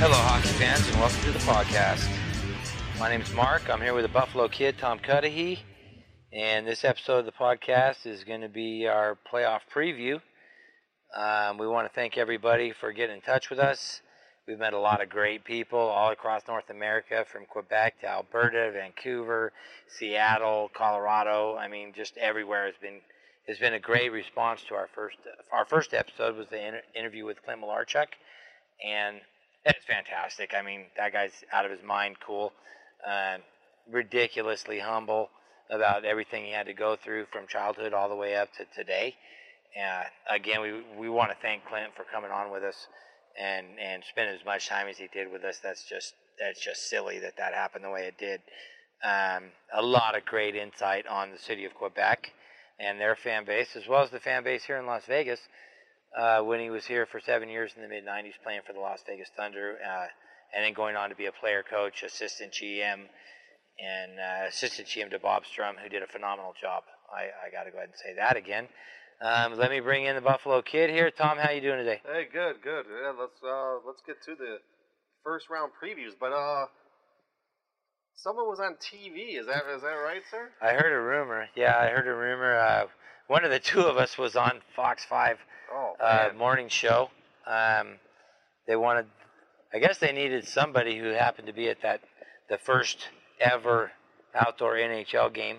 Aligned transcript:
Hello, 0.00 0.14
hockey 0.14 0.48
fans, 0.48 0.88
and 0.88 0.96
welcome 0.98 1.20
to 1.20 1.30
the 1.30 1.38
podcast. 1.40 2.08
My 2.98 3.08
name 3.08 3.20
is 3.20 3.32
Mark. 3.32 3.68
I'm 3.70 3.80
here 3.80 3.94
with 3.94 4.04
the 4.04 4.08
Buffalo 4.08 4.48
Kid, 4.48 4.78
Tom 4.78 4.98
Cudahy, 4.98 5.60
and 6.32 6.66
this 6.66 6.84
episode 6.84 7.18
of 7.18 7.26
the 7.26 7.32
podcast 7.32 8.06
is 8.06 8.24
going 8.24 8.40
to 8.40 8.48
be 8.48 8.88
our 8.88 9.16
playoff 9.32 9.60
preview. 9.72 10.20
Um, 11.16 11.58
we 11.58 11.68
want 11.68 11.86
to 11.86 11.94
thank 11.94 12.18
everybody 12.18 12.72
for 12.72 12.92
getting 12.92 13.16
in 13.16 13.22
touch 13.22 13.50
with 13.50 13.60
us. 13.60 14.02
We've 14.50 14.58
met 14.58 14.72
a 14.72 14.80
lot 14.80 15.00
of 15.00 15.08
great 15.08 15.44
people 15.44 15.78
all 15.78 16.10
across 16.10 16.48
North 16.48 16.70
America, 16.70 17.24
from 17.24 17.46
Quebec 17.46 18.00
to 18.00 18.08
Alberta, 18.08 18.72
Vancouver, 18.72 19.52
Seattle, 19.86 20.72
Colorado. 20.74 21.56
I 21.56 21.68
mean, 21.68 21.92
just 21.94 22.16
everywhere 22.18 22.66
has 22.66 22.74
been 22.82 23.00
has 23.46 23.60
been 23.60 23.74
a 23.74 23.78
great 23.78 24.10
response 24.10 24.64
to 24.64 24.74
our 24.74 24.88
first 24.92 25.18
our 25.52 25.64
first 25.64 25.94
episode 25.94 26.36
was 26.36 26.48
the 26.48 26.66
inter- 26.66 26.82
interview 26.96 27.24
with 27.24 27.40
Clint 27.44 27.60
Malarchuk, 27.62 28.08
and 28.84 29.20
it's 29.64 29.84
fantastic. 29.84 30.52
I 30.52 30.62
mean, 30.62 30.86
that 30.96 31.12
guy's 31.12 31.44
out 31.52 31.64
of 31.64 31.70
his 31.70 31.84
mind, 31.84 32.16
cool, 32.18 32.52
uh, 33.06 33.36
ridiculously 33.88 34.80
humble 34.80 35.30
about 35.70 36.04
everything 36.04 36.44
he 36.44 36.50
had 36.50 36.66
to 36.66 36.74
go 36.74 36.96
through 36.96 37.26
from 37.26 37.46
childhood 37.46 37.94
all 37.94 38.08
the 38.08 38.16
way 38.16 38.34
up 38.34 38.52
to 38.54 38.64
today. 38.74 39.14
Uh, 39.80 40.02
again, 40.28 40.60
we 40.60 40.82
we 40.98 41.08
want 41.08 41.30
to 41.30 41.36
thank 41.40 41.64
Clint 41.66 41.94
for 41.94 42.02
coming 42.12 42.32
on 42.32 42.50
with 42.50 42.64
us 42.64 42.88
and 43.38 43.66
and 43.78 44.02
spending 44.08 44.34
as 44.34 44.44
much 44.44 44.68
time 44.68 44.88
as 44.88 44.98
he 44.98 45.08
did 45.12 45.30
with 45.30 45.44
us. 45.44 45.58
That's 45.62 45.84
just 45.84 46.14
that's 46.38 46.60
just 46.60 46.88
silly 46.88 47.18
that 47.20 47.36
that 47.36 47.54
happened 47.54 47.84
the 47.84 47.90
way 47.90 48.06
it 48.06 48.18
did. 48.18 48.40
Um, 49.02 49.44
a 49.72 49.82
lot 49.82 50.16
of 50.16 50.24
great 50.24 50.54
insight 50.54 51.06
on 51.06 51.30
the 51.30 51.38
city 51.38 51.64
of 51.64 51.74
Quebec 51.74 52.32
and 52.78 53.00
their 53.00 53.16
fan 53.16 53.44
base, 53.44 53.76
as 53.76 53.86
well 53.88 54.02
as 54.02 54.10
the 54.10 54.20
fan 54.20 54.44
base 54.44 54.64
here 54.64 54.78
in 54.78 54.86
Las 54.86 55.04
Vegas 55.06 55.40
uh, 56.18 56.40
when 56.40 56.60
he 56.60 56.70
was 56.70 56.86
here 56.86 57.06
for 57.06 57.20
seven 57.20 57.48
years 57.48 57.72
in 57.76 57.82
the 57.82 57.88
mid 57.88 58.04
90s 58.04 58.32
playing 58.42 58.60
for 58.66 58.72
the 58.72 58.80
Las 58.80 59.00
Vegas 59.06 59.28
Thunder, 59.36 59.76
uh, 59.86 60.06
and 60.54 60.64
then 60.64 60.72
going 60.72 60.96
on 60.96 61.10
to 61.10 61.16
be 61.16 61.26
a 61.26 61.32
player 61.32 61.62
coach, 61.62 62.02
assistant 62.02 62.52
GM, 62.52 63.06
and 63.78 64.12
uh, 64.18 64.48
assistant 64.48 64.88
GM 64.88 65.10
to 65.10 65.18
Bob 65.18 65.44
Strumm, 65.44 65.74
who 65.82 65.88
did 65.88 66.02
a 66.02 66.06
phenomenal 66.06 66.54
job. 66.60 66.82
I, 67.12 67.46
I 67.46 67.50
got 67.50 67.64
to 67.64 67.70
go 67.70 67.78
ahead 67.78 67.90
and 67.90 67.98
say 67.98 68.14
that 68.16 68.36
again. 68.36 68.68
Um, 69.22 69.58
let 69.58 69.70
me 69.70 69.80
bring 69.80 70.06
in 70.06 70.14
the 70.14 70.22
Buffalo 70.22 70.62
Kid 70.62 70.88
here. 70.90 71.10
Tom, 71.10 71.36
how 71.36 71.50
you 71.50 71.60
doing 71.60 71.78
today? 71.78 72.00
Hey, 72.04 72.26
good, 72.32 72.62
good. 72.62 72.86
Yeah, 72.88 73.12
let's 73.18 73.36
uh, 73.46 73.76
let's 73.86 74.00
get 74.06 74.16
to 74.24 74.34
the 74.34 74.58
first 75.22 75.50
round 75.50 75.72
previews. 75.82 76.12
But 76.18 76.32
uh, 76.32 76.66
someone 78.14 78.46
was 78.48 78.60
on 78.60 78.76
TV. 78.76 79.38
Is 79.38 79.46
that 79.46 79.62
is 79.74 79.82
that 79.82 79.88
right, 79.88 80.22
sir? 80.30 80.48
I 80.62 80.72
heard 80.72 80.92
a 80.92 81.00
rumor. 81.00 81.48
Yeah, 81.54 81.76
I 81.76 81.88
heard 81.88 82.08
a 82.08 82.14
rumor. 82.14 82.58
Uh, 82.58 82.86
one 83.26 83.44
of 83.44 83.50
the 83.50 83.58
two 83.58 83.82
of 83.82 83.98
us 83.98 84.16
was 84.16 84.36
on 84.36 84.60
Fox 84.74 85.04
Five 85.04 85.36
Oh, 85.72 85.94
uh, 86.00 86.30
morning 86.36 86.68
show. 86.68 87.10
Um, 87.46 87.98
they 88.66 88.74
wanted, 88.74 89.06
I 89.72 89.78
guess 89.78 89.98
they 89.98 90.10
needed 90.12 90.46
somebody 90.48 90.98
who 90.98 91.08
happened 91.10 91.46
to 91.46 91.52
be 91.52 91.68
at 91.68 91.82
that 91.82 92.00
the 92.48 92.58
first 92.58 93.08
ever 93.38 93.92
outdoor 94.34 94.74
NHL 94.74 95.32
game, 95.32 95.58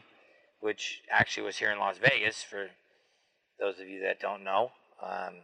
which 0.59 1.01
actually 1.09 1.43
was 1.45 1.57
here 1.57 1.71
in 1.71 1.79
Las 1.79 1.97
Vegas. 1.97 2.43
For 2.43 2.67
those 3.61 3.79
of 3.79 3.87
you 3.87 4.01
that 4.01 4.19
don't 4.19 4.43
know, 4.43 4.71
um, 5.01 5.35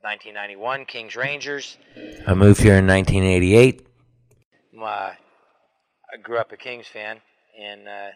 1991 0.00 0.86
Kings 0.86 1.14
Rangers. 1.14 1.76
I 2.26 2.34
moved 2.34 2.60
here 2.60 2.76
in 2.76 2.86
1988. 2.86 3.86
Uh, 4.80 4.84
I 4.84 5.14
grew 6.22 6.38
up 6.38 6.52
a 6.52 6.56
Kings 6.56 6.86
fan, 6.86 7.20
and 7.60 7.86
uh, 7.86 8.08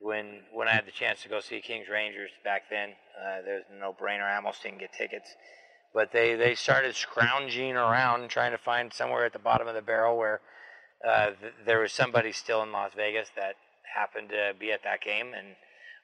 when 0.00 0.40
when 0.52 0.68
I 0.68 0.72
had 0.72 0.86
the 0.86 0.92
chance 0.92 1.22
to 1.22 1.28
go 1.28 1.40
see 1.40 1.60
Kings 1.60 1.86
Rangers 1.90 2.30
back 2.44 2.62
then, 2.68 2.90
uh, 2.90 3.42
there 3.44 3.56
was 3.56 3.64
no-brainer. 3.78 4.22
I 4.22 4.36
almost 4.36 4.62
didn't 4.62 4.80
get 4.80 4.92
tickets, 4.92 5.28
but 5.94 6.12
they 6.12 6.34
they 6.34 6.54
started 6.54 6.94
scrounging 6.94 7.76
around 7.76 8.28
trying 8.28 8.52
to 8.52 8.58
find 8.58 8.92
somewhere 8.92 9.24
at 9.24 9.32
the 9.32 9.38
bottom 9.38 9.68
of 9.68 9.74
the 9.74 9.82
barrel 9.82 10.18
where 10.18 10.40
uh, 11.06 11.30
th- 11.40 11.54
there 11.64 11.80
was 11.80 11.92
somebody 11.92 12.32
still 12.32 12.62
in 12.62 12.72
Las 12.72 12.92
Vegas 12.96 13.28
that 13.36 13.54
happened 13.94 14.30
to 14.30 14.52
be 14.58 14.72
at 14.72 14.82
that 14.84 15.00
game, 15.00 15.32
and 15.36 15.56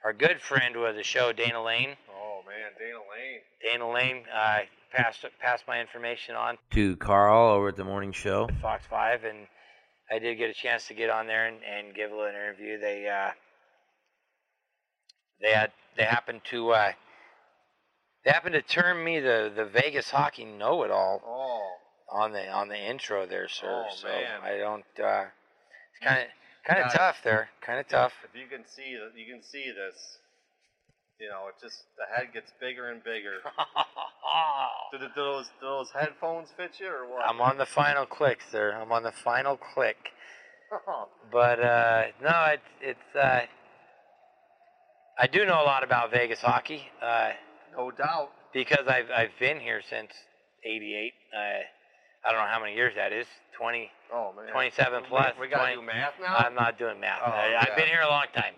our 0.06 0.12
good 0.12 0.40
friend 0.40 0.76
with 0.76 0.94
the 0.94 1.02
show, 1.02 1.32
Dana 1.32 1.60
Lane. 1.60 1.96
Oh 2.08 2.38
man, 2.46 2.70
Dana 2.78 2.98
Lane. 3.10 3.40
Dana 3.60 3.90
Lane 3.90 4.22
uh, 4.32 4.60
passed 4.92 5.24
passed 5.40 5.64
my 5.66 5.80
information 5.80 6.36
on 6.36 6.58
to 6.70 6.94
Carl 6.94 7.50
over 7.50 7.70
at 7.70 7.76
the 7.76 7.82
morning 7.82 8.12
show, 8.12 8.48
Fox 8.62 8.84
Five, 8.88 9.24
and 9.24 9.48
I 10.08 10.20
did 10.20 10.38
get 10.38 10.48
a 10.48 10.54
chance 10.54 10.86
to 10.86 10.94
get 10.94 11.10
on 11.10 11.26
there 11.26 11.48
and, 11.48 11.56
and 11.64 11.92
give 11.92 12.12
a 12.12 12.14
little 12.14 12.30
interview. 12.30 12.78
They 12.78 13.08
uh, 13.08 13.32
they 15.42 15.50
had 15.50 15.72
they 15.96 16.04
happened 16.04 16.42
to 16.50 16.70
uh, 16.70 16.92
they 18.24 18.30
happened 18.30 18.54
to 18.54 18.62
term 18.62 19.02
me 19.02 19.18
the 19.18 19.50
the 19.56 19.64
Vegas 19.64 20.10
hockey 20.10 20.44
know 20.44 20.84
it 20.84 20.92
all 20.92 21.20
Oh, 21.26 22.16
on 22.16 22.30
the 22.30 22.48
on 22.48 22.68
the 22.68 22.78
intro 22.78 23.26
there, 23.26 23.48
sir. 23.48 23.86
Oh, 23.88 23.92
so 23.92 24.06
man. 24.06 24.40
I 24.44 24.56
don't. 24.56 24.84
Uh, 25.04 25.24
it's 25.90 26.08
kind 26.08 26.20
of 26.20 26.26
kind 26.66 26.82
of 26.84 26.92
tough 26.92 27.16
there. 27.24 27.48
Kind 27.64 27.80
of 27.80 27.88
tough. 27.88 28.12
if 28.24 28.38
you 28.38 28.46
can 28.48 28.64
see 28.66 28.90
you 28.90 29.32
can 29.32 29.42
see 29.42 29.66
this. 29.70 30.18
You 31.20 31.30
know, 31.30 31.48
it 31.48 31.54
just 31.62 31.84
the 31.96 32.04
head 32.14 32.34
gets 32.34 32.52
bigger 32.60 32.90
and 32.90 33.02
bigger. 33.02 33.38
do, 34.92 34.98
the, 34.98 35.06
do 35.06 35.12
those 35.16 35.46
do 35.60 35.66
those 35.66 35.90
headphones 35.90 36.48
fit 36.56 36.72
you 36.78 36.88
or 36.88 37.08
what? 37.10 37.26
I'm 37.26 37.40
on 37.40 37.56
the 37.56 37.64
final 37.64 38.04
click, 38.04 38.40
sir. 38.50 38.76
I'm 38.78 38.92
on 38.92 39.02
the 39.02 39.12
final 39.12 39.56
click. 39.56 39.96
But 41.32 41.60
uh, 41.60 42.02
no, 42.22 42.46
it's 42.52 42.62
it's. 42.80 43.16
Uh, 43.16 43.40
I 45.18 45.26
do 45.26 45.44
know 45.44 45.60
a 45.60 45.64
lot 45.64 45.82
about 45.82 46.10
Vegas 46.12 46.40
hockey 46.40 46.82
uh, 47.02 47.30
no 47.76 47.90
doubt. 47.90 48.30
because 48.52 48.86
I've 48.86 49.10
I've 49.10 49.30
been 49.40 49.58
here 49.60 49.82
since 49.88 50.10
'88. 50.64 51.12
I 52.26 52.32
don't 52.32 52.40
know 52.40 52.50
how 52.50 52.60
many 52.60 52.74
years 52.74 52.94
that 52.96 53.12
is. 53.12 53.26
20, 53.58 53.90
Oh 54.12 54.32
man. 54.36 54.52
27 54.52 55.04
plus. 55.08 55.34
We, 55.40 55.48
gotta 55.48 55.74
do 55.74 55.82
math 55.82 56.14
now. 56.20 56.36
I'm 56.36 56.54
not 56.54 56.78
doing 56.78 57.00
math. 57.00 57.20
Oh, 57.24 57.30
I, 57.30 57.50
yeah. 57.50 57.64
I've 57.64 57.76
been 57.76 57.88
here 57.88 58.02
a 58.02 58.08
long 58.08 58.26
time. 58.34 58.54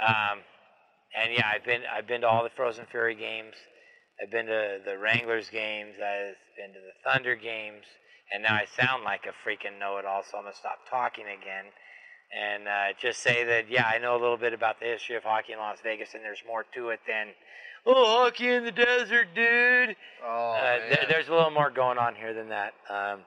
Um, 0.00 0.38
and 1.14 1.32
yeah, 1.34 1.46
I've 1.52 1.64
been 1.64 1.82
I've 1.92 2.06
been 2.06 2.22
to 2.22 2.28
all 2.28 2.42
the 2.42 2.50
Frozen 2.56 2.86
Fury 2.90 3.14
games. 3.14 3.54
I've 4.22 4.30
been 4.30 4.46
to 4.46 4.78
the 4.84 4.98
Wranglers 4.98 5.50
games. 5.50 5.94
I've 5.96 6.36
been 6.56 6.72
to 6.72 6.80
the 6.80 6.96
Thunder 7.04 7.36
games. 7.36 7.84
And 8.32 8.42
now 8.42 8.54
I 8.54 8.64
sound 8.64 9.04
like 9.04 9.26
a 9.26 9.34
freaking 9.46 9.78
know-it-all, 9.78 10.22
so 10.24 10.38
I'm 10.38 10.44
gonna 10.44 10.56
stop 10.56 10.78
talking 10.88 11.26
again 11.26 11.66
and 12.32 12.66
uh, 12.66 12.96
just 12.98 13.20
say 13.20 13.44
that 13.44 13.68
yeah, 13.70 13.84
I 13.84 13.98
know 13.98 14.16
a 14.16 14.20
little 14.20 14.38
bit 14.38 14.54
about 14.54 14.80
the 14.80 14.86
history 14.86 15.16
of 15.16 15.22
hockey 15.22 15.52
in 15.52 15.58
Las 15.58 15.78
Vegas, 15.84 16.14
and 16.14 16.24
there's 16.24 16.42
more 16.46 16.64
to 16.74 16.88
it 16.88 17.00
than 17.06 17.28
oh, 17.86 18.22
hockey 18.24 18.48
in 18.48 18.64
the 18.64 18.72
desert, 18.72 19.28
dude. 19.34 19.96
Oh 20.24 20.52
Uh, 20.52 20.62
man. 20.78 20.88
th- 20.88 21.08
there's 21.08 21.28
a 21.28 21.32
little 21.34 21.50
more 21.50 21.70
going 21.70 21.98
on 21.98 22.14
here 22.14 22.32
than 22.34 22.48
that. 22.50 22.74
Um, 22.88 23.20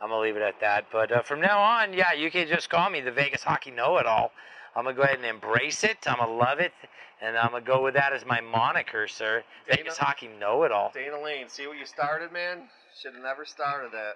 I'm 0.00 0.08
gonna 0.08 0.20
leave 0.20 0.36
it 0.36 0.42
at 0.42 0.58
that. 0.60 0.86
But 0.90 1.12
uh, 1.12 1.22
from 1.22 1.40
now 1.40 1.60
on, 1.60 1.92
yeah, 1.92 2.12
you 2.12 2.30
can 2.30 2.48
just 2.48 2.68
call 2.70 2.90
me 2.90 3.00
the 3.00 3.12
Vegas 3.12 3.42
Hockey 3.42 3.70
Know-It-All. 3.70 4.32
I'm 4.74 4.84
gonna 4.84 4.96
go 4.96 5.02
ahead 5.02 5.16
and 5.16 5.26
embrace 5.26 5.84
it. 5.84 5.98
I'm 6.06 6.16
gonna 6.16 6.32
love 6.32 6.58
it, 6.58 6.72
and 7.20 7.36
I'm 7.36 7.50
gonna 7.52 7.64
go 7.64 7.82
with 7.82 7.94
that 7.94 8.12
as 8.12 8.24
my 8.26 8.40
moniker, 8.40 9.06
sir. 9.06 9.44
Dana- 9.68 9.78
Vegas 9.82 9.98
Hockey 9.98 10.28
Know-It-All. 10.40 10.90
Dana 10.94 11.20
Lane, 11.20 11.48
see 11.48 11.66
what 11.66 11.78
you 11.78 11.86
started, 11.86 12.32
man? 12.32 12.68
Should 13.00 13.14
have 13.14 13.22
never 13.22 13.44
started 13.44 13.92
that. 13.92 14.14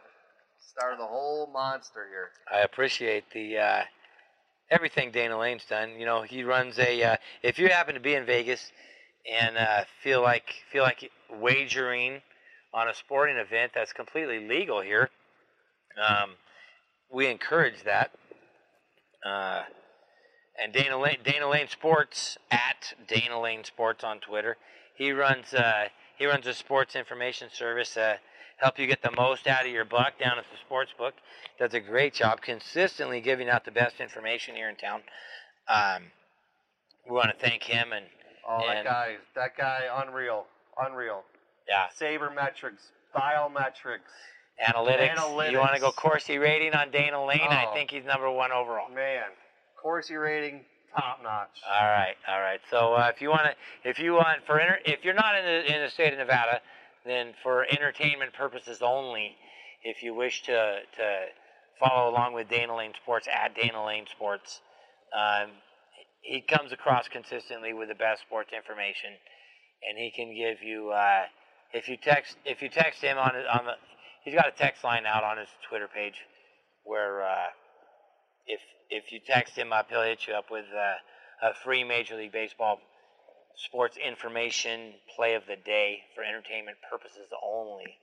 Started 0.59 0.99
the 1.01 1.07
whole 1.07 1.47
monster 1.53 2.07
here. 2.11 2.31
I 2.53 2.63
appreciate 2.65 3.25
the 3.33 3.59
uh, 3.59 3.83
everything 4.71 5.11
Dana 5.13 5.39
Lane's 5.39 5.65
done. 5.65 5.99
You 5.99 6.07
know, 6.07 6.23
he 6.23 6.43
runs 6.43 6.79
a. 6.79 7.03
Uh, 7.03 7.17
if 7.43 7.59
you 7.59 7.69
happen 7.69 7.95
to 7.95 8.01
be 8.01 8.15
in 8.15 8.25
Vegas 8.27 8.73
and 9.31 9.57
uh, 9.57 9.85
feel 10.03 10.23
like 10.23 10.55
feel 10.71 10.83
like 10.83 11.11
wagering 11.31 12.21
on 12.73 12.89
a 12.89 12.95
sporting 12.95 13.37
event 13.37 13.73
that's 13.75 13.93
completely 13.93 14.47
legal 14.47 14.81
here, 14.83 15.11
um, 16.01 16.31
we 17.11 17.27
encourage 17.27 17.83
that. 17.85 18.11
Uh, 19.25 19.63
and 20.63 20.73
Dana 20.73 20.99
Lane, 20.99 21.19
Dana 21.25 21.49
Lane 21.49 21.69
Sports 21.69 22.39
at 22.51 22.95
Dana 23.09 23.41
Lane 23.41 23.65
Sports 23.65 24.05
on 24.05 24.21
Twitter. 24.21 24.57
He 24.95 25.13
runs 25.13 25.53
uh, 25.53 25.89
he 26.17 26.27
runs 26.27 26.47
a 26.47 26.55
sports 26.55 26.97
information 26.97 27.49
service. 27.53 27.97
Uh, 27.97 28.17
help 28.59 28.79
you 28.79 28.87
get 28.87 29.03
the 29.03 29.13
most 29.13 29.47
out 29.47 29.67
of 29.67 29.73
your 29.73 29.85
buck 29.85 30.19
down 30.19 30.39
at 30.39 30.45
the 30.51 30.59
sports 30.65 30.93
book. 30.97 31.15
Does 31.59 31.75
a 31.75 31.81
great 31.81 32.15
job 32.15 32.41
consistently 32.41 33.21
giving 33.21 33.49
out 33.49 33.65
the 33.65 33.71
best 33.71 34.01
information 34.01 34.55
here 34.55 34.69
in 34.69 34.77
town. 34.77 35.03
Um, 35.69 36.05
we 37.09 37.15
want 37.15 37.31
to 37.31 37.47
thank 37.47 37.65
him 37.65 37.93
and 37.93 38.07
Oh, 38.49 38.61
that 38.67 38.77
and- 38.79 38.87
guy, 38.87 39.17
that 39.35 39.57
guy, 39.57 39.89
unreal, 40.07 40.47
unreal. 40.79 41.25
yeah, 41.69 41.87
Sabermetrics, 41.99 42.91
biometrics. 43.15 44.01
analytics. 44.65 45.15
Analytics. 45.17 45.51
You 45.53 45.59
want 45.59 45.75
to 45.75 45.81
go. 45.81 45.91
Corsi 45.93 46.39
rating 46.39 46.75
on 46.75 46.91
Dana 46.91 47.25
Lane? 47.25 47.41
I 47.51 47.67
Oh. 47.67 47.75
think 47.75 47.91
he's 47.91 48.05
number 48.05 48.31
one 48.31 48.53
overall. 48.53 48.89
Man, 48.89 49.25
Corsi 49.77 50.17
rating, 50.17 50.65
top 50.97 51.23
notch. 51.23 51.61
All 51.69 51.87
right, 51.87 52.17
all 52.29 52.41
right. 52.41 52.61
So 52.71 52.95
uh, 52.95 53.11
if 53.15 53.21
you 53.21 53.29
want 53.31 53.43
to, 53.45 53.89
if 53.89 53.99
you 53.99 54.15
want 54.15 54.45
for 54.47 54.59
enter, 54.61 54.79
if 54.85 55.05
you're 55.05 55.15
not 55.15 55.37
in 55.37 55.45
the 55.45 55.75
in 55.75 55.83
the 55.83 55.91
state 55.91 56.13
of 56.13 56.19
Nevada, 56.19 56.61
then 57.05 57.35
for 57.43 57.65
entertainment 57.67 58.33
purposes 58.33 58.81
only, 58.83 59.37
if 59.83 60.03
you 60.03 60.15
wish 60.15 60.43
to 60.45 60.81
to 60.97 61.27
follow 61.79 62.09
along 62.11 62.33
with 62.33 62.49
Dana 62.49 62.75
Lane 62.77 62.95
Sports 63.03 63.29
at 63.31 63.55
Dana 63.55 63.85
Lane 63.85 64.07
Sports, 64.11 64.61
um, 65.13 65.51
he 66.27 66.41
comes 66.43 66.73
across 66.73 67.09
consistently 67.09 67.73
with 67.73 67.89
the 67.89 67.95
best 67.95 68.23
sports 68.23 68.51
information, 68.57 69.11
and 69.89 69.97
he 69.99 70.11
can 70.11 70.35
give 70.35 70.63
you 70.63 70.91
uh, 70.91 71.25
if 71.73 71.89
you 71.89 71.97
text 71.97 72.37
if 72.45 72.63
you 72.63 72.69
text 72.69 73.01
him 73.03 73.17
on 73.19 73.35
his- 73.35 73.47
on 73.47 73.65
the 73.67 73.75
he's 74.25 74.35
got 74.35 74.49
a 74.49 74.53
text 74.53 74.83
line 74.85 75.07
out 75.07 75.25
on 75.25 75.39
his 75.39 75.49
Twitter 75.69 75.89
page 75.89 76.17
where. 76.85 77.23
Uh, 77.23 77.47
if 78.47 78.61
if 78.91 79.11
you 79.13 79.19
text 79.27 79.57
him 79.57 79.73
up, 79.73 79.87
he'll 79.91 80.03
hit 80.03 80.27
you 80.29 80.35
up 80.35 80.47
with 80.51 80.67
uh, 80.73 81.49
a 81.49 81.55
free 81.65 81.83
Major 81.85 82.17
League 82.17 82.33
Baseball 82.33 82.79
sports 83.57 83.97
information 83.97 84.93
play 85.17 85.35
of 85.35 85.43
the 85.49 85.57
day 85.57 85.99
for 86.15 86.23
entertainment 86.23 86.77
purposes 86.91 87.27
only, 87.43 87.99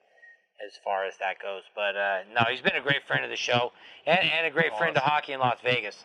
as 0.66 0.74
far 0.84 1.06
as 1.06 1.14
that 1.20 1.40
goes. 1.42 1.64
But 1.76 1.96
uh, 1.96 2.20
no, 2.36 2.42
he's 2.52 2.62
been 2.62 2.76
a 2.76 2.82
great 2.82 3.08
friend 3.08 3.24
of 3.24 3.30
the 3.30 3.38
show 3.38 3.72
and, 4.06 4.20
and 4.20 4.46
a 4.46 4.52
great 4.52 4.76
friend 4.78 4.96
to 4.96 5.02
hockey 5.02 5.32
in 5.34 5.40
Las 5.40 5.60
Vegas. 5.64 5.96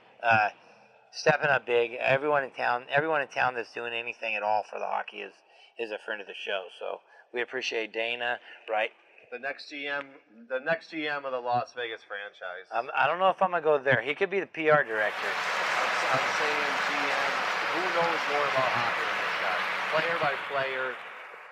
Stepping 1.12 1.48
up 1.48 1.66
big. 1.66 1.92
Everyone 2.00 2.44
in 2.44 2.50
town, 2.50 2.84
everyone 2.90 3.22
in 3.22 3.28
town 3.28 3.54
that's 3.54 3.72
doing 3.72 3.92
anything 3.92 4.34
at 4.34 4.42
all 4.42 4.64
for 4.70 4.78
the 4.78 4.84
hockey 4.84 5.18
is 5.18 5.32
is 5.78 5.90
a 5.90 5.98
friend 6.04 6.20
of 6.20 6.26
the 6.26 6.34
show. 6.34 6.64
So 6.78 7.00
we 7.32 7.40
appreciate 7.42 7.92
Dana, 7.92 8.38
right? 8.68 8.90
The 9.30 9.38
next 9.38 9.70
GM, 9.70 10.04
the 10.48 10.60
next 10.60 10.90
GM 10.90 11.24
of 11.24 11.32
the 11.32 11.40
Las 11.40 11.72
Vegas 11.76 12.00
franchise. 12.06 12.64
Um, 12.72 12.90
I 12.96 13.06
don't 13.06 13.18
know 13.18 13.28
if 13.28 13.40
I'm 13.42 13.50
gonna 13.50 13.62
go 13.62 13.78
there. 13.78 14.00
He 14.00 14.14
could 14.14 14.30
be 14.30 14.40
the 14.40 14.46
PR 14.46 14.84
director. 14.84 15.30
I'm, 15.32 15.88
I'm 16.12 16.28
saying 16.40 16.72
GM. 16.88 17.32
Who 17.76 17.82
knows 17.92 18.20
more 18.32 18.46
about 18.48 18.68
hockey 18.72 19.04
than 19.04 19.18
this 19.20 19.36
guy? 19.44 19.58
Player 19.92 20.16
by 20.20 20.34
player, 20.50 20.94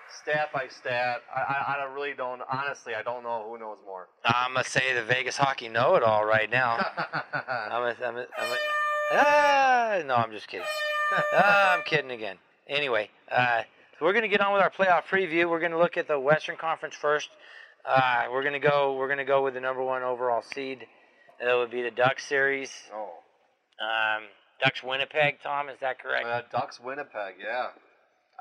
stat 0.09 0.49
by 0.53 0.67
stat. 0.67 1.21
I, 1.33 1.41
I, 1.41 1.81
I 1.81 1.93
really 1.93 2.13
don't. 2.13 2.41
Honestly, 2.51 2.95
I 2.95 3.03
don't 3.03 3.23
know 3.23 3.45
who 3.47 3.59
knows 3.59 3.77
more. 3.85 4.07
I'm 4.25 4.53
gonna 4.53 4.65
say 4.65 4.93
the 4.93 5.03
Vegas 5.03 5.37
hockey 5.37 5.69
know-it-all 5.69 6.25
right 6.25 6.49
now. 6.49 6.77
I'm 7.33 7.83
a, 7.83 7.95
I'm 8.03 8.17
a, 8.17 8.25
I'm 8.37 8.51
a, 8.51 8.57
ah, 9.11 10.01
no, 10.05 10.15
I'm 10.15 10.31
just 10.31 10.47
kidding. 10.47 10.65
Ah, 11.33 11.75
I'm 11.77 11.83
kidding 11.83 12.11
again. 12.11 12.37
Anyway, 12.67 13.09
uh, 13.31 13.61
so 13.97 14.05
we're 14.05 14.13
gonna 14.13 14.27
get 14.27 14.41
on 14.41 14.53
with 14.53 14.61
our 14.61 14.69
playoff 14.71 15.03
preview. 15.05 15.49
We're 15.49 15.59
gonna 15.61 15.77
look 15.79 15.97
at 15.97 16.07
the 16.07 16.19
Western 16.19 16.57
Conference 16.57 16.95
first. 16.95 17.29
Uh, 17.85 18.25
we're 18.31 18.43
gonna 18.43 18.59
go. 18.59 18.95
We're 18.97 19.07
gonna 19.07 19.23
go 19.25 19.43
with 19.43 19.53
the 19.53 19.61
number 19.61 19.81
one 19.83 20.03
overall 20.03 20.41
seed. 20.41 20.85
That 21.41 21.53
would 21.55 21.71
be 21.71 21.81
the 21.81 21.91
Ducks 21.91 22.25
series. 22.27 22.71
oh, 22.93 23.11
Um, 23.79 24.23
Ducks 24.61 24.83
Winnipeg. 24.83 25.37
Tom, 25.43 25.69
is 25.69 25.77
that 25.81 25.99
correct? 26.01 26.25
uh, 26.25 26.41
Ducks 26.51 26.79
Winnipeg. 26.79 27.35
Yeah, 27.41 27.67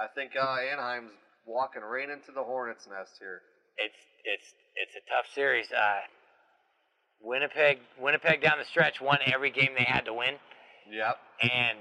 I 0.00 0.06
think 0.14 0.32
uh, 0.40 0.56
Anaheim's 0.72 1.12
walking 1.46 1.82
right 1.82 2.08
into 2.08 2.32
the 2.34 2.42
Hornets' 2.42 2.88
nest 2.90 3.12
here. 3.20 3.42
it's 3.78 3.94
it's 4.24 4.54
it's 4.74 4.94
a 4.96 5.10
tough 5.14 5.26
series. 5.34 5.70
Uh, 5.70 6.00
Winnipeg 7.20 7.78
Winnipeg 8.00 8.42
down 8.42 8.58
the 8.58 8.64
stretch 8.64 9.00
won 9.00 9.18
every 9.26 9.50
game 9.50 9.70
they 9.78 9.84
had 9.84 10.04
to 10.06 10.14
win. 10.14 10.34
Yep. 10.90 11.16
and 11.42 11.78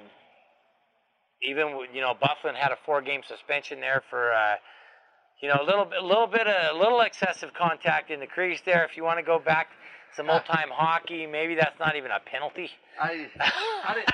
even 1.43 1.67
you 1.93 2.01
know 2.01 2.13
Byfuglien 2.13 2.55
had 2.55 2.71
a 2.71 2.77
four-game 2.85 3.21
suspension 3.27 3.79
there 3.79 4.03
for 4.09 4.33
uh, 4.33 4.55
you 5.41 5.49
know 5.49 5.59
a 5.61 5.65
little 5.65 5.85
bit, 5.85 6.01
a 6.01 6.05
little 6.05 6.27
bit 6.27 6.47
of 6.47 6.75
a 6.75 6.79
little 6.79 7.01
excessive 7.01 7.53
contact 7.53 8.11
in 8.11 8.19
the 8.19 8.27
crease 8.27 8.61
there. 8.65 8.85
If 8.85 8.97
you 8.97 9.03
want 9.03 9.19
to 9.19 9.25
go 9.25 9.39
back 9.39 9.69
some 10.15 10.29
old-time 10.29 10.69
hockey, 10.71 11.27
maybe 11.27 11.55
that's 11.55 11.77
not 11.79 11.95
even 11.95 12.09
a 12.11 12.19
penalty. 12.19 12.69
I, 13.01 13.27
I, 13.85 13.93
didn't, 13.93 14.09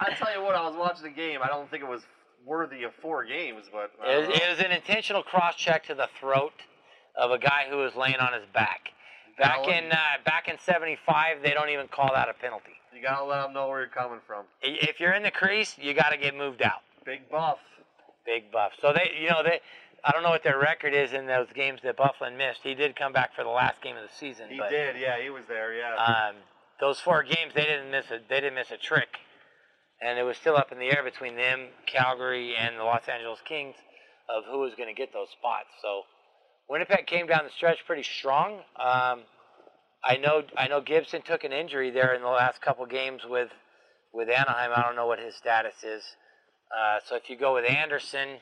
I, 0.00 0.12
tell 0.18 0.32
you 0.34 0.42
what, 0.42 0.56
I 0.56 0.66
was 0.66 0.76
watching 0.76 1.04
the 1.04 1.10
game. 1.10 1.38
I 1.40 1.46
don't 1.46 1.70
think 1.70 1.84
it 1.84 1.88
was 1.88 2.02
worthy 2.44 2.82
of 2.82 2.92
four 3.00 3.24
games, 3.24 3.62
but 3.72 3.92
It 4.04 4.28
was, 4.28 4.36
it 4.36 4.48
was 4.50 4.58
an 4.58 4.72
intentional 4.72 5.22
cross-check 5.22 5.84
to 5.86 5.94
the 5.94 6.08
throat 6.18 6.52
of 7.16 7.30
a 7.30 7.38
guy 7.38 7.66
who 7.70 7.76
was 7.76 7.94
laying 7.94 8.16
on 8.16 8.32
his 8.32 8.42
back. 8.52 8.90
Back 9.38 9.68
in 9.68 9.92
uh, 9.92 9.96
back 10.24 10.48
in 10.48 10.56
'75, 10.58 11.42
they 11.42 11.50
don't 11.50 11.68
even 11.68 11.88
call 11.88 12.10
that 12.14 12.28
a 12.28 12.32
penalty. 12.32 12.75
You 12.96 13.02
gotta 13.02 13.24
let 13.24 13.42
them 13.42 13.52
know 13.52 13.68
where 13.68 13.80
you're 13.80 13.88
coming 13.88 14.20
from. 14.26 14.44
If 14.62 15.00
you're 15.00 15.12
in 15.12 15.22
the 15.22 15.30
crease, 15.30 15.76
you 15.78 15.92
got 15.92 16.10
to 16.10 16.16
get 16.16 16.34
moved 16.34 16.62
out. 16.62 16.80
Big 17.04 17.28
buff. 17.28 17.58
Big 18.24 18.50
buff. 18.50 18.72
So 18.80 18.92
they, 18.92 19.10
you 19.20 19.28
know, 19.28 19.42
they. 19.42 19.60
I 20.02 20.12
don't 20.12 20.22
know 20.22 20.30
what 20.30 20.42
their 20.42 20.58
record 20.58 20.94
is 20.94 21.12
in 21.12 21.26
those 21.26 21.48
games 21.54 21.80
that 21.82 21.96
Byfuglien 21.96 22.36
missed. 22.38 22.60
He 22.62 22.74
did 22.74 22.96
come 22.96 23.12
back 23.12 23.34
for 23.34 23.42
the 23.42 23.50
last 23.50 23.82
game 23.82 23.96
of 23.96 24.02
the 24.02 24.14
season. 24.14 24.46
He 24.48 24.58
but, 24.58 24.70
did, 24.70 24.96
yeah, 25.00 25.20
he 25.20 25.30
was 25.30 25.42
there, 25.48 25.74
yeah. 25.74 25.94
Um, 25.96 26.36
those 26.80 27.00
four 27.00 27.22
games, 27.22 27.52
they 27.54 27.64
didn't 27.64 27.90
miss 27.90 28.06
a. 28.10 28.20
They 28.28 28.40
didn't 28.40 28.54
miss 28.54 28.70
a 28.70 28.76
trick, 28.78 29.18
and 30.00 30.18
it 30.18 30.22
was 30.22 30.36
still 30.36 30.56
up 30.56 30.72
in 30.72 30.78
the 30.78 30.86
air 30.86 31.02
between 31.02 31.36
them, 31.36 31.66
Calgary, 31.86 32.54
and 32.56 32.78
the 32.78 32.84
Los 32.84 33.08
Angeles 33.08 33.40
Kings, 33.44 33.74
of 34.28 34.44
who 34.50 34.60
was 34.60 34.74
going 34.74 34.88
to 34.88 34.94
get 34.94 35.12
those 35.12 35.28
spots. 35.30 35.68
So, 35.82 36.02
Winnipeg 36.68 37.06
came 37.06 37.26
down 37.26 37.44
the 37.44 37.50
stretch 37.50 37.78
pretty 37.86 38.04
strong. 38.04 38.60
Um, 38.76 39.20
I 40.06 40.16
know. 40.16 40.42
I 40.56 40.68
know 40.68 40.80
Gibson 40.80 41.22
took 41.22 41.44
an 41.44 41.52
injury 41.52 41.90
there 41.90 42.14
in 42.14 42.22
the 42.22 42.28
last 42.28 42.60
couple 42.60 42.86
games 42.86 43.22
with 43.28 43.50
with 44.12 44.28
Anaheim. 44.28 44.70
I 44.74 44.82
don't 44.82 44.96
know 44.96 45.06
what 45.06 45.18
his 45.18 45.34
status 45.34 45.74
is. 45.82 46.02
Uh, 46.70 46.98
so 47.06 47.16
if 47.16 47.28
you 47.28 47.36
go 47.36 47.54
with 47.54 47.64
Andersen, 47.68 48.38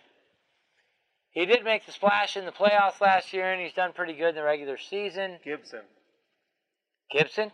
he 1.31 1.47
did 1.47 1.65
make 1.65 1.85
the 1.87 1.93
splash 1.93 2.37
in 2.37 2.45
the 2.47 2.53
playoffs 2.53 3.01
last 3.01 3.33
year, 3.33 3.53
and 3.53 3.61
he's 3.61 3.73
done 3.73 3.93
pretty 3.93 4.15
good 4.15 4.31
in 4.31 4.35
the 4.37 4.43
regular 4.43 4.79
season. 4.79 5.39
Gibson, 5.45 5.81
Gibson, 7.11 7.51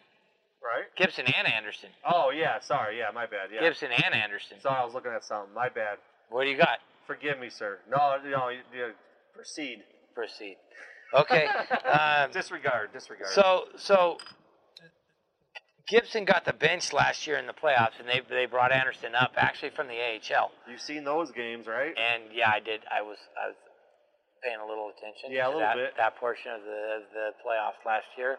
right? 0.62 0.84
Gibson, 0.96 1.26
and 1.26 1.48
Andersen. 1.52 1.90
Oh, 2.04 2.30
yeah, 2.30 2.60
sorry, 2.60 2.98
yeah, 2.98 3.10
my 3.12 3.26
bad, 3.26 3.50
yeah. 3.52 3.60
Gibson 3.60 3.90
and 3.90 4.14
Andersen. 4.14 4.60
Sorry, 4.60 4.76
I 4.76 4.84
was 4.84 4.94
looking 4.94 5.12
at 5.12 5.24
something. 5.24 5.54
My 5.54 5.68
bad. 5.68 5.98
What 6.28 6.44
do 6.44 6.50
you 6.50 6.56
got? 6.56 6.78
Forgive 7.06 7.38
me, 7.40 7.50
sir. 7.50 7.78
No, 7.90 8.16
no, 8.24 8.50
you, 8.50 8.60
you 8.72 8.92
proceed. 9.34 9.82
Proceed. 10.14 10.56
Okay. 11.14 11.46
Um, 11.90 12.30
disregard, 12.30 12.92
disregard. 12.92 13.32
so 13.32 13.64
so 13.76 14.18
Gibson 15.88 16.24
got 16.24 16.44
the 16.44 16.52
bench 16.52 16.92
last 16.92 17.26
year 17.26 17.36
in 17.36 17.46
the 17.46 17.52
playoffs, 17.52 17.98
and 17.98 18.08
they 18.08 18.20
they 18.30 18.46
brought 18.46 18.70
Andersen 18.70 19.14
up 19.16 19.32
actually 19.36 19.70
from 19.70 19.88
the 19.88 19.94
AHL. 19.98 20.52
You've 20.70 20.80
seen 20.80 21.02
those 21.02 21.32
games, 21.32 21.66
right? 21.66 21.92
And 21.98 22.24
yeah, 22.32 22.50
I 22.54 22.60
did. 22.60 22.82
I 22.90 23.02
was 23.02 23.18
I 23.42 23.48
was 23.48 23.56
paying 24.44 24.60
a 24.64 24.66
little 24.66 24.92
attention. 24.96 25.32
Yeah, 25.32 25.48
a 25.48 25.50
to 25.50 25.56
little 25.56 25.60
that, 25.60 25.76
bit. 25.76 25.94
That 25.96 26.16
portion 26.16 26.52
of 26.52 26.60
the 26.62 26.96
of 26.96 27.02
the 27.12 27.30
playoffs 27.44 27.84
last 27.84 28.06
year, 28.16 28.38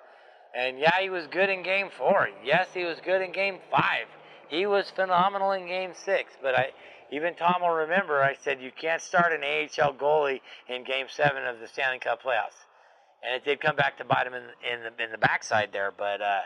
and 0.56 0.80
yeah, 0.80 1.00
he 1.02 1.10
was 1.10 1.28
good 1.28 1.50
in 1.50 1.62
Game 1.62 1.90
Four. 1.98 2.30
Yes, 2.44 2.70
he 2.74 2.86
was 2.86 2.98
good 3.04 3.22
in 3.22 3.34
Game 3.34 3.60
Five. 3.70 4.08
He 4.48 4.66
was 4.66 4.90
phenomenal 4.92 5.52
in 5.52 5.68
Game 5.68 5.92
Six. 6.06 6.32
But 6.42 6.56
I, 6.56 6.70
even 7.12 7.36
Tom 7.36 7.62
will 7.62 7.70
remember, 7.70 8.22
I 8.24 8.36
said 8.42 8.62
you 8.62 8.72
can't 8.72 9.02
start 9.02 9.34
an 9.34 9.44
AHL 9.44 9.94
goalie 9.94 10.40
in 10.70 10.84
Game 10.86 11.08
Seven 11.10 11.46
of 11.46 11.60
the 11.60 11.68
Stanley 11.68 12.00
Cup 12.00 12.24
playoffs, 12.24 12.64
and 13.24 13.36
it 13.36 13.46
did 13.46 13.60
come 13.62 13.76
back 13.76 13.98
to 13.98 14.06
bite 14.06 14.28
him 14.28 14.34
in 14.34 14.44
in 14.44 14.80
the 14.84 15.04
in 15.04 15.12
the 15.12 15.18
backside 15.18 15.70
there. 15.72 15.92
But 15.98 16.22
uh, 16.22 16.42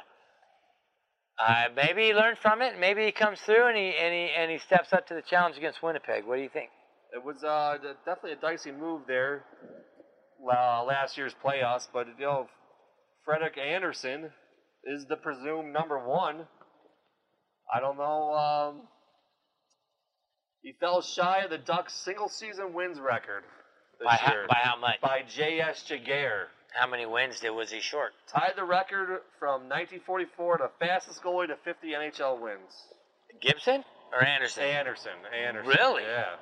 uh, 1.40 1.66
maybe 1.76 2.06
he 2.08 2.14
learned 2.14 2.38
from 2.38 2.62
it. 2.62 2.80
Maybe 2.80 3.06
he 3.06 3.12
comes 3.12 3.40
through 3.42 3.68
and 3.68 3.78
he 3.78 3.94
and 4.00 4.14
he 4.14 4.30
and 4.38 4.52
he 4.52 4.58
steps 4.60 4.94
up 4.94 5.08
to 5.08 5.14
the 5.14 5.22
challenge 5.22 5.58
against 5.58 5.82
Winnipeg. 5.84 6.26
What 6.26 6.38
do 6.38 6.42
you 6.42 6.50
think? 6.50 6.70
It 7.14 7.24
was 7.24 7.44
uh, 7.44 7.78
definitely 8.06 8.34
a 8.34 8.36
dicey 8.42 8.72
move 8.72 9.04
there 9.08 9.46
uh, 10.44 10.84
last 10.84 11.18
year's 11.18 11.34
playoffs, 11.44 11.88
but 11.94 12.08
you 12.20 12.26
know, 12.26 12.48
Frederik 13.24 13.58
Andersen 13.58 14.30
is 14.84 15.06
the 15.08 15.16
presumed 15.16 15.72
number 15.74 15.98
one. 15.98 16.46
I 17.74 17.80
don't 17.80 17.98
know. 17.98 18.34
Um, 18.34 18.82
he 20.62 20.74
fell 20.80 21.02
shy 21.02 21.42
of 21.44 21.50
the 21.52 21.58
Ducks' 21.58 21.94
single 21.94 22.28
season 22.30 22.74
wins 22.74 23.00
record 23.00 23.44
this 24.00 24.06
By 24.06 24.16
how, 24.16 24.34
year 24.34 24.46
by 24.48 24.58
how 24.62 24.78
much? 24.80 25.02
by 25.02 25.22
J.S. 25.28 25.84
Giguere. 25.90 26.48
How 26.80 26.88
many 26.88 27.06
wins 27.06 27.40
did 27.40 27.52
was 27.52 27.72
he 27.72 27.80
short? 27.80 28.12
Tied 28.32 28.54
the 28.56 28.64
record 28.64 29.22
from 29.40 29.70
1944 29.70 30.58
to 30.58 30.70
fastest 30.80 31.24
goalie 31.24 31.48
to 31.48 31.56
50 31.64 31.88
NHL 31.90 32.40
wins. 32.42 32.72
Gibson 33.42 33.84
or 34.14 34.24
Andersen? 34.24 34.64
Andersen. 34.64 35.12
Andersen. 35.34 35.70
Really? 35.70 36.04
Yeah. 36.04 36.36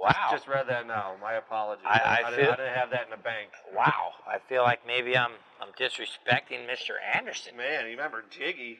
wow. 0.00 0.28
Just 0.30 0.46
read 0.48 0.66
that 0.68 0.86
now. 0.86 1.14
My 1.20 1.34
apologies. 1.34 1.84
I- 1.88 2.22
I 2.24 2.30
didn't, 2.30 2.44
feel- 2.44 2.52
I 2.52 2.56
didn't 2.56 2.74
have 2.74 2.90
that 2.90 3.04
in 3.04 3.10
the 3.10 3.16
bank. 3.22 3.50
wow. 3.74 4.12
I 4.26 4.38
feel 4.48 4.62
like 4.62 4.86
maybe 4.86 5.16
I'm 5.16 5.32
I'm 5.60 5.72
disrespecting 5.78 6.66
Mr. 6.66 6.92
Andersen. 7.14 7.56
Man, 7.56 7.84
you 7.84 7.90
remember 7.92 8.24
Jiggy? 8.30 8.78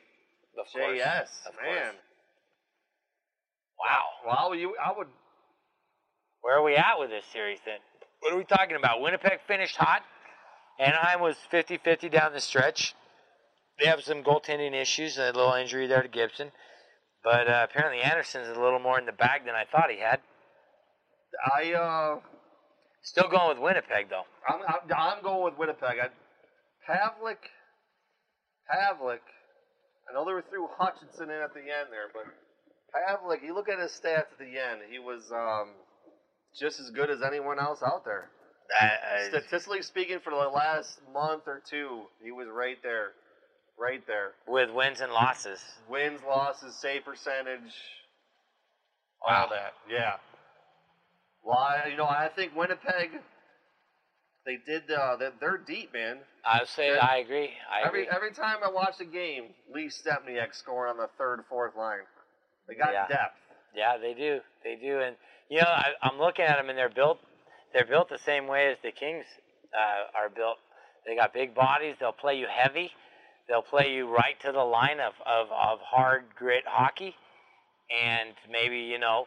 Of 0.58 0.66
course. 0.72 0.98
JS. 0.98 1.46
Of 1.48 1.54
man. 1.62 1.82
course. 1.92 1.94
Wow. 3.78 4.04
Well, 4.26 4.54
you, 4.54 4.74
I 4.82 4.92
would. 4.96 5.06
Where 6.42 6.56
are 6.58 6.62
we 6.62 6.74
at 6.76 6.98
with 6.98 7.10
this 7.10 7.24
series 7.32 7.58
then? 7.66 7.78
What 8.20 8.32
are 8.32 8.36
we 8.36 8.44
talking 8.44 8.76
about? 8.76 9.00
Winnipeg 9.00 9.40
finished 9.46 9.76
hot 9.76 10.02
Anaheim 10.80 11.20
was 11.20 11.36
50-50 11.52 12.10
down 12.10 12.32
the 12.32 12.40
stretch. 12.40 12.94
They 13.78 13.86
have 13.86 14.02
some 14.02 14.22
goaltending 14.22 14.74
issues, 14.74 15.18
a 15.18 15.26
little 15.26 15.52
injury 15.52 15.86
there 15.86 16.02
to 16.02 16.08
Gibson, 16.08 16.50
but 17.22 17.48
uh, 17.48 17.66
apparently 17.70 18.02
Andersen's 18.02 18.48
a 18.48 18.60
little 18.60 18.78
more 18.78 18.98
in 18.98 19.06
the 19.06 19.12
bag 19.12 19.44
than 19.44 19.54
I 19.54 19.64
thought 19.70 19.90
he 19.90 20.00
had. 20.00 20.20
I 21.54 21.72
uh, 21.72 22.20
Still 23.02 23.28
going 23.28 23.48
with 23.48 23.58
Winnipeg 23.58 24.10
though. 24.10 24.24
I'm, 24.46 24.60
I'm, 24.68 24.82
I'm 24.96 25.22
going 25.22 25.44
with 25.44 25.58
Winnipeg. 25.58 25.96
I, 25.98 26.08
Pavelec, 26.88 27.40
Pavelec. 28.68 29.24
I 30.08 30.12
know 30.12 30.24
they 30.24 30.32
were 30.32 30.44
threw 30.50 30.68
Hutchinson 30.76 31.30
in 31.30 31.40
at 31.40 31.54
the 31.54 31.60
end 31.60 31.88
there, 31.90 32.10
but 32.12 32.24
Pavelec. 32.92 33.42
You 33.42 33.54
look 33.54 33.68
at 33.68 33.78
his 33.78 33.92
stats 33.92 34.32
at 34.32 34.38
the 34.38 34.58
end. 34.58 34.82
He 34.90 34.98
was 34.98 35.30
um, 35.32 35.72
just 36.58 36.80
as 36.80 36.90
good 36.90 37.10
as 37.10 37.22
anyone 37.22 37.58
else 37.58 37.80
out 37.82 38.04
there. 38.04 38.28
I, 38.78 38.86
I, 39.24 39.28
Statistically 39.28 39.82
speaking, 39.82 40.18
for 40.20 40.30
the 40.30 40.36
last 40.36 41.00
month 41.12 41.42
or 41.46 41.60
two, 41.68 42.02
he 42.22 42.30
was 42.30 42.46
right 42.52 42.78
there, 42.82 43.12
right 43.78 44.04
there. 44.06 44.32
with 44.46 44.70
wins 44.70 45.00
and 45.00 45.12
losses. 45.12 45.60
Wins, 45.88 46.20
losses, 46.26 46.76
save 46.76 47.04
percentage, 47.04 47.72
all 49.26 49.32
Wow. 49.34 49.48
that. 49.50 49.74
Yeah. 49.90 50.14
Well, 51.44 51.58
I, 51.58 51.88
you 51.90 51.96
know, 51.96 52.04
I 52.04 52.28
think 52.34 52.54
Winnipeg. 52.54 53.10
They 54.46 54.56
did. 54.66 54.90
Uh, 54.90 55.16
they're, 55.16 55.32
they're 55.40 55.58
deep, 55.58 55.92
man. 55.92 56.18
I 56.44 56.64
say. 56.64 56.96
I 56.98 57.18
agree. 57.18 57.50
I 57.70 57.86
Every 57.86 58.02
agree. 58.04 58.14
every 58.16 58.32
time 58.32 58.58
I 58.64 58.70
watch 58.70 58.94
a 59.00 59.04
game, 59.04 59.44
Lee 59.74 59.88
Stempniak 59.90 60.54
scoring 60.54 60.92
on 60.92 60.96
the 60.96 61.08
third, 61.18 61.40
fourth 61.48 61.76
line. 61.76 62.00
They 62.68 62.74
got 62.74 62.92
Yeah. 62.92 63.06
depth. 63.06 63.36
Yeah, 63.74 63.98
they 63.98 64.14
do. 64.14 64.40
They 64.64 64.76
do, 64.76 65.00
and 65.00 65.14
you 65.48 65.58
know, 65.58 65.66
I, 65.68 65.90
I'm 66.02 66.18
looking 66.18 66.44
at 66.44 66.56
them, 66.56 66.68
and 66.70 66.78
they're 66.78 66.88
built. 66.88 67.18
They're 67.72 67.86
built 67.86 68.08
the 68.08 68.18
same 68.18 68.46
way 68.46 68.70
as 68.72 68.78
the 68.82 68.90
Kings 68.92 69.24
uh, 69.74 70.18
are 70.18 70.28
built. 70.28 70.58
They 71.06 71.14
got 71.16 71.32
big 71.32 71.54
bodies. 71.54 71.96
They'll 72.00 72.12
play 72.12 72.38
you 72.38 72.46
heavy. 72.50 72.90
They'll 73.48 73.62
play 73.62 73.92
you 73.92 74.08
right 74.08 74.38
to 74.40 74.52
the 74.52 74.62
line 74.64 75.00
of, 75.00 75.14
of, 75.26 75.48
of 75.50 75.80
hard 75.80 76.24
grit 76.36 76.64
hockey, 76.66 77.14
and 77.90 78.30
maybe 78.50 78.78
you 78.78 78.98
know, 78.98 79.26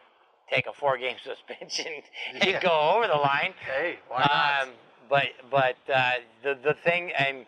take 0.50 0.66
a 0.66 0.72
four 0.72 0.96
game 0.98 1.16
suspension 1.24 1.92
and 2.40 2.50
Yeah. 2.50 2.60
go 2.60 2.92
over 2.96 3.06
the 3.06 3.16
line. 3.16 3.54
Hey, 3.66 3.98
why 4.08 4.20
not? 4.20 4.68
Um, 4.68 4.74
but 5.10 5.26
but 5.50 5.76
uh, 5.92 6.12
the 6.42 6.58
the 6.62 6.74
thing, 6.84 7.12
and 7.12 7.44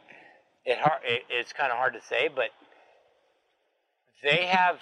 it 0.67 0.79
hard, 0.79 1.00
it, 1.05 1.23
it's 1.31 1.53
kind 1.53 1.73
of 1.73 1.79
hard 1.79 1.95
to 1.95 2.03
say, 2.09 2.29
but 2.35 2.50
they 4.23 4.47
have 4.47 4.76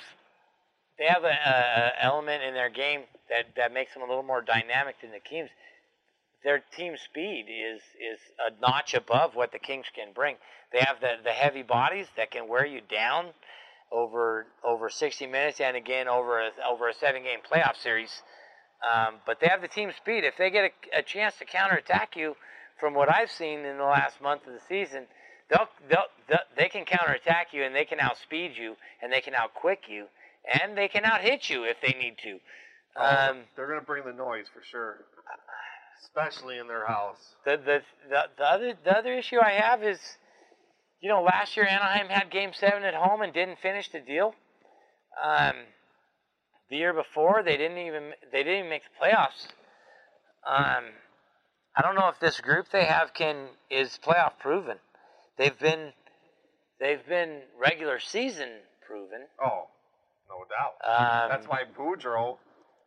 they 0.98 1.06
have 1.06 1.24
a, 1.24 1.28
a 1.28 2.04
element 2.04 2.42
in 2.42 2.54
their 2.54 2.70
game 2.70 3.02
that, 3.28 3.46
that 3.56 3.72
makes 3.72 3.94
them 3.94 4.02
a 4.02 4.06
little 4.06 4.22
more 4.22 4.42
dynamic 4.42 4.96
than 5.00 5.10
the 5.12 5.20
Kings. 5.20 5.50
Their 6.44 6.62
team 6.76 6.94
speed 7.02 7.46
is 7.48 7.80
is 7.98 8.20
a 8.38 8.60
notch 8.60 8.94
above 8.94 9.34
what 9.34 9.52
the 9.52 9.58
Kings 9.58 9.86
can 9.94 10.12
bring. 10.14 10.36
They 10.72 10.80
have 10.80 11.00
the, 11.00 11.14
the 11.22 11.30
heavy 11.30 11.62
bodies 11.62 12.06
that 12.16 12.30
can 12.30 12.48
wear 12.48 12.66
you 12.66 12.80
down 12.80 13.28
over 13.90 14.46
over 14.62 14.90
60 14.90 15.26
minutes 15.26 15.60
and 15.60 15.76
again 15.76 16.08
over 16.08 16.40
a, 16.40 16.50
over 16.68 16.88
a 16.88 16.94
seven 16.94 17.22
game 17.22 17.40
playoff 17.50 17.76
series. 17.76 18.22
Um, 18.84 19.14
but 19.26 19.40
they 19.40 19.46
have 19.48 19.62
the 19.62 19.68
team 19.68 19.90
speed. 19.96 20.24
If 20.24 20.36
they 20.36 20.50
get 20.50 20.70
a, 20.92 20.98
a 20.98 21.02
chance 21.02 21.36
to 21.38 21.44
counterattack 21.46 22.16
you, 22.16 22.36
from 22.78 22.94
what 22.94 23.08
I've 23.08 23.30
seen 23.30 23.60
in 23.64 23.78
the 23.78 23.84
last 23.84 24.20
month 24.20 24.46
of 24.46 24.52
the 24.52 24.60
season, 24.68 25.06
they'll, 25.48 25.68
they'll, 25.88 26.10
they'll 26.28 26.38
they 26.56 26.68
can 26.68 26.84
counterattack 26.84 27.48
you 27.52 27.62
and 27.64 27.74
they 27.74 27.84
can 27.84 28.00
outspeed 28.00 28.52
you 28.56 28.76
and 29.02 29.12
they 29.12 29.20
can 29.20 29.34
outquick 29.34 29.84
you 29.88 30.06
and 30.60 30.76
they 30.76 30.88
can 30.88 31.04
outhit 31.04 31.48
you 31.48 31.64
if 31.64 31.76
they 31.80 31.96
need 31.98 32.16
to. 32.22 32.38
Oh, 32.96 33.30
Um, 33.30 33.38
they're 33.56 33.68
gonna 33.68 33.80
bring 33.80 34.04
the 34.04 34.12
noise 34.12 34.46
for 34.52 34.62
sure, 34.70 34.98
especially 36.04 36.58
in 36.58 36.68
their 36.68 36.86
house. 36.86 37.34
the, 37.44 37.56
the 37.56 37.82
the 38.08 38.22
the 38.38 38.44
other 38.44 38.74
the 38.84 38.96
other 38.96 39.12
issue 39.14 39.38
I 39.40 39.52
have 39.52 39.82
is, 39.82 39.98
you 41.00 41.08
know, 41.08 41.22
last 41.22 41.56
year 41.56 41.66
Anaheim 41.66 42.08
had 42.08 42.30
Game 42.30 42.52
Seven 42.54 42.84
at 42.84 42.94
home 42.94 43.22
and 43.22 43.32
didn't 43.32 43.58
finish 43.60 43.88
the 43.90 44.00
deal. 44.00 44.34
Um, 45.22 45.54
the 46.70 46.76
year 46.76 46.92
before 46.92 47.42
they 47.44 47.56
didn't 47.56 47.78
even 47.78 48.12
they 48.32 48.42
didn't 48.42 48.58
even 48.58 48.70
make 48.70 48.82
the 48.82 49.04
playoffs. 49.06 49.46
Um, 50.46 50.84
I 51.76 51.82
don't 51.82 51.94
know 51.94 52.08
if 52.08 52.20
this 52.20 52.40
group 52.40 52.66
they 52.70 52.84
have 52.84 53.14
can 53.14 53.48
is 53.70 53.98
playoff 54.04 54.38
proven. 54.38 54.78
They've 55.38 55.58
been 55.58 55.92
they've 56.80 57.06
been 57.06 57.42
regular 57.60 57.98
season 57.98 58.48
proven. 58.86 59.26
Oh, 59.42 59.68
no 60.28 60.44
doubt. 60.50 60.74
Um, 61.24 61.30
That's 61.30 61.46
why 61.48 61.62
Boudreau 61.76 62.36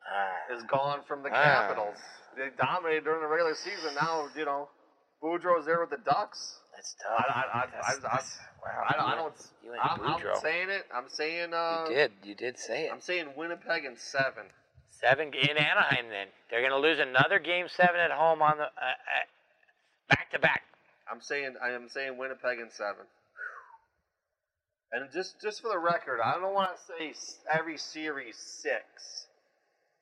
ah, 0.09 0.55
is 0.55 0.63
gone 0.63 0.99
from 1.07 1.23
the 1.23 1.29
Ah. 1.29 1.43
Capitals. 1.43 1.97
They 2.37 2.49
dominated 2.57 3.03
during 3.03 3.21
the 3.21 3.27
regular 3.27 3.55
season. 3.55 3.95
Now 3.95 4.27
you 4.35 4.45
know, 4.45 4.69
Boudreau's 5.23 5.65
there 5.65 5.79
with 5.81 5.89
the 5.89 5.97
Ducks. 5.97 6.59
that's 6.75 6.95
tough. 7.01 7.25
I, 7.27 7.31
I, 7.31 7.41
I, 7.63 7.65
That's- 7.65 7.83
I, 7.83 7.91
I, 7.91 7.95
that's- 7.99 8.39
wow, 8.63 8.83
I, 8.87 8.93
don't- 8.93 9.05
I 9.05 9.09
you 9.11 9.15
don't. 9.17 9.35
you 9.63 9.69
went 9.71 9.81
I'm, 9.83 10.01
I'm 10.01 10.41
saying 10.41 10.69
it. 10.69 10.85
I'm 10.93 11.09
saying. 11.09 11.53
Uh, 11.53 11.85
you 11.89 11.95
did 11.95 12.11
you 12.23 12.35
did 12.35 12.59
say 12.59 12.85
it. 12.85 12.91
I'm 12.93 13.01
saying 13.01 13.27
Winnipeg 13.35 13.85
in 13.85 13.97
seven. 13.97 14.45
Seven 14.89 15.27
in 15.33 15.57
Anaheim. 15.57 16.09
Then 16.09 16.27
they're 16.49 16.61
going 16.61 16.71
to 16.71 16.79
lose 16.79 16.99
another 16.99 17.39
game 17.39 17.67
seven 17.69 17.97
at 17.99 18.11
home 18.11 18.41
on 18.41 18.57
the 18.57 18.63
uh, 18.63 18.65
uh, 18.65 19.25
back 20.09 20.31
to 20.31 20.39
back. 20.39 20.63
I'm 21.11 21.21
saying 21.21 21.55
I 21.63 21.71
am 21.71 21.87
saying 21.89 22.17
Winnipeg 22.17 22.59
in 22.59 22.69
seven. 22.71 23.05
And 24.91 25.11
just 25.11 25.41
just 25.41 25.61
for 25.61 25.69
the 25.69 25.77
record, 25.79 26.19
I 26.23 26.39
don't 26.39 26.53
want 26.53 26.71
to 26.75 26.81
say 26.81 27.13
every 27.51 27.77
series 27.77 28.37
six. 28.37 29.26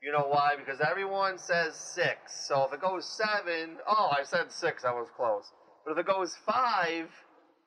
You 0.05 0.11
know 0.11 0.27
why? 0.29 0.53
Because 0.55 0.81
everyone 0.81 1.39
says 1.39 1.73
six. 1.75 2.45
So 2.47 2.63
if 2.65 2.73
it 2.73 2.79
goes 2.79 3.09
seven, 3.09 3.77
oh, 3.87 4.11
I 4.15 4.23
said 4.23 4.51
six, 4.51 4.85
I 4.85 4.91
was 4.91 5.07
close. 5.17 5.51
But 5.83 5.93
if 5.93 5.97
it 5.97 6.05
goes 6.05 6.35
five, 6.45 7.09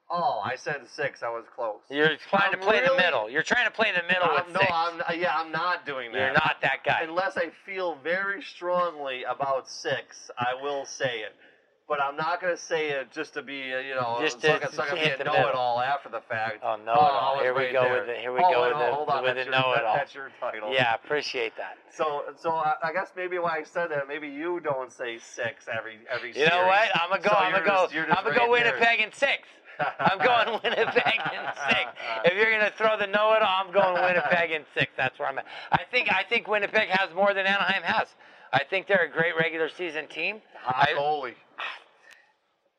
oh, 0.09 0.41
I 0.45 0.55
said 0.55 0.83
six, 0.87 1.25
I 1.25 1.31
was 1.31 1.45
close. 1.53 1.81
You're 1.91 2.17
trying 2.31 2.53
to 2.53 2.59
I'm 2.59 2.63
play 2.63 2.81
the 2.87 2.95
middle. 2.95 3.29
You're 3.29 3.43
trying 3.43 3.67
to 3.67 3.73
play 3.73 3.91
the 3.91 4.07
middle 4.07 4.31
I'm- 4.31 4.45
with 4.47 4.55
no, 4.55 4.61
six. 4.61 4.73
I'm 4.73 5.21
yeah, 5.21 5.35
I'm 5.37 5.51
not 5.51 5.85
doing 5.85 6.13
that. 6.13 6.19
You're 6.19 6.33
not 6.33 6.59
that 6.63 6.85
guy. 6.85 7.01
Unless 7.03 7.37
I 7.37 7.51
feel 7.67 7.97
very 8.05 8.41
strongly 8.41 9.25
about 9.25 9.69
six, 9.69 10.31
I 10.39 10.55
will 10.63 10.85
say 10.85 11.23
it. 11.23 11.35
But 11.89 12.03
I'm 12.03 12.17
not 12.17 12.43
going 12.43 12.55
to 12.55 12.61
say 12.61 12.91
it 12.91 13.11
just 13.11 13.33
to 13.33 13.43
be, 13.43 13.73
uh, 13.73 13.79
you 13.79 13.95
know, 13.95 14.19
Just 14.21 14.43
to- 14.43 14.59
can, 14.59 14.71
so 14.71 14.83
I 14.83 14.89
to 14.89 14.95
be 14.95 15.01
hit 15.01 15.15
a 15.15 15.19
the 15.19 15.25
know-it-all 15.25 15.81
after 15.81 16.11
the 16.11 16.21
fact. 16.21 16.59
Oh, 16.63 16.77
know-it-all. 16.77 17.39
Here 17.41 17.55
we 17.55 17.73
go 17.73 17.83
there. 17.83 18.01
with 18.01 18.11
it. 18.11 18.21
here 18.21 18.31
we 18.31 18.41
oh, 18.41 18.53
go 18.53 18.63
with 18.65 18.73
no, 18.73 18.79
the- 18.79 18.93
hold 18.95 19.09
on, 19.09 19.25
with 19.25 19.37
that's 19.37 19.47
your- 19.47 19.55
know-it-all. 19.55 19.97
That's 19.97 20.15
your 20.15 20.31
title. 20.39 20.71
yeah, 20.71 20.95
appreciate 20.95 21.57
that. 21.57 21.79
So, 21.91 22.25
so 22.39 22.51
I, 22.51 22.75
I 22.83 22.93
guess 22.93 23.13
maybe 23.17 23.39
why 23.39 23.57
I 23.57 23.63
said 23.63 23.91
that, 23.91 24.07
maybe 24.07 24.29
you 24.29 24.61
don't 24.61 24.93
say 24.93 25.19
six 25.19 25.67
every 25.67 26.01
every. 26.11 26.37
You 26.39 26.47
know 26.47 26.67
what? 26.67 26.91
I'm 26.95 27.09
gonna 27.09 27.23
go. 27.23 27.31
So 27.31 27.37
I'm 27.37 27.53
gonna 27.53 27.65
go. 27.65 27.89
just- 27.91 28.19
I'm 28.19 28.23
gonna 28.23 28.37
go. 28.37 28.51
Winnipeg 28.51 29.01
in 29.01 29.13
six. 29.13 29.49
I'm 29.99 30.19
going 30.19 30.61
Winnipeg 30.63 31.21
in 31.33 31.47
six. 31.71 31.87
If 32.27 32.35
you're 32.35 32.51
gonna 32.51 32.73
throw 32.77 32.99
the 32.99 33.07
know-it-all, 33.07 33.65
I'm 33.67 33.73
going 33.73 33.95
Winnipeg 33.95 34.51
in 34.51 34.65
six. 34.75 34.93
That's 34.97 35.19
where 35.19 35.29
I'm 35.29 35.39
at. 35.39 35.47
I 35.73 35.85
think 35.91 36.13
I 36.13 36.23
think 36.29 36.49
Winnipeg 36.49 36.89
has 36.91 37.15
more 37.15 37.33
than 37.33 37.47
Anaheim 37.47 37.83
has. 37.83 38.09
I 38.53 38.65
think 38.65 38.87
they're 38.89 39.05
a 39.05 39.11
great 39.11 39.37
regular 39.39 39.71
season 39.71 40.07
team. 40.07 40.43
Hot 40.61 40.89
I- 40.91 40.93
goalie. 40.93 41.35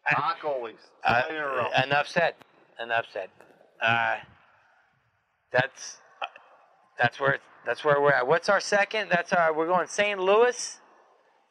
Hot 0.05 0.37
goalies. 0.39 0.73
Uh, 1.03 1.21
in 1.29 1.35
a 1.35 1.45
row. 1.45 1.67
enough 1.83 2.07
said. 2.07 2.33
Enough 2.81 3.05
said. 3.13 3.29
Uh, 3.81 4.17
that's 5.51 5.97
that's 6.97 7.19
where 7.19 7.39
that's 7.65 7.83
where 7.83 8.01
we're 8.01 8.11
at. 8.11 8.27
What's 8.27 8.49
our 8.49 8.59
second? 8.59 9.09
That's 9.09 9.33
our. 9.33 9.53
We're 9.53 9.67
going 9.67 9.87
St. 9.87 10.19
Louis. 10.19 10.79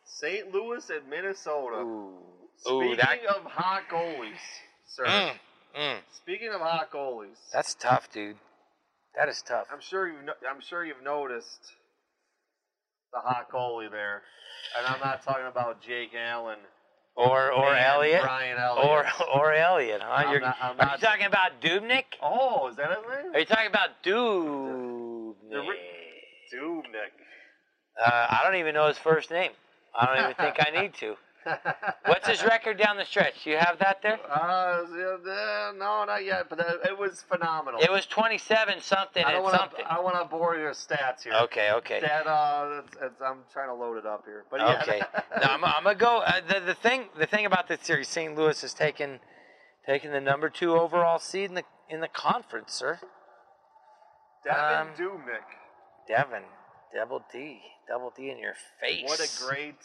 St. 0.04 0.52
Louis 0.52 0.88
and 0.90 1.08
Minnesota. 1.08 1.76
Ooh, 1.76 2.16
Speaking 2.56 2.96
that. 2.96 3.18
of 3.36 3.44
hot 3.44 3.82
goalies, 3.90 4.40
sir. 4.86 5.04
Mm, 5.04 5.30
mm. 5.78 5.96
Speaking 6.16 6.48
of 6.52 6.60
hot 6.60 6.90
goalies, 6.90 7.36
That's 7.52 7.74
tough, 7.74 8.10
dude. 8.12 8.36
That 9.16 9.28
is 9.28 9.42
tough. 9.42 9.66
I'm 9.72 9.80
sure 9.80 10.08
you've 10.08 10.24
no, 10.24 10.32
I'm 10.50 10.60
sure 10.60 10.84
you've 10.84 11.02
noticed 11.04 11.72
the 13.12 13.20
hot 13.20 13.50
goalie 13.50 13.90
there, 13.90 14.22
and 14.76 14.86
I'm 14.86 15.00
not 15.00 15.22
talking 15.22 15.46
about 15.46 15.80
Jake 15.82 16.10
Allen 16.16 16.58
Or 17.18 17.50
or 17.50 17.74
and 17.74 17.84
Elliott. 17.84 18.22
Brian 18.22 18.56
Elliott. 18.58 18.86
Or 18.86 19.04
or 19.34 19.52
Elliott, 19.52 20.00
huh? 20.02 20.12
I'm 20.12 20.30
You're, 20.30 20.40
not- 20.40 20.56
I'm 20.62 20.78
are 20.78 20.86
not- 20.86 21.00
you 21.00 21.06
talking 21.06 21.26
about 21.26 21.60
Dubnyk? 21.60 22.04
oh, 22.22 22.68
is 22.68 22.76
that 22.76 22.90
his 22.90 22.98
name? 22.98 23.34
Are 23.34 23.40
you 23.40 23.44
talking 23.44 23.66
about 23.66 23.90
Dubnyk? 24.04 25.34
Dubnyk. 26.54 27.12
Uh, 28.00 28.26
I 28.30 28.40
don't 28.44 28.54
even 28.56 28.74
know 28.74 28.86
his 28.86 28.98
first 28.98 29.30
name. 29.32 29.50
I 29.98 30.06
don't 30.06 30.18
even 30.22 30.34
think 30.36 30.56
I 30.64 30.70
need 30.80 30.94
to. 31.00 31.16
What's 32.06 32.28
his 32.28 32.42
record 32.44 32.78
down 32.78 32.96
the 32.96 33.04
stretch? 33.04 33.44
Do 33.44 33.50
you 33.50 33.56
have 33.56 33.78
that 33.80 34.00
there? 34.02 34.18
Uh, 34.30 34.84
no, 35.76 36.04
not 36.06 36.24
yet, 36.24 36.48
but 36.48 36.58
it 36.84 36.98
was 36.98 37.22
phenomenal. 37.22 37.80
It 37.80 37.90
was 37.90 38.06
27 38.06 38.80
something 38.80 39.24
I 39.24 39.32
don't 39.32 39.42
want 39.42 39.56
something. 39.56 39.84
to. 39.84 39.92
I 39.92 40.00
want 40.00 40.16
to 40.16 40.24
bore 40.24 40.56
your 40.56 40.72
stats 40.72 41.22
here. 41.24 41.32
Okay, 41.44 41.70
okay. 41.72 42.00
That 42.00 42.26
uh, 42.26 42.82
it's, 42.84 42.96
it's, 43.00 43.20
I'm 43.24 43.38
trying 43.52 43.68
to 43.68 43.74
load 43.74 43.98
it 43.98 44.06
up 44.06 44.24
here, 44.24 44.44
but 44.50 44.60
yeah. 44.60 44.80
Okay. 44.82 45.00
I'm, 45.42 45.64
I'm 45.64 45.84
gonna 45.84 45.94
go. 45.94 46.18
Uh, 46.18 46.40
the, 46.46 46.60
the 46.60 46.74
thing, 46.74 47.06
the 47.18 47.26
thing 47.26 47.46
about 47.46 47.68
this 47.68 47.80
series, 47.82 48.08
St. 48.08 48.34
Louis 48.36 48.60
has 48.60 48.74
taken, 48.74 49.20
taken 49.86 50.12
the 50.12 50.20
number 50.20 50.48
two 50.50 50.72
overall 50.74 51.18
seed 51.18 51.48
in 51.50 51.54
the 51.54 51.64
in 51.88 52.00
the 52.00 52.08
conference, 52.08 52.72
sir. 52.74 53.00
Devan 54.46 54.80
Um, 54.82 54.88
Dubnyk. 54.98 55.48
Devan, 56.10 56.42
double 56.94 57.22
D, 57.32 57.60
double 57.86 58.12
D 58.16 58.30
in 58.30 58.38
your 58.38 58.54
face. 58.80 59.04
What 59.04 59.20
a 59.20 59.46
great 59.46 59.76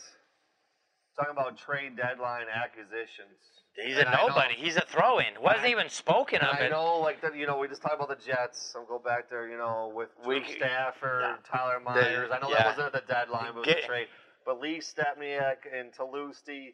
talking 1.15 1.31
about 1.31 1.57
trade 1.57 1.95
deadline 1.97 2.45
acquisitions. 2.53 3.37
He's 3.75 3.97
And 3.97 4.07
a 4.07 4.09
I 4.09 4.21
know- 4.21 4.27
nobody. 4.27 4.53
He's 4.55 4.77
a 4.77 4.81
throw-in. 4.81 5.41
Wasn't 5.41 5.65
even 5.65 5.89
spoken 5.89 6.41
of. 6.41 6.55
I 6.59 6.65
it. 6.65 6.71
know, 6.71 6.99
like 6.99 7.17
you 7.35 7.47
know, 7.47 7.57
we 7.57 7.67
just 7.67 7.81
talked 7.81 7.95
about 7.95 8.09
the 8.09 8.23
Jets. 8.23 8.73
I'll 8.75 8.85
go 8.85 8.99
back 8.99 9.29
there, 9.29 9.47
you 9.47 9.57
know, 9.57 9.91
with 9.95 10.09
We 10.25 10.39
Drew 10.39 10.47
c- 10.49 10.55
Stafford, 10.57 11.21
yeah. 11.23 11.35
Tyler 11.49 11.79
Myers. 11.79 12.29
I 12.31 12.39
know 12.39 12.49
yeah. 12.49 12.57
that 12.57 12.65
wasn't 12.77 12.95
at 12.95 13.07
the 13.07 13.13
deadline, 13.13 13.53
but 13.53 13.61
it 13.61 13.65
was 13.67 13.75
Get- 13.75 13.83
a 13.83 13.87
trade. 13.87 14.07
But 14.45 14.59
Lee 14.59 14.79
Stempniak 14.79 15.65
and 15.73 15.91
Talusti, 15.93 16.73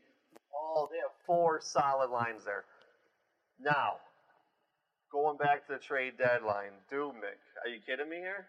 all 0.53 0.89
they 0.91 0.97
have 0.97 1.11
four 1.25 1.61
solid 1.61 2.09
lines 2.09 2.43
there. 2.43 2.65
Now, 3.59 3.97
going 5.11 5.37
back 5.37 5.67
to 5.67 5.73
the 5.73 5.79
trade 5.79 6.17
deadline, 6.17 6.71
Dubnyk. 6.91 7.39
Are 7.63 7.69
you 7.69 7.79
kidding 7.85 8.09
me 8.09 8.17
here? 8.17 8.47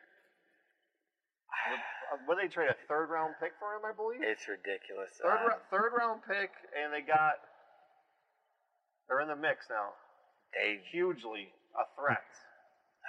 What, 2.26 2.38
they 2.40 2.49
trade 2.49 2.71
a 2.71 2.76
third 2.88 3.11
round 3.11 3.35
pick 3.40 3.52
for 3.59 3.75
him? 3.75 3.83
I 3.85 3.92
believe 3.95 4.21
It's 4.23 4.47
ridiculous. 4.49 5.11
third 5.23 5.52
Uh, 5.52 5.57
third 5.71 5.92
round 5.97 6.23
pick, 6.26 6.50
and 6.76 6.92
they 6.92 7.00
got 7.00 7.35
they're 9.09 9.21
in 9.21 9.28
the 9.28 9.37
mix 9.37 9.66
now. 9.71 9.90
they, 10.54 10.80
Hugely 10.90 11.49
a 11.78 11.85
threat. 12.00 12.23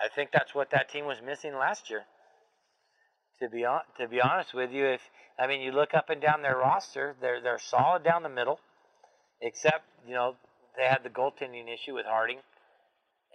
I 0.03 0.07
think 0.10 0.31
that's 0.31 0.53
what 0.55 0.69
that 0.71 0.89
team 0.89 1.05
was 1.05 1.17
missing 1.21 1.55
last 1.55 1.89
year. 1.89 2.03
To 3.41 3.50
be 3.50 3.65
on, 3.65 3.81
to 4.00 4.07
be 4.07 4.21
honest 4.21 4.53
with 4.53 4.71
you, 4.71 4.86
if 4.86 5.01
I 5.39 5.48
mean 5.48 5.62
you 5.62 5.71
look 5.71 5.93
up 5.93 6.10
and 6.10 6.21
down 6.21 6.41
their 6.41 6.57
roster, 6.57 7.15
they're 7.21 7.41
they're 7.41 7.60
solid 7.60 8.03
down 8.03 8.21
the 8.24 8.29
middle, 8.29 8.60
except 9.41 9.83
you 10.07 10.13
know 10.13 10.36
they 10.77 10.83
had 10.86 11.03
the 11.03 11.10
goaltending 11.10 11.65
issue 11.74 11.95
with 11.95 12.05
Harding, 12.05 12.39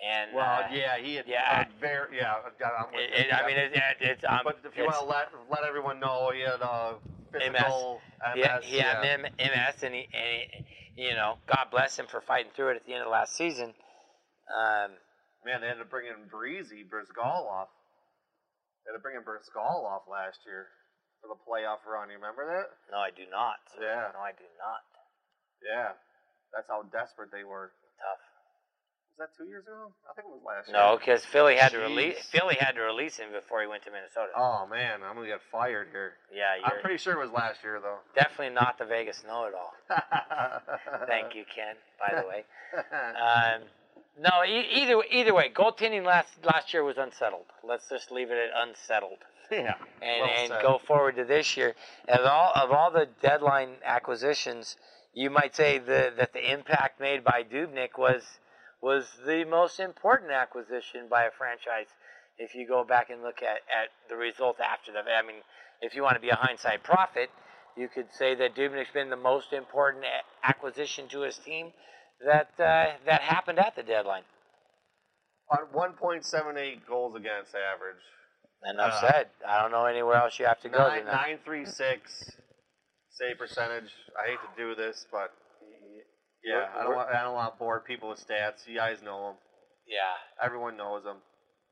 and 0.05 0.35
Well, 0.35 0.45
uh, 0.45 0.69
yeah, 0.73 0.99
he 0.99 1.15
had 1.15 1.27
yeah. 1.27 1.67
a 1.67 1.81
very 1.81 2.17
yeah. 2.19 2.35
I'm 2.35 2.93
with 2.93 3.01
It, 3.01 3.27
it, 3.27 3.35
I 3.35 3.47
mean, 3.47 3.57
it, 3.57 3.73
it, 3.75 3.97
it's 4.01 4.25
um, 4.29 4.41
but 4.45 4.59
if 4.65 4.77
you 4.77 4.85
want 4.85 4.97
to 4.97 5.05
let 5.05 5.29
let 5.51 5.65
everyone 5.65 6.01
know, 6.01 6.31
he 6.35 6.41
had 6.41 6.61
uh, 6.63 6.95
physical 7.33 8.01
MS. 8.35 8.37
Yeah, 8.37 8.61
he 8.61 8.79
had 8.79 9.05
yeah. 9.05 9.19
M- 9.25 9.33
MS, 9.39 9.83
and 9.83 9.95
he, 9.95 10.09
and 10.13 10.65
he, 10.95 11.03
you 11.09 11.15
know, 11.15 11.39
God 11.47 11.69
bless 11.71 11.99
him 11.99 12.07
for 12.07 12.21
fighting 12.21 12.53
through 12.55 12.71
it 12.71 12.77
at 12.77 12.87
the 12.87 12.93
end 12.95 13.03
of 13.05 13.11
last 13.11 13.37
season. 13.37 13.75
Um, 14.53 14.93
Man, 15.47 15.63
they 15.63 15.71
had 15.71 15.79
to 15.79 15.87
bring 15.87 16.11
in 16.11 16.27
Breezy 16.27 16.83
Bryzgalov. 16.83 17.71
They 18.83 18.91
had 18.91 18.99
to 18.99 19.03
bring 19.03 19.15
in 19.15 19.23
Bryzgalov 19.23 20.11
last 20.11 20.43
year 20.43 20.67
for 21.23 21.31
the 21.31 21.39
playoff 21.39 21.87
run. 21.87 22.11
You 22.11 22.19
remember 22.19 22.43
that? 22.51 22.67
no, 22.91 22.99
I 22.99 23.15
do 23.15 23.23
not. 23.31 23.63
Yeah. 23.79 24.11
No, 24.11 24.27
I 24.27 24.35
do 24.35 24.47
not. 24.59 24.83
Yeah, 25.63 25.95
that's 26.51 26.67
how 26.67 26.83
desperate 26.91 27.31
they 27.31 27.47
were. 27.47 27.71
Tough. 28.03 28.26
Was 29.19 29.29
that 29.31 29.37
two 29.43 29.49
years 29.49 29.65
ago? 29.65 29.93
I 30.11 30.13
think 30.13 30.29
it 30.29 30.31
was 30.31 30.43
last 30.45 30.69
year. 30.69 30.77
No, 30.77 30.99
because 30.99 31.25
Philly 31.25 31.57
had 31.57 31.73
to 31.73 31.79
release 31.79 32.19
Philly 32.31 32.57
had 32.61 32.73
to 32.73 32.83
release 32.83 33.17
him 33.17 33.33
before 33.33 33.63
he 33.63 33.67
went 33.67 33.83
to 33.85 33.91
Minnesota. 33.91 34.29
Oh 34.37 34.67
man, 34.71 35.01
I'm 35.03 35.15
gonna 35.17 35.27
get 35.27 35.41
fired 35.51 35.89
here. 35.91 36.13
yeah, 36.35 36.53
I'm 36.63 36.71
you're 36.73 36.81
pretty 36.83 36.99
sure 36.99 37.15
it 37.15 37.19
was 37.19 37.31
last 37.31 37.65
year 37.65 37.81
though. 37.83 37.97
definitely 38.15 38.55
not 38.55 38.79
the 38.79 38.85
Vegas 38.85 39.25
know-it-all. 39.27 39.73
Thank 41.07 41.35
you, 41.35 41.45
Ken. 41.55 41.77
By 41.99 42.21
the 42.21 42.29
way, 42.29 42.45
um, 43.17 43.63
no. 44.21 44.45
E- 44.45 44.83
either 44.83 45.03
either 45.11 45.33
way, 45.33 45.49
goaltending 45.49 46.05
last 46.05 46.29
last 46.45 46.75
year 46.75 46.85
was 46.85 46.99
unsettled. 46.99 47.47
Let's 47.65 47.89
just 47.89 48.11
leave 48.13 48.31
it 48.31 48.37
at 48.37 48.69
unsettled. 48.69 49.25
yeah. 49.51 49.77
and, 50.03 50.21
well 50.21 50.31
and 50.37 50.49
said. 50.49 50.63
go 50.63 50.79
forward 50.87 51.17
to 51.17 51.25
this 51.25 51.57
year. 51.57 51.75
Of 52.07 52.21
all 52.27 52.53
of 52.55 52.71
all 52.71 52.91
the 52.91 53.09
deadline 53.23 53.77
acquisitions, 53.83 54.77
you 55.15 55.31
might 55.31 55.57
say 55.57 55.79
the, 55.79 56.13
that 56.19 56.35
the 56.35 56.53
impact 56.53 57.01
made 57.01 57.25
by 57.25 57.43
Dubnyk 57.51 57.97
was 57.97 58.23
was 58.83 59.07
the 59.27 59.45
most 59.45 59.81
important 59.81 60.31
acquisition 60.33 61.09
by 61.11 61.25
a 61.25 61.31
franchise. 61.37 61.89
If 62.39 62.55
you 62.55 62.67
go 62.69 62.85
back 62.85 63.09
and 63.11 63.23
look 63.23 63.43
at, 63.43 63.63
at 63.73 63.89
the 64.11 64.17
results 64.17 64.61
after 64.61 64.93
the, 64.93 64.99
I 65.01 65.23
mean, 65.27 65.41
if 65.81 65.95
you 65.95 66.03
want 66.03 66.17
to 66.17 66.21
be 66.21 66.29
a 66.29 66.35
hindsight 66.37 66.83
prophet, 66.83 67.31
you 67.77 67.89
could 67.89 68.07
say 68.13 68.35
that 68.35 68.55
Dubnyk's 68.55 68.91
been 68.93 69.11
the 69.11 69.17
most 69.17 69.53
important 69.53 70.05
acquisition 70.45 71.09
to 71.09 71.21
his 71.23 71.37
team 71.39 71.73
that 72.25 72.49
uh, 72.59 72.93
that 73.07 73.21
happened 73.23 73.59
at 73.59 73.77
the 73.77 73.83
deadline. 73.83 74.23
on 75.51 75.67
1.78 75.75 76.87
goals 76.89 77.15
against 77.17 77.55
average. 77.55 78.03
Enough 78.65 78.93
Uh, 78.95 79.01
said. 79.13 79.27
I 79.47 79.61
don't 79.63 79.71
know 79.71 79.85
anywhere 79.85 80.17
else 80.17 80.39
you 80.39 80.47
have 80.47 80.61
to 80.63 80.69
go. 80.69 80.89
Nine 81.05 81.39
three 81.45 81.67
six 81.67 82.31
save 83.11 83.39
percentage. 83.39 83.93
I 84.23 84.29
hate 84.31 84.39
to 84.41 84.49
do 84.57 84.75
this, 84.75 85.07
but 85.13 85.33
yeah, 86.47 86.67
I 86.79 86.85
don't 86.85 86.95
want 86.95 87.09
I 87.11 87.23
don't 87.23 87.35
want 87.35 87.55
to 87.55 87.59
bore 87.59 87.81
people 87.81 88.09
with 88.11 88.27
stats. 88.27 88.67
You 88.67 88.77
guys 88.77 89.03
know 89.03 89.27
them. 89.27 89.35
Yeah. 89.87 90.45
Everyone 90.45 90.77
knows 90.77 91.05
them. 91.05 91.17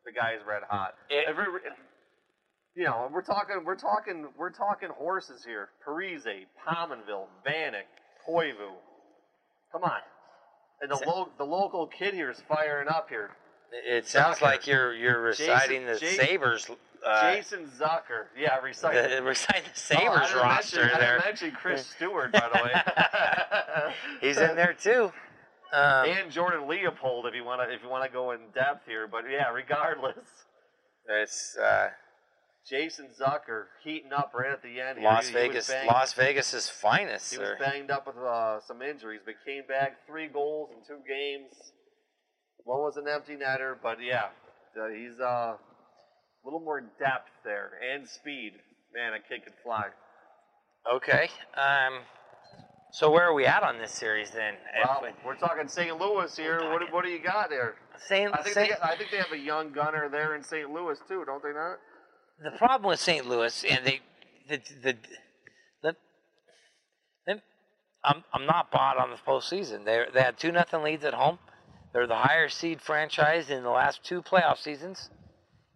The 0.05 0.13
guy 0.13 0.33
is 0.33 0.43
red 0.47 0.63
hot. 0.69 0.95
It- 1.09 1.27
Every, 1.29 1.45
you 2.77 2.85
know, 2.85 3.09
we're 3.13 3.23
talking 3.23 3.63
we're 3.65 3.77
talking 3.77 4.27
we're 4.37 4.51
talking 4.51 4.89
horses 4.91 5.45
here. 5.45 5.69
Parise, 5.87 6.47
Pominville, 6.67 7.27
Vanek, 7.47 7.87
Koivu. 8.29 8.73
Come 9.73 9.85
on. 9.85 10.01
And 10.81 10.91
the 10.91 11.03
lo- 11.07 11.29
the 11.39 11.45
local 11.45 11.87
kid 11.87 12.15
here 12.15 12.31
is 12.31 12.43
firing 12.49 12.89
up 12.89 13.09
here. 13.09 13.31
It 13.73 14.07
sounds 14.07 14.39
Zucker. 14.39 14.43
like 14.43 14.67
you're 14.67 14.95
you're 14.95 15.21
reciting 15.21 15.87
the 15.87 15.97
Jason- 15.99 16.27
Sabres. 16.27 16.71
Uh, 17.07 17.35
Jason 17.35 17.67
Zucker. 17.79 18.27
Yeah, 18.39 18.59
recycle. 18.61 19.09
the, 19.17 19.23
reciting 19.23 19.63
the 19.65 19.69
Oh, 19.71 19.73
Sabres 19.75 20.29
didn't 20.29 20.43
roster 20.43 20.81
mention, 20.81 20.97
I 20.97 21.01
there. 21.01 21.13
didn't 21.17 21.25
mention 21.27 21.51
Chris 21.53 21.87
Stewart, 21.87 22.33
by 22.33 22.49
the 22.53 22.63
way. 22.65 23.93
He's 24.21 24.39
in 24.39 24.57
there 24.57 24.73
too. 24.75 25.13
Um, 25.73 26.07
and 26.09 26.31
Jordan 26.31 26.69
Leopold, 26.69 27.27
if 27.27 27.35
you 27.35 27.45
want 27.45 27.61
to, 27.69 27.75
if 27.75 27.83
you 27.83 27.89
want 27.89 28.05
to 28.05 28.11
go 28.13 28.31
in 28.31 28.39
depth 28.55 28.87
here. 28.87 29.09
But 29.11 29.25
yeah, 29.31 29.51
regardless, 29.51 30.17
it's 31.09 31.57
uh, 31.59 31.89
Jason 32.69 33.09
Zucker 33.21 33.65
heating 33.83 34.13
up 34.13 34.33
right 34.35 34.53
at 34.53 34.63
the 34.63 34.81
end. 34.81 34.99
Here. 34.99 35.09
Las 35.09 35.27
He- 35.27 35.33
he 35.35 35.35
Vegas, 35.49 35.69
banged- 35.69 35.89
Las 35.89 36.13
Vegas's 36.15 36.69
finest. 36.71 37.33
He 37.33 37.39
was 37.39 37.51
banged 37.59 37.91
up 37.91 38.07
with 38.07 38.17
uh, 38.17 38.61
some 38.61 38.83
injuries, 38.83 39.21
but 39.25 39.35
came 39.45 39.65
back 39.67 40.07
three 40.07 40.29
goals 40.29 40.71
in 40.71 40.79
two 40.87 41.03
games. 41.09 41.53
One 42.65 42.81
was 42.81 42.97
an 42.97 43.07
empty 43.09 43.35
netter, 43.37 43.75
but 43.83 43.99
yeah, 44.01 44.29
he's 44.97 45.19
uh, 45.21 45.57
a 46.45 46.47
little 46.47 46.61
more 46.61 46.81
depth 46.81 47.31
there 47.45 47.71
and 47.95 48.07
speed. 48.09 48.53
Man, 48.95 49.13
a 49.15 49.19
kid 49.19 49.45
can 49.45 49.53
fly. 49.63 49.87
Okay. 50.93 51.29
Um, 51.57 52.01
so 52.93 53.11
where 53.11 53.25
are 53.25 53.35
we 53.35 53.47
at 53.47 53.63
on 53.63 53.79
this 53.79 53.91
series 53.91 54.31
then? 54.31 54.55
Well, 54.85 55.01
we- 55.03 55.09
we're 55.27 55.37
talking 55.37 55.67
St. 55.69 55.99
Louis 55.99 56.37
here. 56.37 56.71
What, 56.71 56.93
what 56.93 57.05
do 57.05 57.11
you 57.11 57.19
got 57.23 57.49
there? 57.51 57.75
Saint, 58.07 58.33
I 58.35 58.43
think, 58.43 58.55
Saint- 58.55 58.69
they, 58.71 58.77
I 58.83 58.97
think 58.97 59.11
they 59.11 59.17
have 59.17 59.33
a 59.33 59.39
young 59.39 59.73
gunner 59.73 60.09
there 60.09 60.35
in 60.35 60.43
St. 60.43 60.71
Louis 60.71 60.99
too, 61.09 61.25
don't 61.25 61.43
they 61.43 61.53
not? 61.53 61.79
the 62.43 62.51
problem 62.59 62.89
with 62.91 63.01
St. 63.01 63.27
Louis, 63.27 63.65
and 63.65 63.87
they, 63.87 64.01
the, 64.49 64.61
the, 64.83 64.97
the, 65.83 65.97
the 67.27 67.41
I'm, 68.05 68.25
I'm 68.33 68.45
not 68.45 68.71
bought 68.73 68.99
on 68.99 69.11
the 69.11 69.17
postseason. 69.17 69.85
They 69.85 70.05
they 70.13 70.21
had 70.21 70.37
two 70.37 70.51
nothing 70.53 70.83
leads 70.83 71.05
at 71.05 71.15
home. 71.15 71.39
They're 71.93 72.09
the 72.09 72.17
higher 72.17 72.49
seed 72.49 72.83
franchise 72.83 73.51
in 73.51 73.63
the 73.63 73.71
last 73.71 74.03
two 74.05 74.21
playoff 74.21 74.59
seasons, 74.59 75.11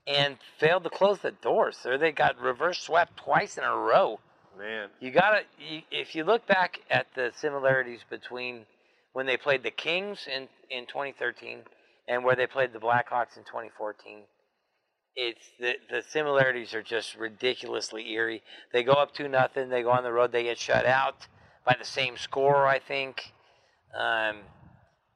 and 0.08 0.38
failed 0.58 0.84
to 0.84 0.90
close 0.90 1.18
the 1.18 1.30
doors. 1.30 1.76
So 1.80 1.98
they 1.98 2.12
got 2.12 2.40
reverse 2.40 2.80
swept 2.80 3.16
twice 3.18 3.58
in 3.58 3.64
a 3.64 3.76
row. 3.76 4.20
Man, 4.58 4.88
You 4.98 5.12
gotta, 5.12 5.42
you, 5.58 5.82
if 5.92 6.16
you 6.16 6.24
look 6.24 6.46
back 6.46 6.80
at 6.90 7.06
the 7.14 7.30
similarities 7.36 8.00
between 8.08 8.64
when 9.12 9.26
they 9.26 9.36
played 9.36 9.62
the 9.62 9.70
Kings 9.70 10.26
in, 10.26 10.48
in 10.70 10.86
2013 10.86 11.60
and 12.08 12.24
where 12.24 12.34
they 12.34 12.46
played 12.46 12.72
the 12.72 12.80
Blackhawks 12.80 13.36
in 13.36 13.44
2014, 13.44 14.22
it's 15.14 15.44
the 15.60 15.74
the 15.90 16.02
similarities 16.08 16.74
are 16.74 16.82
just 16.82 17.16
ridiculously 17.16 18.10
eerie. 18.12 18.42
They 18.72 18.82
go 18.82 18.92
up 18.92 19.14
two 19.14 19.28
nothing, 19.28 19.68
they 19.68 19.82
go 19.82 19.90
on 19.90 20.02
the 20.02 20.12
road, 20.12 20.32
they 20.32 20.44
get 20.44 20.58
shut 20.58 20.86
out 20.86 21.26
by 21.64 21.76
the 21.78 21.84
same 21.84 22.16
score, 22.16 22.66
I 22.66 22.78
think. 22.78 23.32
Um, 23.96 24.38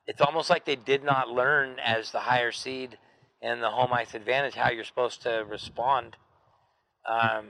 it's 0.06 0.20
almost 0.20 0.50
like 0.50 0.64
they 0.64 0.76
did 0.76 1.02
not 1.04 1.28
learn 1.28 1.76
as 1.84 2.10
the 2.10 2.20
higher 2.20 2.52
seed 2.52 2.98
and 3.42 3.62
the 3.62 3.70
home 3.70 3.92
ice 3.92 4.14
advantage 4.14 4.54
how 4.54 4.70
you're 4.70 4.84
supposed 4.84 5.22
to 5.22 5.44
respond. 5.48 6.16
Um, 7.08 7.48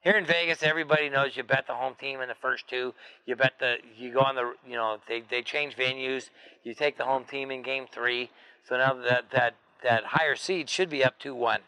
here 0.00 0.16
in 0.16 0.26
Vegas, 0.26 0.62
everybody 0.62 1.08
knows 1.08 1.36
you 1.36 1.42
bet 1.44 1.66
the 1.66 1.74
home 1.74 1.94
team 1.98 2.20
in 2.20 2.28
the 2.28 2.34
first 2.34 2.68
two. 2.68 2.92
You 3.24 3.36
bet 3.36 3.54
the 3.60 3.76
you 3.96 4.12
go 4.12 4.20
on 4.20 4.34
the 4.34 4.52
you 4.66 4.74
know 4.74 4.98
they 5.08 5.22
they 5.30 5.42
change 5.42 5.76
venues. 5.76 6.30
You 6.64 6.74
take 6.74 6.98
the 6.98 7.04
home 7.04 7.24
team 7.24 7.50
in 7.50 7.62
game 7.62 7.86
three. 7.90 8.30
So 8.68 8.76
now 8.76 8.94
that 8.94 9.30
that 9.32 9.54
that 9.82 10.04
higher 10.04 10.36
seed 10.36 10.68
should 10.68 10.90
be 10.90 11.04
up 11.04 11.18
two 11.18 11.34
one 11.34 11.60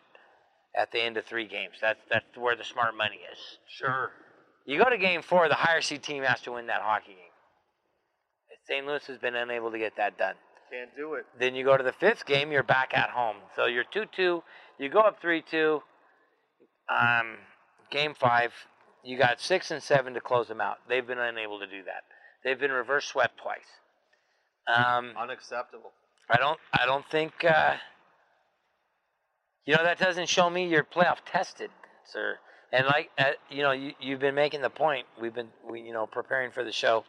at 0.76 0.90
the 0.90 1.00
end 1.00 1.16
of 1.16 1.24
three 1.24 1.46
games. 1.46 1.74
That's 1.80 2.00
that's 2.10 2.26
where 2.36 2.56
the 2.56 2.64
smart 2.64 2.96
money 2.96 3.20
is. 3.32 3.38
sure. 3.68 4.10
You 4.66 4.82
go 4.82 4.88
to 4.88 4.96
game 4.96 5.20
four, 5.22 5.48
the 5.48 5.54
higher 5.54 5.82
seed 5.82 6.02
team 6.02 6.22
has 6.22 6.40
to 6.42 6.52
win 6.52 6.66
that 6.68 6.80
hockey 6.80 7.12
game. 7.12 7.18
St. 8.66 8.86
Louis 8.86 9.06
has 9.06 9.18
been 9.18 9.34
unable 9.34 9.70
to 9.70 9.78
get 9.78 9.96
that 9.96 10.16
done. 10.16 10.36
Can't 10.70 10.96
do 10.96 11.14
it. 11.14 11.26
Then 11.38 11.54
you 11.54 11.64
go 11.64 11.76
to 11.76 11.84
the 11.84 11.92
fifth 11.92 12.26
game, 12.26 12.50
you're 12.50 12.62
back 12.62 12.92
at 12.94 13.10
home. 13.10 13.36
So 13.54 13.66
you're 13.66 13.84
2 13.84 14.04
2. 14.16 14.42
You 14.78 14.88
go 14.88 15.00
up 15.00 15.20
3 15.20 15.42
2. 15.48 15.80
Um, 16.88 17.36
game 17.90 18.14
five, 18.14 18.52
you 19.02 19.16
got 19.16 19.40
six 19.40 19.70
and 19.70 19.82
seven 19.82 20.14
to 20.14 20.20
close 20.20 20.48
them 20.48 20.60
out. 20.60 20.78
They've 20.88 21.06
been 21.06 21.18
unable 21.18 21.58
to 21.60 21.66
do 21.66 21.82
that. 21.84 22.04
They've 22.42 22.58
been 22.58 22.72
reverse 22.72 23.06
swept 23.06 23.38
twice. 23.38 23.64
Um, 24.68 25.12
Unacceptable. 25.16 25.92
I 26.30 26.36
don't. 26.36 26.58
I 26.72 26.86
don't 26.86 27.04
think. 27.10 27.44
Uh, 27.44 27.74
you 29.66 29.74
know 29.74 29.82
that 29.82 29.98
doesn't 29.98 30.28
show 30.28 30.48
me 30.50 30.68
you're 30.68 30.84
playoff 30.84 31.18
tested, 31.24 31.70
sir. 32.04 32.38
And 32.72 32.86
like 32.86 33.10
uh, 33.18 33.32
you 33.50 33.62
know, 33.62 33.72
you, 33.72 33.92
you've 34.00 34.20
been 34.20 34.34
making 34.34 34.62
the 34.62 34.70
point. 34.70 35.06
We've 35.20 35.34
been, 35.34 35.48
we, 35.68 35.80
you 35.80 35.92
know, 35.92 36.06
preparing 36.06 36.50
for 36.50 36.64
the 36.64 36.72
show, 36.72 37.04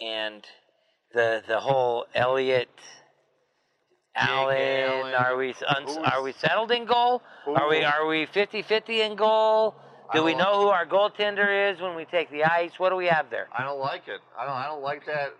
and 0.00 0.44
the 1.14 1.42
the 1.48 1.58
whole 1.60 2.06
Elliott 2.14 2.68
Allen, 4.16 4.56
Allen. 4.56 5.14
are 5.14 5.36
we 5.36 5.54
un, 5.66 5.82
Who's- 5.84 5.96
are 6.12 6.22
we 6.22 6.32
settled 6.32 6.70
in 6.70 6.84
goal? 6.84 7.22
Are 7.46 7.68
we 7.68 7.82
are 7.84 8.06
we 8.06 8.26
50-50 8.26 9.00
in 9.10 9.16
goal? 9.16 9.74
Do 10.12 10.22
we 10.22 10.34
know 10.34 10.60
who 10.60 10.68
our 10.68 10.86
goaltender 10.86 11.72
is 11.72 11.80
when 11.80 11.96
we 11.96 12.04
take 12.04 12.30
the 12.30 12.44
ice? 12.44 12.78
What 12.78 12.90
do 12.90 12.96
we 12.96 13.06
have 13.06 13.30
there? 13.30 13.48
I 13.56 13.64
don't 13.64 13.80
like 13.80 14.06
it. 14.06 14.20
I 14.38 14.44
don't. 14.44 14.54
I 14.54 14.66
don't 14.66 14.82
like 14.82 15.04
that 15.06 15.34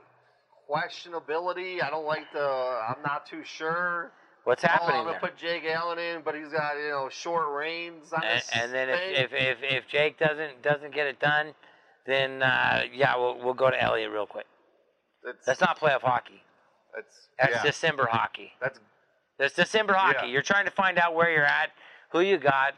questionability. 0.68 1.82
I 1.82 1.90
don't 1.90 2.06
like 2.06 2.32
the. 2.32 2.40
I'm 2.88 3.00
not 3.02 3.26
too 3.26 3.42
sure. 3.44 4.10
What's 4.44 4.64
Oh, 4.64 4.68
happening 4.68 4.96
I'm 4.96 5.04
gonna 5.04 5.12
there? 5.12 5.20
put 5.30 5.36
Jake 5.36 5.64
Allen 5.66 5.98
in, 5.98 6.22
but 6.22 6.34
he's 6.34 6.48
got 6.48 6.76
you 6.76 6.88
know 6.90 7.08
short 7.10 7.48
reins 7.56 8.12
on 8.12 8.22
and, 8.24 8.42
and 8.54 8.72
then 8.74 8.88
if, 8.90 9.00
if, 9.00 9.32
if, 9.32 9.58
if 9.62 9.88
Jake 9.88 10.18
doesn't 10.18 10.62
doesn't 10.62 10.92
get 10.94 11.06
it 11.06 11.20
done, 11.20 11.54
then 12.06 12.42
uh, 12.42 12.82
yeah, 12.92 13.16
we'll 13.16 13.38
we'll 13.38 13.54
go 13.54 13.70
to 13.70 13.80
Elliott 13.80 14.10
real 14.10 14.26
quick. 14.26 14.46
It's, 15.24 15.46
That's 15.46 15.60
not 15.60 15.78
playoff 15.78 16.02
hockey. 16.02 16.42
it's 16.98 17.28
That's 17.38 17.52
yeah, 17.52 17.62
December 17.62 18.06
hockey. 18.10 18.52
that's 18.60 18.78
That's 19.38 19.54
December 19.54 19.94
hockey. 19.94 20.26
Yeah. 20.26 20.32
You're 20.32 20.42
trying 20.42 20.64
to 20.66 20.70
find 20.70 20.98
out 20.98 21.14
where 21.14 21.30
you're 21.30 21.44
at, 21.44 21.70
who 22.10 22.20
you 22.20 22.38
got, 22.38 22.74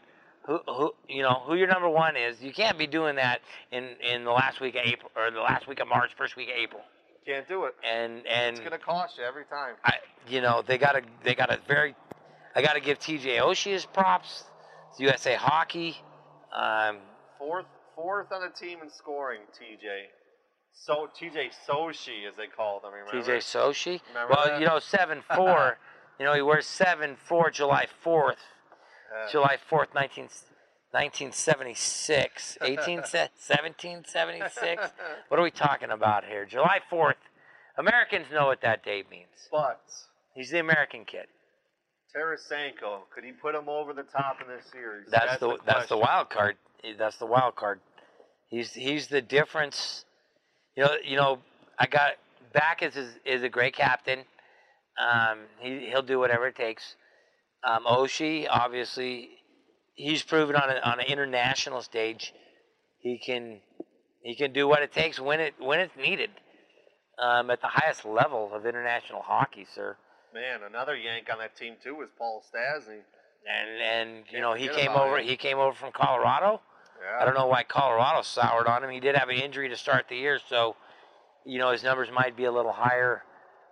who 0.46 0.58
who 0.66 0.92
you 1.08 1.22
know 1.22 1.42
who 1.44 1.54
your 1.54 1.66
number 1.68 1.88
one 1.88 2.16
is. 2.16 2.42
You 2.42 2.52
can't 2.52 2.78
be 2.78 2.86
doing 2.86 3.16
that 3.16 3.40
in 3.72 3.96
in 4.00 4.24
the 4.24 4.30
last 4.32 4.60
week 4.60 4.74
of 4.76 4.82
April 4.84 5.10
or 5.16 5.30
the 5.30 5.40
last 5.40 5.66
week 5.68 5.80
of 5.80 5.88
March, 5.88 6.10
first 6.16 6.36
week 6.36 6.48
of 6.48 6.54
April. 6.56 6.82
can't 7.26 7.46
do 7.48 7.64
it. 7.64 7.74
And 7.84 8.26
and 8.26 8.56
It's 8.56 8.60
gonna 8.64 8.78
cost 8.78 9.18
you 9.18 9.24
every 9.24 9.44
time. 9.46 9.74
I 9.84 9.94
you 10.28 10.40
know 10.40 10.62
they 10.66 10.78
got 10.78 10.92
to 10.92 11.02
they 11.24 11.34
got 11.34 11.50
a 11.50 11.58
very 11.68 11.94
I 12.54 12.62
got 12.62 12.72
to 12.74 12.80
give 12.80 12.98
TJ 12.98 13.38
Oshie 13.40 13.72
his 13.72 13.84
props. 13.84 14.44
It's 14.90 15.00
USA 15.00 15.34
Hockey. 15.34 15.96
Um, 16.56 16.96
Fourth, 17.38 17.66
fourth 17.94 18.32
on 18.32 18.40
the 18.40 18.48
team 18.48 18.78
in 18.82 18.88
scoring. 18.88 19.40
TJ, 19.60 20.06
so 20.84 21.08
TJ 21.20 21.50
Soshi 21.68 22.26
as 22.28 22.36
they 22.36 22.46
call 22.46 22.80
them. 22.80 22.92
Remember? 22.92 23.12
TJ 23.30 23.38
Soshi. 23.38 24.00
Remember 24.08 24.34
Well, 24.36 24.46
that? 24.46 24.60
you 24.60 24.66
know, 24.66 24.78
seven 24.78 25.22
four. 25.34 25.78
you 26.18 26.24
know, 26.24 26.34
he 26.34 26.42
wears 26.42 26.66
seven 26.66 27.16
four 27.16 27.50
July 27.50 27.86
fourth, 28.02 28.38
Yeah. 29.12 29.28
July 29.32 29.56
fourth, 29.68 29.94
19, 29.94 30.28
1976, 30.92 32.58
18, 32.62 32.76
1776. 32.96 34.82
What 35.28 35.40
are 35.40 35.42
we 35.42 35.50
talking 35.50 35.90
about 35.90 36.24
here? 36.24 36.44
July 36.46 36.80
fourth. 36.88 37.16
Americans 37.78 38.26
know 38.32 38.46
what 38.46 38.62
that 38.62 38.82
date 38.84 39.10
means. 39.10 39.28
But 39.52 39.80
He's 40.34 40.50
the 40.50 40.58
American 40.60 41.04
kid. 41.04 41.26
Tarasenko, 42.14 43.00
could 43.14 43.24
he 43.24 43.32
put 43.32 43.54
him 43.54 43.68
over 43.68 43.92
the 43.92 44.02
top 44.04 44.40
in 44.40 44.48
this 44.48 44.64
series? 44.72 45.06
That's, 45.10 45.38
the, 45.38 45.58
that's 45.66 45.88
the 45.88 45.98
wild 45.98 46.30
card. 46.30 46.56
That's 46.98 47.16
the 47.18 47.26
wild 47.26 47.56
card. 47.56 47.80
He's 48.48 48.72
he's 48.72 49.08
the 49.08 49.20
difference. 49.20 50.05
You 50.76 50.84
know, 50.84 50.96
you 51.04 51.16
know. 51.16 51.38
I 51.78 51.86
got 51.86 52.12
back 52.54 52.82
is 52.82 52.96
is, 52.96 53.14
is 53.24 53.42
a 53.42 53.48
great 53.48 53.74
captain. 53.74 54.20
Um, 54.98 55.40
he 55.58 55.88
he'll 55.90 56.02
do 56.02 56.18
whatever 56.18 56.46
it 56.46 56.56
takes. 56.56 56.96
Um, 57.62 57.84
Oshie, 57.84 58.46
obviously, 58.48 59.30
he's 59.94 60.22
proven 60.22 60.54
on 60.56 60.70
a, 60.70 60.80
on 60.80 61.00
an 61.00 61.06
international 61.06 61.82
stage, 61.82 62.32
he 63.00 63.18
can 63.18 63.60
he 64.22 64.34
can 64.34 64.52
do 64.52 64.68
what 64.68 64.82
it 64.82 64.92
takes 64.92 65.18
when 65.18 65.40
it 65.40 65.54
when 65.58 65.80
it's 65.80 65.96
needed. 65.96 66.30
Um, 67.18 67.50
at 67.50 67.62
the 67.62 67.68
highest 67.68 68.04
level 68.04 68.50
of 68.52 68.66
international 68.66 69.22
hockey, 69.22 69.66
sir. 69.74 69.96
Man, 70.34 70.60
another 70.68 70.94
Yank 70.94 71.28
on 71.32 71.38
that 71.38 71.56
team 71.56 71.74
too 71.82 71.94
was 71.94 72.10
Paul 72.16 72.42
Stastny. 72.54 73.00
And 73.48 73.80
and 73.80 74.24
you 74.30 74.40
know 74.40 74.54
he 74.54 74.68
came 74.68 74.90
over 74.90 75.18
him. 75.18 75.26
he 75.26 75.36
came 75.36 75.58
over 75.58 75.74
from 75.74 75.92
Colorado. 75.92 76.60
Yeah. 77.06 77.22
I 77.22 77.24
don't 77.24 77.34
know 77.34 77.46
why 77.46 77.62
Colorado 77.62 78.22
soured 78.22 78.66
on 78.66 78.82
him. 78.82 78.90
He 78.90 79.00
did 79.00 79.14
have 79.14 79.28
an 79.28 79.36
injury 79.36 79.68
to 79.68 79.76
start 79.76 80.06
the 80.08 80.16
year, 80.16 80.40
so 80.48 80.76
you 81.44 81.58
know 81.58 81.70
his 81.70 81.82
numbers 81.84 82.08
might 82.12 82.36
be 82.36 82.44
a 82.44 82.52
little 82.52 82.72
higher 82.72 83.22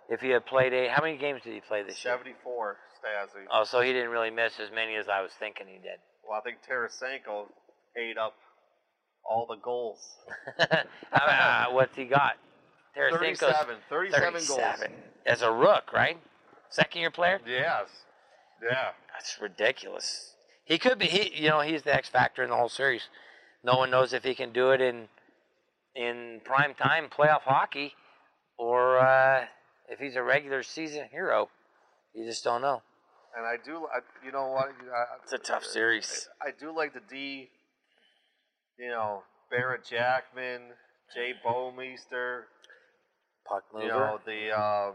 if 0.09 0.21
he 0.21 0.29
had 0.29 0.45
played 0.45 0.73
a. 0.73 0.87
How 0.89 1.03
many 1.03 1.17
games 1.17 1.41
did 1.43 1.53
he 1.53 1.61
play 1.61 1.83
this 1.83 2.03
year? 2.03 2.13
74, 2.13 2.77
Stastny. 3.03 3.43
Oh, 3.51 3.63
so 3.65 3.81
he 3.81 3.91
didn't 3.91 4.09
really 4.09 4.29
miss 4.31 4.53
as 4.59 4.69
many 4.73 4.95
as 4.95 5.07
I 5.09 5.21
was 5.21 5.31
thinking 5.37 5.67
he 5.67 5.79
did. 5.79 5.99
Well, 6.27 6.39
I 6.39 6.41
think 6.41 6.57
Tarasenko 6.67 7.47
ate 7.97 8.17
up 8.17 8.33
all 9.29 9.45
the 9.47 9.57
goals. 9.57 9.99
uh, 11.11 11.65
what's 11.71 11.95
he 11.95 12.05
got? 12.05 12.33
Tarasenko's 12.97 13.39
37, 13.39 13.75
37, 13.89 14.33
37 14.33 14.47
goals. 14.47 15.01
as 15.25 15.41
a 15.41 15.51
rook, 15.51 15.91
right? 15.93 16.17
Second 16.69 17.01
year 17.01 17.11
player. 17.11 17.41
Yes. 17.45 17.87
Yeah. 18.63 18.89
That's 19.13 19.37
ridiculous. 19.41 20.35
He 20.65 20.77
could 20.77 20.97
be. 20.97 21.05
He, 21.05 21.43
you 21.43 21.49
know, 21.49 21.61
he's 21.61 21.83
the 21.83 21.93
X 21.93 22.09
factor 22.09 22.43
in 22.43 22.49
the 22.49 22.55
whole 22.55 22.69
series. 22.69 23.03
No 23.65 23.77
one 23.77 23.89
knows 23.89 24.13
if 24.13 24.23
he 24.23 24.35
can 24.35 24.51
do 24.53 24.69
it 24.71 24.79
in 24.79 25.07
in 25.95 26.41
prime 26.45 26.75
time 26.75 27.07
playoff 27.09 27.41
hockey, 27.41 27.93
or 28.59 28.99
uh, 28.99 29.45
if 29.89 29.97
he's 29.97 30.15
a 30.15 30.21
regular 30.21 30.61
season 30.61 31.07
hero. 31.11 31.49
You 32.13 32.25
just 32.25 32.43
don't 32.43 32.61
know. 32.61 32.83
And 33.35 33.45
I 33.45 33.55
do, 33.63 33.87
I, 33.93 33.99
you 34.25 34.31
know 34.31 34.47
what? 34.47 34.67
I, 34.67 35.17
It's 35.23 35.33
a 35.33 35.37
tough 35.37 35.65
series. 35.65 36.29
I 36.41 36.51
do 36.57 36.73
like 36.73 36.93
the 36.93 37.01
D, 37.09 37.49
you 38.79 38.89
know, 38.89 39.23
Barrett 39.51 39.83
Jackman, 39.83 40.61
Jay 41.13 41.33
Bouwmeester, 41.45 42.43
Puck 43.45 43.63
mover. 43.73 43.85
you 43.85 43.91
know, 43.91 44.19
the, 44.25 44.57
um, 44.57 44.93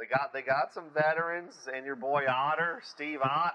they 0.00 0.06
got, 0.06 0.32
they 0.32 0.42
got 0.42 0.74
some 0.74 0.86
veterans 0.92 1.54
and 1.72 1.86
your 1.86 1.94
boy 1.94 2.24
Otter, 2.28 2.80
Steve 2.84 3.20
Ott. 3.22 3.54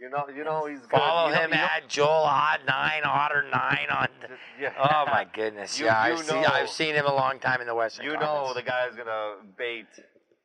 You 0.00 0.08
know, 0.08 0.26
you 0.34 0.44
know, 0.44 0.64
he's 0.66 0.80
good. 0.80 0.98
Follow 0.98 1.28
You 1.28 1.34
know- 1.34 1.40
him 1.42 1.50
you 1.50 1.56
know- 1.58 1.62
at 1.76 1.88
Joel 1.88 2.08
Odd 2.08 2.60
nine 2.66 3.02
Otter 3.04 3.44
nine 3.52 3.86
on. 3.90 4.08
Yeah. 4.60 4.72
Oh 4.78 5.06
my 5.06 5.24
goodness! 5.32 5.78
You- 5.80 5.86
yeah, 5.86 6.06
you 6.08 6.12
I've 6.12 6.24
seen 6.26 6.44
I've 6.44 6.68
seen 6.68 6.94
him 6.94 7.06
a 7.06 7.14
long 7.14 7.38
time 7.38 7.62
in 7.62 7.66
the 7.66 7.74
Western. 7.74 8.04
You 8.04 8.12
know 8.18 8.52
the 8.54 8.60
guy's 8.62 8.94
gonna 8.94 9.36
bait 9.56 9.86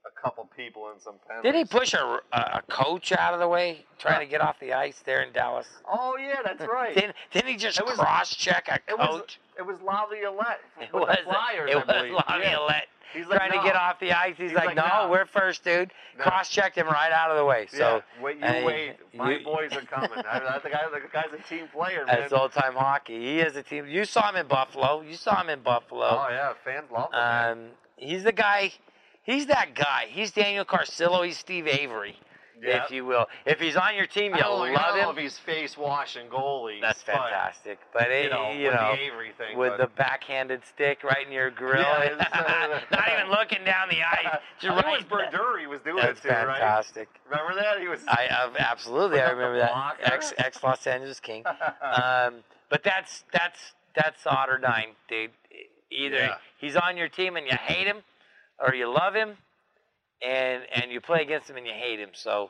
a 0.05 0.21
couple 0.21 0.47
people 0.55 0.91
in 0.93 0.99
some 0.99 1.15
penalties. 1.27 1.51
Did 1.51 1.57
he 1.57 1.65
push 1.65 1.93
a, 1.93 2.19
a, 2.31 2.61
coach 2.69 3.11
out 3.11 3.33
of 3.33 3.39
the 3.39 3.47
way 3.47 3.85
trying 3.99 4.19
to 4.19 4.25
get 4.29 4.41
off 4.41 4.59
the 4.59 4.73
ice 4.73 5.01
there 5.05 5.21
in 5.21 5.31
Dallas? 5.33 5.67
Oh 5.91 6.17
yeah, 6.17 6.37
that's 6.43 6.61
right. 6.71 6.93
Didn't, 6.95 7.15
didn't 7.31 7.49
he 7.49 7.55
just 7.57 7.79
It 7.79 7.85
was- 7.85 7.97
cross 7.97 8.35
check 8.35 8.67
a 8.69 8.75
it 8.91 8.97
was 8.97 9.21
coach? 9.21 9.39
it 9.57 9.65
was 9.65 9.77
Laviolette 9.81 10.59
It 10.81 10.93
was 10.93 11.17
Flyers. 11.23 11.69
it 11.71 11.75
was 11.75 11.85
believe. 11.85 12.13
Yeah. 12.41 12.81
He's 13.13 13.27
like, 13.27 13.37
trying 13.39 13.51
to 13.51 13.63
get 13.65 13.77
off 13.77 13.97
the 14.01 14.11
ice. 14.11 14.35
He's, 14.37 14.49
He's 14.49 14.55
like, 14.57 14.65
like, 14.67 14.75
"No, 14.75 15.05
"No." 15.05 15.09
we're 15.09 15.25
first, 15.25 15.63
dude." 15.63 15.91
No. 16.17 16.23
Cross 16.25 16.49
checked 16.49 16.77
him 16.77 16.87
right 16.87 17.13
out 17.13 17.31
of 17.31 17.37
the 17.37 17.45
way. 17.45 17.65
So 17.71 17.77
yeah, 18.17 18.23
wait, 18.23 18.37
you 18.39 18.43
uh, 18.45 18.61
wait. 18.65 18.95
My 19.13 19.31
you- 19.37 19.45
boys 19.45 19.71
are 19.71 19.81
coming. 19.83 20.09
I, 20.17 20.39
I, 20.39 20.59
the, 20.61 20.69
guy, 20.69 20.81
the 20.91 20.99
guy's 21.13 21.31
a 21.31 21.41
team 21.47 21.67
player, 21.73 22.05
man. 22.05 22.19
That's 22.19 22.33
old 22.33 22.51
time 22.51 22.73
hockey. 22.73 23.17
He 23.17 23.39
is 23.39 23.55
a 23.55 23.63
team. 23.63 23.87
You 23.87 24.03
saw 24.03 24.29
him 24.29 24.35
in 24.35 24.47
Buffalo. 24.47 24.99
You 25.01 25.15
saw 25.15 25.39
him 25.41 25.47
in 25.49 25.61
Buffalo. 25.61 26.05
oh 26.07 26.27
yeah, 26.29 26.53
fans 26.65 26.91
love 26.91 27.13
him. 27.13 27.19
Um, 27.63 27.69
he's 27.95 28.23
the 28.25 28.33
guy. 28.33 28.73
He's 29.25 29.47
that 29.47 29.73
guy. 29.75 30.05
He's 30.09 30.31
Daniel 30.31 30.65
Carcillo. 30.65 31.25
He's 31.25 31.37
Steve 31.37 31.67
Avery, 31.67 32.15
Yeah. 32.61 32.83
if 32.83 32.91
you 32.91 33.05
will. 33.05 33.25
If 33.45 33.59
he's 33.59 33.75
on 33.75 33.95
your 33.95 34.05
team, 34.05 34.35
you'll 34.35 34.57
know- 34.59 34.63
I 34.65 34.71
love 34.71 34.95
know 34.95 35.09
him. 35.09 35.17
if 35.17 35.23
he's 35.23 35.37
face 35.39 35.75
washing 35.77 36.27
goalies. 36.29 36.79
That's 36.81 37.01
fantastic. 37.01 37.79
But 37.91 38.11
it, 38.11 38.25
You 38.25 38.29
know, 38.29 38.51
you 38.51 38.65
with 38.65 38.75
know, 38.75 38.91
the 38.95 39.01
Avery 39.01 39.31
thing. 39.37 39.57
with 39.57 39.71
but, 39.71 39.77
the 39.79 39.87
backhanded 39.87 40.63
stick 40.65 41.03
right 41.03 41.25
in 41.25 41.31
your 41.33 41.49
grill, 41.49 41.81
Yeah, 41.81 42.27
uh, 42.33 42.79
not 42.91 43.09
even 43.11 43.31
looking 43.31 43.63
down 43.65 43.89
the 43.89 44.03
ice, 44.03 44.39
just 44.59 44.77
I 44.77 44.81
right. 44.91 44.97
was 44.97 45.05
Berduri 45.05 45.67
was 45.67 45.81
doing 45.81 45.97
That's 46.03 46.19
it 46.19 46.23
too, 46.23 46.29
right? 46.29 46.45
fantastic. 46.59 47.09
Remember 47.27 47.55
that? 47.55 47.79
He 47.79 47.87
was. 47.87 48.01
I 48.07 48.27
uh, 48.27 48.51
absolutely, 48.59 49.19
I 49.21 49.31
remember 49.31 49.57
that. 49.57 49.97
Ex 50.01 50.33
ex 50.37 50.63
Los 50.63 50.85
Angeles 50.85 51.19
King. 51.19 51.43
Um, 51.81 52.43
but 52.69 52.83
that's 52.83 53.23
that's 53.31 53.73
that's 53.95 54.25
Otter 54.27 54.59
nine, 54.59 54.89
dude. 55.07 55.31
Either 55.91 56.15
Yeah. 56.17 56.35
he's 56.57 56.75
on 56.75 56.97
your 56.97 57.07
team 57.07 57.37
and 57.37 57.45
you 57.47 57.55
hate 57.55 57.87
him, 57.87 58.03
or 58.59 58.73
you 58.73 58.87
love 58.91 59.13
him, 59.15 59.37
and 60.25 60.63
and 60.73 60.91
you 60.91 61.01
play 61.01 61.21
against 61.21 61.49
him 61.49 61.57
and 61.57 61.65
you 61.65 61.73
hate 61.73 61.99
him. 61.99 62.09
So 62.13 62.49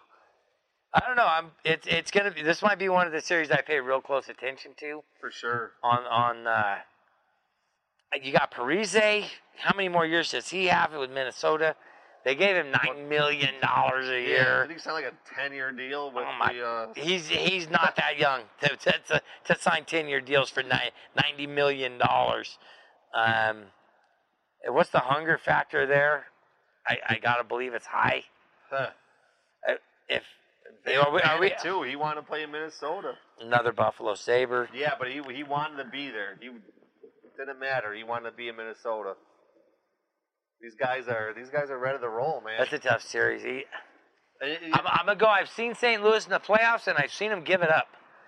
I 0.93 1.01
don't 1.05 1.15
know. 1.15 1.27
I'm 1.27 1.51
it's 1.63 1.87
it's 1.87 2.11
gonna 2.11 2.31
be 2.31 2.41
this 2.41 2.61
might 2.61 2.79
be 2.79 2.89
one 2.89 3.07
of 3.07 3.13
the 3.13 3.21
series 3.21 3.51
I 3.51 3.61
pay 3.61 3.79
real 3.79 4.01
close 4.01 4.29
attention 4.29 4.71
to 4.79 5.03
for 5.19 5.31
sure. 5.31 5.71
on 5.83 6.03
on. 6.05 6.47
Uh, 6.47 6.75
you 8.21 8.31
got 8.31 8.51
Parise. 8.51 9.25
How 9.57 9.75
many 9.75 9.89
more 9.89 10.05
years 10.05 10.31
does 10.31 10.47
he 10.49 10.67
have 10.67 10.93
with 10.93 11.11
Minnesota? 11.11 11.75
They 12.23 12.33
gave 12.33 12.55
him 12.55 12.71
nine 12.71 13.07
million 13.07 13.53
dollars 13.61 14.07
a 14.09 14.19
year. 14.19 14.65
did 14.67 14.73
he 14.73 14.79
sign 14.79 14.93
like 14.93 15.05
a 15.05 15.13
ten-year 15.35 15.71
deal 15.73 16.11
with 16.11 16.23
Oh 16.27 16.33
my! 16.39 16.53
the? 16.53 16.65
Uh, 16.65 16.87
he's 16.95 17.27
he's 17.27 17.69
not 17.69 17.95
that 17.97 18.17
young 18.17 18.41
to 18.61 18.69
to, 18.77 18.91
to, 19.09 19.21
to 19.45 19.59
sign 19.59 19.85
ten 19.85 20.07
year 20.07 20.21
deals 20.21 20.49
for 20.49 20.63
ni- 20.63 20.91
ninety 21.21 21.45
million 21.45 21.97
dollars. 21.99 22.57
Um, 23.13 23.65
what's 24.67 24.89
the 24.89 24.99
hunger 24.99 25.37
factor 25.37 25.85
there? 25.85 26.25
I, 26.87 26.97
I 27.09 27.17
gotta 27.19 27.43
believe 27.43 27.73
it's 27.73 27.85
high. 27.87 28.23
huh. 28.69 28.89
Uh, 29.67 29.73
If 30.09 30.23
Van 30.85 30.97
are 30.99 31.11
we, 31.11 31.21
are 31.21 31.39
we 31.39 31.51
too? 31.63 31.83
He 31.83 31.95
wanted 31.95 32.21
to 32.21 32.27
play 32.27 32.43
in 32.43 32.51
Minnesota. 32.51 33.13
another 33.39 33.71
Buffalo 33.71 34.15
Sabre? 34.15 34.69
Yeah, 34.73 34.93
but 34.99 35.09
he 35.09 35.21
he 35.33 35.43
wanted 35.43 35.83
to 35.83 35.89
be 35.89 36.09
there. 36.09 36.37
He 36.39 36.49
didn't 37.37 37.59
matter. 37.59 37.93
He 37.93 38.03
wanted 38.03 38.29
to 38.31 38.35
be 38.35 38.47
in 38.49 38.55
Minnesota. 38.55 39.13
These 40.61 40.75
guys 40.79 41.07
are 41.07 41.33
these 41.35 41.49
guys 41.49 41.69
are 41.69 41.77
ready 41.77 41.99
to 41.99 42.09
roll, 42.09 42.41
man. 42.41 42.55
That's 42.57 42.73
a 42.73 42.79
tough 42.79 43.01
series. 43.01 43.43
He, 43.43 43.65
I'm, 44.73 44.81
I'm 44.85 45.05
gonna 45.05 45.15
go. 45.17 45.27
I've 45.27 45.49
seen 45.49 45.75
St. 45.75 46.03
Louis 46.03 46.23
in 46.25 46.31
the 46.31 46.39
playoffs, 46.39 46.87
and 46.87 46.97
I've 46.97 47.11
seen 47.11 47.31
him 47.31 47.43
give 47.43 47.61
it 47.61 47.69
up. 47.71 47.87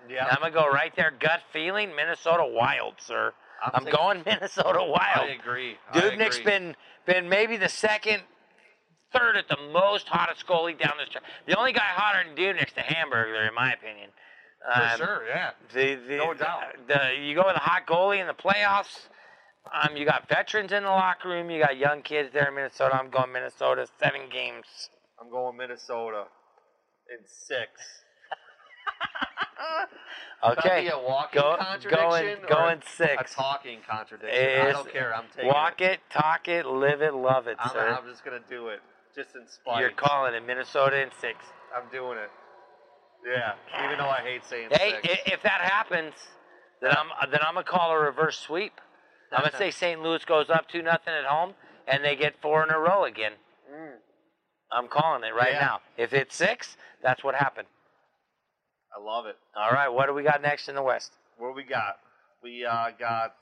yeah, 0.10 0.26
I'm 0.26 0.40
gonna 0.40 0.52
go 0.52 0.68
right 0.70 0.94
there. 0.96 1.12
Gut 1.20 1.42
feeling, 1.54 1.96
Minnesota 1.96 2.46
Wild, 2.46 2.96
sir. 3.00 3.34
I'm 3.64 3.72
I'm 3.74 3.86
taking- 3.86 3.98
going 4.00 4.24
Minnesota 4.26 4.80
Wild. 4.84 5.30
I 5.30 5.38
agree. 5.40 5.78
I 5.92 6.00
Dubnyk's 6.00 6.38
agree. 6.40 6.52
been 6.52 6.76
been 7.06 7.30
maybe 7.30 7.58
the 7.58 7.70
second, 7.70 8.22
third 9.14 9.38
at 9.38 9.48
the 9.48 9.58
most 9.72 10.08
hottest 10.08 10.46
goalie 10.48 10.78
down 10.78 10.94
the 11.00 11.06
stretch. 11.06 11.24
The 11.48 11.58
only 11.58 11.72
guy 11.74 11.82
hotter 11.86 12.24
than 12.26 12.36
Dude 12.36 12.56
next 12.58 12.74
to 12.74 12.82
Hamburglar, 12.82 13.48
in 13.48 13.54
my 13.56 13.74
opinion. 13.74 14.10
For 14.76 14.82
Um, 14.82 14.98
sure, 14.98 15.28
yeah. 15.28 15.52
The, 15.74 15.96
the, 16.08 16.18
No 16.18 16.34
doubt. 16.34 16.64
The, 16.88 17.16
you 17.22 17.36
go 17.36 17.46
with 17.48 17.56
a 17.56 17.60
hot 17.60 17.86
goalie 17.88 18.20
in 18.20 18.28
the 18.28 18.34
playoffs. 18.34 19.08
Um, 19.72 19.96
you 19.96 20.06
got 20.06 20.28
veterans 20.28 20.72
in 20.72 20.84
the 20.84 20.90
locker 20.90 21.30
room. 21.30 21.50
You 21.50 21.62
got 21.62 21.78
young 21.78 22.02
kids 22.02 22.32
there 22.34 22.48
in 22.50 22.56
Minnesota. 22.56 22.96
I'm 22.96 23.10
going 23.10 23.32
Minnesota. 23.32 23.88
Seven 24.02 24.22
games. 24.32 24.66
I'm 25.22 25.30
going 25.30 25.56
Minnesota 25.58 26.26
in 27.10 27.26
six. 27.26 27.70
Okay. 30.44 30.82
be 30.84 30.88
a 30.90 30.98
walking 31.00 31.42
Go- 31.42 31.58
contradiction 31.58 31.90
going- 32.00 32.42
going 32.48 32.80
a 32.86 32.90
six. 32.90 33.34
talking 33.34 33.82
contradiction. 33.88 34.68
I 34.68 34.72
don't 34.72 34.90
care. 34.92 35.16
I'm 35.16 35.26
taking 35.36 35.48
Walk 35.52 35.82
it. 35.82 35.94
it, 35.94 36.00
talk 36.12 36.48
it, 36.48 36.66
live 36.66 37.02
it, 37.02 37.14
love 37.14 37.48
it, 37.48 37.58
I'm, 37.60 37.70
sir. 37.72 37.90
I'm 37.90 38.08
just 38.08 38.24
gonna 38.24 38.40
do 38.48 38.68
it, 38.70 38.82
just 39.16 39.36
in 39.36 39.48
spite. 39.48 39.80
You're 39.80 39.90
calling 39.92 40.36
it 40.36 40.46
Minnesota 40.46 41.02
in 41.02 41.10
six. 41.20 41.44
I'm 41.76 41.90
doing 41.92 42.18
it. 42.20 42.30
Yeah, 43.26 43.56
even 43.86 43.98
though 43.98 44.10
I 44.10 44.20
hate 44.22 44.46
saying 44.46 44.70
Hey, 44.72 45.00
six. 45.02 45.22
if 45.26 45.42
that 45.42 45.60
happens, 45.62 46.14
then 46.82 46.92
I'm 46.96 47.10
then 47.32 47.40
I'm 47.42 47.56
gonna 47.56 47.64
call 47.64 47.92
a 47.92 48.00
reverse 48.00 48.38
sweep. 48.40 48.80
I'm 49.32 49.40
gonna 49.44 49.58
say 49.58 49.72
St. 49.72 50.02
Louis 50.02 50.24
goes 50.24 50.50
up 50.52 50.68
two 50.70 50.84
nothing 50.84 51.14
at 51.16 51.26
home, 51.26 51.56
and 51.88 52.06
they 52.06 52.16
get 52.16 52.40
four 52.42 52.64
in 52.64 52.70
a 52.70 52.78
row 52.80 53.06
again. 53.06 53.34
I'm 54.72 54.88
calling 54.90 55.24
it 55.24 55.34
right 55.34 55.50
Mm. 55.50 55.54
Yeah. 55.54 55.60
now. 55.66 55.82
If 55.96 56.14
it's 56.14 56.36
six, 56.36 56.76
that's 57.02 57.24
what 57.24 57.36
happened. 57.36 57.68
I 58.98 59.04
love 59.04 59.26
it. 59.28 59.38
All 59.56 59.72
right, 59.72 59.90
what 59.90 60.08
do 60.08 60.14
we 60.14 60.24
got 60.24 60.42
next 60.42 60.70
in 60.70 60.76
the 60.76 60.82
West? 60.82 61.12
What 61.38 61.50
do 61.50 61.54
we 61.56 61.64
got? 61.64 61.98
We 62.42 62.66
uh, 62.66 62.92
got 63.00 63.36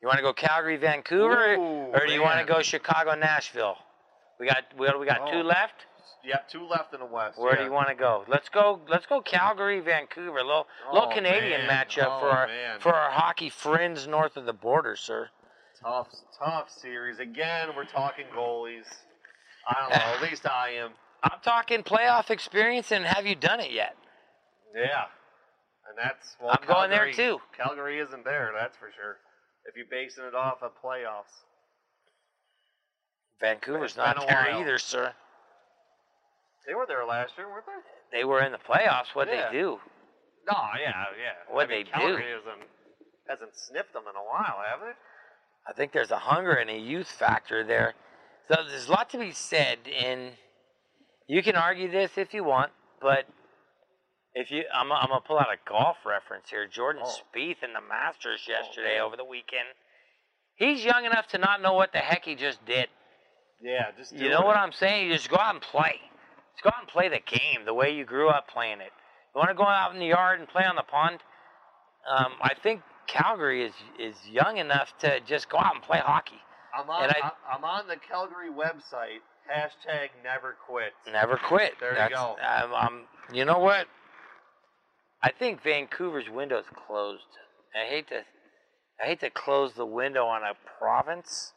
You 0.00 0.08
want 0.08 0.16
to 0.18 0.22
go 0.22 0.32
Calgary, 0.32 0.76
Vancouver, 0.76 1.54
Ooh, 1.54 1.92
or 1.92 2.06
do 2.06 2.12
you 2.12 2.22
want 2.22 2.38
to 2.46 2.50
go 2.50 2.62
Chicago, 2.62 3.14
Nashville? 3.14 3.76
We 4.40 4.46
got 4.46 4.64
what 4.76 4.92
do 4.92 4.98
we 4.98 5.06
got? 5.06 5.20
Oh. 5.22 5.30
Two 5.30 5.42
left. 5.42 5.86
yeah 6.24 6.38
two 6.50 6.64
left 6.66 6.94
in 6.94 7.00
the 7.00 7.06
West. 7.06 7.38
Where 7.38 7.56
do 7.56 7.62
you 7.64 7.70
want 7.72 7.88
to 7.88 7.94
go? 7.94 8.24
Let's 8.26 8.48
go. 8.48 8.80
Let's 8.88 9.06
go 9.06 9.20
Calgary, 9.20 9.80
Vancouver. 9.80 10.38
A 10.38 10.44
little, 10.44 10.66
little 10.92 11.08
Oh, 11.10 11.14
Canadian 11.14 11.66
man. 11.66 11.86
matchup 11.86 12.20
for 12.20 12.28
Oh, 12.28 12.30
our 12.30 12.46
man. 12.46 12.80
for 12.80 12.94
our 12.94 13.10
hockey 13.10 13.50
friends 13.50 14.06
north 14.06 14.36
of 14.36 14.46
the 14.46 14.52
border, 14.54 14.96
sir. 14.96 15.28
Tough, 15.82 16.08
tough 16.38 16.70
series. 16.70 17.18
Again, 17.18 17.68
we're 17.76 17.84
talking 17.84 18.24
goalies. 18.34 18.86
I 19.68 19.80
don't 19.80 19.90
know. 19.90 19.96
At 20.16 20.22
least 20.22 20.46
I 20.46 20.70
am. 20.70 20.90
I'm 21.22 21.38
talking 21.42 21.82
playoff 21.82 22.30
experience, 22.30 22.90
and 22.92 23.04
have 23.04 23.26
you 23.26 23.34
done 23.34 23.60
it 23.60 23.70
yet? 23.72 23.94
Yeah. 24.74 25.04
And 25.88 25.98
that's 25.98 26.36
well. 26.40 26.56
I'm 26.60 26.66
going 26.66 26.90
there, 26.90 27.12
too. 27.12 27.38
Calgary 27.56 27.98
isn't 28.00 28.24
there. 28.24 28.52
That's 28.58 28.76
for 28.76 28.90
sure. 28.96 29.18
If 29.66 29.76
you're 29.76 29.86
basing 29.90 30.24
it 30.24 30.34
off 30.34 30.62
of 30.62 30.72
playoffs. 30.82 31.42
Vancouver's 33.40 33.96
not 33.96 34.16
there 34.26 34.46
while. 34.50 34.60
either, 34.60 34.78
sir. 34.78 35.12
They 36.66 36.74
were 36.74 36.86
there 36.86 37.04
last 37.04 37.32
year, 37.36 37.48
weren't 37.48 37.64
they? 37.66 38.18
They 38.18 38.24
were 38.24 38.40
in 38.42 38.52
the 38.52 38.58
playoffs. 38.58 39.14
What 39.14 39.28
Yeah. 39.28 39.48
they 39.50 39.58
do? 39.58 39.80
No, 40.50 40.56
yeah, 40.80 41.06
yeah. 41.20 41.32
What'd 41.52 41.70
I 41.70 41.76
mean, 41.76 41.84
they 41.86 41.90
do? 41.90 41.90
Calgary 42.16 42.32
Hasn't, 42.32 42.68
hasn't 43.28 43.56
sniffed 43.56 43.92
them 43.92 44.04
in 44.08 44.16
a 44.16 44.24
while, 44.24 44.62
have 44.68 44.80
they? 44.80 44.92
I 45.68 45.72
think 45.72 45.92
there's 45.92 46.10
a 46.10 46.18
hunger 46.18 46.52
and 46.52 46.70
a 46.70 46.76
youth 46.78 47.08
factor 47.08 47.64
there. 47.64 47.94
So 48.48 48.56
there's 48.68 48.88
a 48.88 48.90
lot 48.92 49.10
to 49.10 49.18
be 49.18 49.30
said, 49.32 49.78
and 49.88 50.32
you 51.28 51.42
can 51.42 51.54
argue 51.56 51.90
this 51.90 52.18
if 52.18 52.34
you 52.34 52.42
want, 52.44 52.72
but 53.00 53.26
if 54.34 54.50
you, 54.50 54.64
I'm, 54.72 54.90
I'm 54.92 55.08
gonna 55.08 55.20
pull 55.20 55.38
out 55.38 55.48
a 55.52 55.58
golf 55.68 55.96
reference 56.06 56.48
here. 56.50 56.66
Jordan 56.66 57.02
Oh. 57.04 57.08
Spieth 57.10 57.62
in 57.62 57.72
the 57.72 57.80
Masters 57.86 58.40
yesterday 58.48 59.00
over 59.00 59.16
the 59.16 59.24
weekend. 59.24 59.68
He's 60.56 60.84
young 60.84 61.04
enough 61.04 61.26
to 61.28 61.38
not 61.38 61.60
know 61.62 61.72
what 61.74 61.92
the 61.92 61.98
heck 61.98 62.24
he 62.24 62.34
just 62.34 62.64
did. 62.64 62.88
Yeah, 63.60 63.90
just 63.96 64.12
You 64.12 64.28
know 64.28 64.42
what 64.42 64.56
I'm 64.56 64.72
saying? 64.72 65.06
You 65.08 65.14
just 65.14 65.28
go 65.30 65.36
out 65.36 65.54
and 65.54 65.62
play. 65.62 66.00
Just 66.54 66.64
go 66.64 66.68
out 66.74 66.80
and 66.80 66.88
play 66.88 67.08
the 67.08 67.20
game 67.20 67.64
the 67.64 67.74
way 67.74 67.94
you 67.94 68.04
grew 68.04 68.28
up 68.28 68.48
playing 68.48 68.80
it. 68.80 68.90
You 69.34 69.38
want 69.38 69.50
to 69.50 69.54
go 69.54 69.64
out 69.64 69.92
in 69.94 70.00
the 70.00 70.06
yard 70.06 70.40
and 70.40 70.48
play 70.48 70.64
on 70.64 70.76
the 70.76 70.82
pond? 70.82 71.20
Um, 72.08 72.32
I 72.42 72.54
think 72.54 72.82
Calgary 73.06 73.64
is 73.64 73.74
is 73.98 74.16
young 74.30 74.56
enough 74.58 74.92
to 75.00 75.20
just 75.20 75.48
go 75.48 75.58
out 75.58 75.74
and 75.74 75.82
play 75.82 75.98
hockey. 75.98 76.40
I'm 76.74 76.88
on. 76.88 77.10
I- 77.10 77.32
am 77.54 77.64
on 77.64 77.86
the 77.86 77.96
Calgary 77.96 78.50
website. 78.50 79.20
Hashtag 79.50 80.08
never 80.22 80.56
quit. 80.66 80.92
Never 81.10 81.36
quit. 81.36 81.74
There 81.80 81.90
you 81.90 81.96
That's- 81.96 82.18
go. 82.18 82.36
Um, 82.42 82.72
um, 82.74 83.02
you 83.32 83.44
know 83.44 83.58
what? 83.58 83.86
I 85.22 85.30
think 85.30 85.62
Vancouver's 85.62 86.28
window's 86.28 86.64
closed. 86.86 87.22
I 87.74 87.86
hate 87.88 88.08
to, 88.08 88.22
I 89.02 89.06
hate 89.06 89.20
to 89.20 89.30
close 89.30 89.72
the 89.74 89.86
window 89.86 90.26
on 90.26 90.42
a 90.42 90.54
province, 90.78 91.52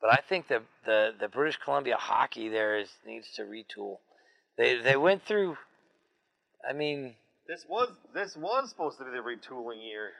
but 0.00 0.10
I 0.12 0.20
think 0.28 0.48
the 0.48 0.62
the, 0.84 1.12
the 1.18 1.28
British 1.28 1.58
Columbia 1.62 1.96
hockey 1.96 2.48
there 2.48 2.78
is 2.78 2.88
needs 3.06 3.26
to 3.36 3.42
retool. 3.42 3.96
They 4.56 4.76
they 4.80 4.96
went 4.96 5.22
through. 5.26 5.56
I 6.68 6.72
mean, 6.72 7.14
This 7.48 7.64
was 7.68 7.90
this 8.14 8.36
was 8.36 8.70
supposed 8.70 8.98
to 8.98 9.04
be 9.04 9.10
the 9.10 9.18
retooling 9.18 9.84
year, 9.86 10.10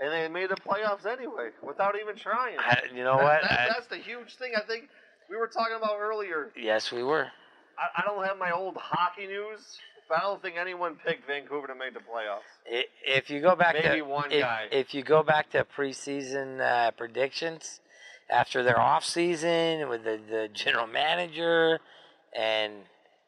and 0.00 0.12
they 0.12 0.28
made 0.28 0.50
the 0.50 0.56
playoffs 0.56 1.04
anyway 1.06 1.50
without 1.62 1.94
even 2.00 2.16
trying. 2.16 2.56
I, 2.58 2.82
you 2.94 3.04
know 3.04 3.16
That- 3.16 3.22
what? 3.24 3.42
that- 3.42 3.60
I- 3.60 3.68
that's 3.68 3.86
the 3.88 3.98
huge 3.98 4.36
thing. 4.36 4.52
I 4.56 4.60
think 4.66 4.88
we 5.28 5.36
were 5.36 5.48
talking 5.48 5.76
about 5.76 5.98
earlier. 5.98 6.52
yes, 6.56 6.90
we 6.92 7.02
were. 7.02 7.26
I, 7.78 8.02
I 8.02 8.04
don't 8.06 8.24
have 8.24 8.38
my 8.38 8.50
old 8.52 8.76
hockey 8.76 9.26
news, 9.26 9.78
but 10.12 10.18
I 10.18 10.22
don't 10.24 10.42
think 10.42 10.56
anyone 10.58 10.96
picked 11.06 11.26
Vancouver 11.26 11.68
to 11.68 11.74
make 11.74 11.94
the 11.94 12.00
playoffs. 12.00 12.40
I- 12.70 12.84
If 13.06 13.30
you 13.30 13.40
go 13.40 13.56
back 13.56 13.74
Maybe 13.74 13.88
to 14.00 14.02
one 14.02 14.30
if, 14.30 14.42
guy. 14.42 14.68
if 14.70 14.92
you 14.92 15.02
go 15.02 15.22
back 15.22 15.50
to 15.52 15.64
preseason 15.64 16.60
uh, 16.60 16.90
predictions 16.90 17.80
after 18.28 18.62
their 18.62 18.78
off 18.78 19.04
season 19.06 19.88
with 19.88 20.04
the, 20.04 20.20
the 20.30 20.48
general 20.52 20.86
manager 20.86 21.80
and 22.36 22.72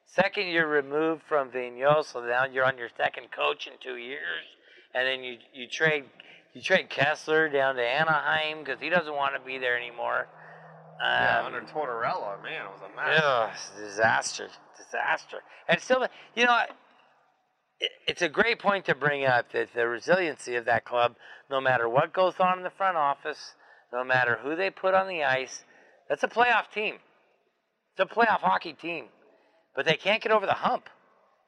second 0.07 0.47
year 0.49 0.66
removed 0.68 1.23
from 1.27 1.51
Vigneault, 1.51 2.05
so 2.12 2.20
now 2.20 2.44
you're 2.44 2.64
on 2.66 2.77
your 2.77 2.90
second 2.99 3.29
coach 3.33 3.66
in 3.66 3.73
two 3.83 3.97
years, 3.97 4.44
and 4.94 5.07
then 5.07 5.25
you 5.25 5.38
you 5.55 5.66
trade 5.68 6.05
you 6.53 6.61
trade 6.62 6.88
Kesler 6.90 7.51
down 7.53 7.77
to 7.77 7.83
Anaheim 7.83 8.59
because 8.61 8.79
he 8.81 8.88
doesn't 8.90 9.14
want 9.14 9.35
to 9.35 9.40
be 9.44 9.57
there 9.59 9.77
anymore. 9.77 10.29
Yeah, 11.01 11.40
Um, 11.40 11.47
under 11.47 11.61
Tortorella, 11.62 12.40
man, 12.42 12.66
it 12.66 12.70
was 12.70 12.83
a 12.83 12.94
mess. 12.97 13.20
Ugh, 13.23 13.51
disaster, 13.77 14.49
disaster. 14.77 15.39
And 15.69 15.81
still, 15.81 16.07
you 16.35 16.45
know, 16.45 16.61
it, 17.81 17.91
it's 18.07 18.23
a 18.23 18.29
great 18.29 18.59
point 18.59 18.85
to 18.87 18.95
bring 18.95 19.25
up 19.25 19.53
that 19.53 19.69
the 19.75 19.87
resiliency 19.87 20.57
of 20.57 20.65
that 20.67 20.85
club, 20.85 21.17
no 21.51 21.61
matter 21.61 21.89
what 21.89 22.13
goes 22.13 22.35
on 22.39 22.59
in 22.59 22.65
the 22.65 22.71
front 22.71 22.97
office, 22.97 23.55
no 23.93 24.05
matter 24.05 24.39
who 24.43 24.57
they 24.57 24.71
put 24.71 24.95
on 24.95 25.09
the 25.09 25.23
ice, 25.25 25.65
that's 26.09 26.23
a 26.23 26.29
playoff 26.29 26.71
team. 26.73 26.97
It's 27.97 28.11
a 28.11 28.15
playoff 28.15 28.41
hockey 28.41 28.73
team, 28.73 29.07
but 29.77 29.87
they 29.87 29.95
can't 29.97 30.23
get 30.23 30.33
over 30.33 30.47
the 30.47 30.53
hump. 30.53 30.89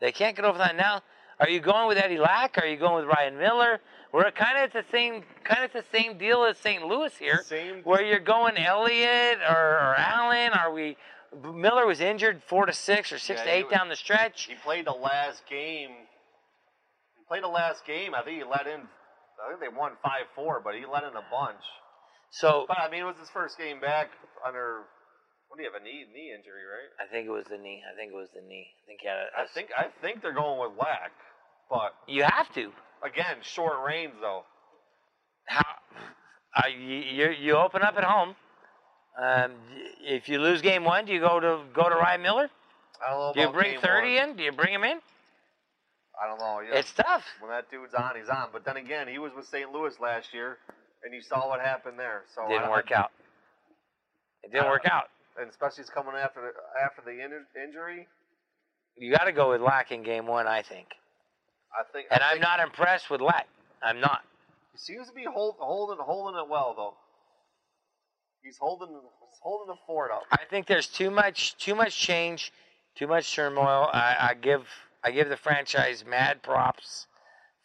They 0.01 0.13
can't 0.13 0.37
get 0.37 0.45
over 0.45 0.59
that 0.59 0.77
now. 0.77 1.03
Are 1.39 1.49
you 1.49 1.61
going 1.61 1.89
with 1.89 1.99
Eddie 1.99 2.19
Lack? 2.19 2.57
Are 2.59 2.67
you 2.67 2.77
going 2.77 3.05
with 3.05 3.15
Ryan 3.15 3.37
Miller? 3.39 3.81
We're 4.13 4.31
kind 4.31 4.57
of 4.57 4.65
at 4.65 4.73
the 4.73 4.85
same 4.91 5.25
kind 5.45 5.65
of 5.65 5.73
the 5.73 5.85
same 5.93 6.17
deal 6.17 6.45
as 6.45 6.57
St. 6.59 6.87
Louis 6.87 7.15
here, 7.19 7.43
Same- 7.45 7.83
where 7.83 8.03
you're 8.03 8.21
going 8.21 8.57
Elliott 8.57 9.39
or, 9.49 9.55
or 9.55 9.95
Allen. 9.99 10.53
Are 10.53 10.73
we? 10.73 10.97
Miller 11.43 11.87
was 11.87 12.01
injured 12.01 12.43
four 12.49 12.67
to 12.67 12.73
six 12.73 13.13
or 13.13 13.19
six 13.19 13.41
Yeah, 13.41 13.45
to 13.45 13.51
eight 13.53 13.65
was- 13.67 13.73
down 13.75 13.89
the 13.89 13.97
stretch. 13.97 14.45
He 14.45 14.55
played 14.55 14.87
the 14.87 14.93
last 14.93 15.47
game. 15.47 15.91
He 15.91 17.25
played 17.29 17.43
the 17.43 17.49
last 17.49 17.85
game. 17.85 18.15
I 18.15 18.23
think 18.23 18.39
he 18.39 18.45
let 18.45 18.67
in. 18.67 18.81
I 18.81 19.49
think 19.49 19.61
they 19.61 19.69
won 19.69 19.93
five 20.03 20.27
four, 20.35 20.61
but 20.61 20.75
he 20.75 20.87
let 20.87 21.03
in 21.05 21.11
a 21.17 21.25
bunch. 21.31 21.63
So 22.31 22.65
But 22.69 22.79
I 22.81 22.89
mean, 22.91 23.03
it 23.03 23.05
was 23.07 23.19
his 23.19 23.31
first 23.31 23.59
game 23.59 23.81
back 23.81 24.11
under. 24.45 24.83
What 25.49 25.59
do 25.59 25.63
you 25.63 25.71
have 25.71 25.81
a 25.81 25.85
knee 25.85 26.05
knee 26.13 26.33
injury, 26.35 26.65
right? 26.65 26.91
I 27.07 27.11
think 27.11 27.27
it 27.27 27.31
was 27.31 27.45
the 27.47 27.59
knee. 27.59 27.83
I 27.87 27.95
think 27.97 28.13
it 28.13 28.17
was 28.17 28.29
the 28.35 28.41
knee. 28.43 28.67
I 28.83 28.87
think 28.87 29.01
he 29.01 29.07
had 29.09 29.19
a, 29.19 29.27
I 29.39 29.47
think 29.55 29.69
I 29.77 29.87
think 30.01 30.23
they're 30.23 30.33
going 30.35 30.59
with 30.59 30.79
Lack, 30.79 31.13
but 31.71 31.95
you 32.09 32.25
have 32.25 32.53
to. 32.55 32.73
again, 33.05 33.37
short 33.43 33.85
range 33.87 34.15
though. 34.21 34.43
How 35.47 35.63
uh, 36.57 36.67
you, 36.69 36.97
you 36.97 37.31
you 37.31 37.57
open 37.57 37.83
up 37.83 37.97
at 37.97 38.05
home. 38.05 38.35
Um, 39.19 39.53
if 40.03 40.29
you 40.29 40.39
lose 40.39 40.61
game 40.63 40.85
one, 40.85 41.07
do 41.07 41.13
you 41.13 41.21
go 41.21 41.41
to 41.41 41.61
go 41.75 41.89
to 41.89 41.95
Ryan 41.95 42.23
Miller? 42.23 42.51
I 43.05 43.11
don't 43.11 43.19
know 43.21 43.33
Do 43.35 43.41
you 43.41 43.49
bring 43.51 43.81
thirty 43.81 44.15
one. 44.17 44.31
in? 44.31 44.37
Do 44.37 44.43
you 44.43 44.53
bring 44.53 44.73
him 44.73 44.85
in? 44.85 44.99
I 46.23 46.27
don't 46.27 46.39
know. 46.39 46.61
Yeah. 46.61 46.79
It's 46.79 46.93
tough. 46.93 47.25
when 47.41 47.51
that 47.51 47.71
dude's 47.71 47.95
on, 47.95 48.17
he's 48.17 48.29
on. 48.29 48.49
But 48.53 48.65
then 48.65 48.77
again, 48.77 49.07
he 49.09 49.19
was 49.19 49.33
with 49.37 49.47
St. 49.47 49.71
Louis 49.71 49.93
last 50.01 50.33
year, 50.33 50.59
and 51.05 51.13
you 51.13 51.21
saw 51.21 51.49
what 51.49 51.61
happened 51.61 51.99
there. 51.99 52.23
So 52.35 52.49
Didn't 52.49 52.71
work 52.71 52.91
out. 52.91 53.11
It 54.43 54.53
didn't 54.53 54.69
work 54.69 54.87
out. 54.91 55.09
And 55.39 55.51
especially 55.51 55.83
he's 55.83 55.91
coming 55.91 56.15
after 56.15 56.41
the, 56.41 56.53
after 56.83 57.03
the 57.05 57.11
in- 57.23 57.45
injury. 57.63 58.09
You 58.97 59.13
got 59.13 59.25
to 59.25 59.33
go 59.33 59.51
with 59.51 59.61
Lack 59.61 59.93
in 59.93 60.03
game 60.03 60.27
one, 60.27 60.47
I 60.47 60.63
think. 60.63 60.89
I 61.79 61.83
think. 61.93 62.07
And 62.11 62.23
I 62.23 62.33
I'm 62.33 62.41
not 62.41 62.61
impressed 62.61 63.11
with 63.11 63.21
Lack. 63.21 63.47
I'm 63.83 64.01
not. 64.01 64.23
He 64.73 64.79
seems 64.79 65.09
to 65.09 65.13
be 65.15 65.25
hold, 65.25 65.57
holding 65.59 65.99
holding 66.01 66.41
it 66.41 66.49
well 66.49 66.75
though. 66.75 66.95
He's 68.47 68.59
holding 68.59 68.89
he's 68.89 69.41
holding 69.43 69.67
the 69.67 69.81
fort 69.89 70.13
up. 70.13 70.23
I 70.31 70.45
think 70.49 70.69
there's 70.69 70.87
too 70.87 71.11
much 71.11 71.57
too 71.57 71.75
much 71.75 71.99
change, 71.99 72.53
too 72.95 73.09
much 73.09 73.35
turmoil. 73.35 73.91
I, 73.93 74.17
I 74.21 74.35
give 74.35 74.69
I 75.03 75.11
give 75.11 75.29
the 75.29 75.37
franchise 75.37 76.05
mad 76.07 76.45
props 76.45 77.09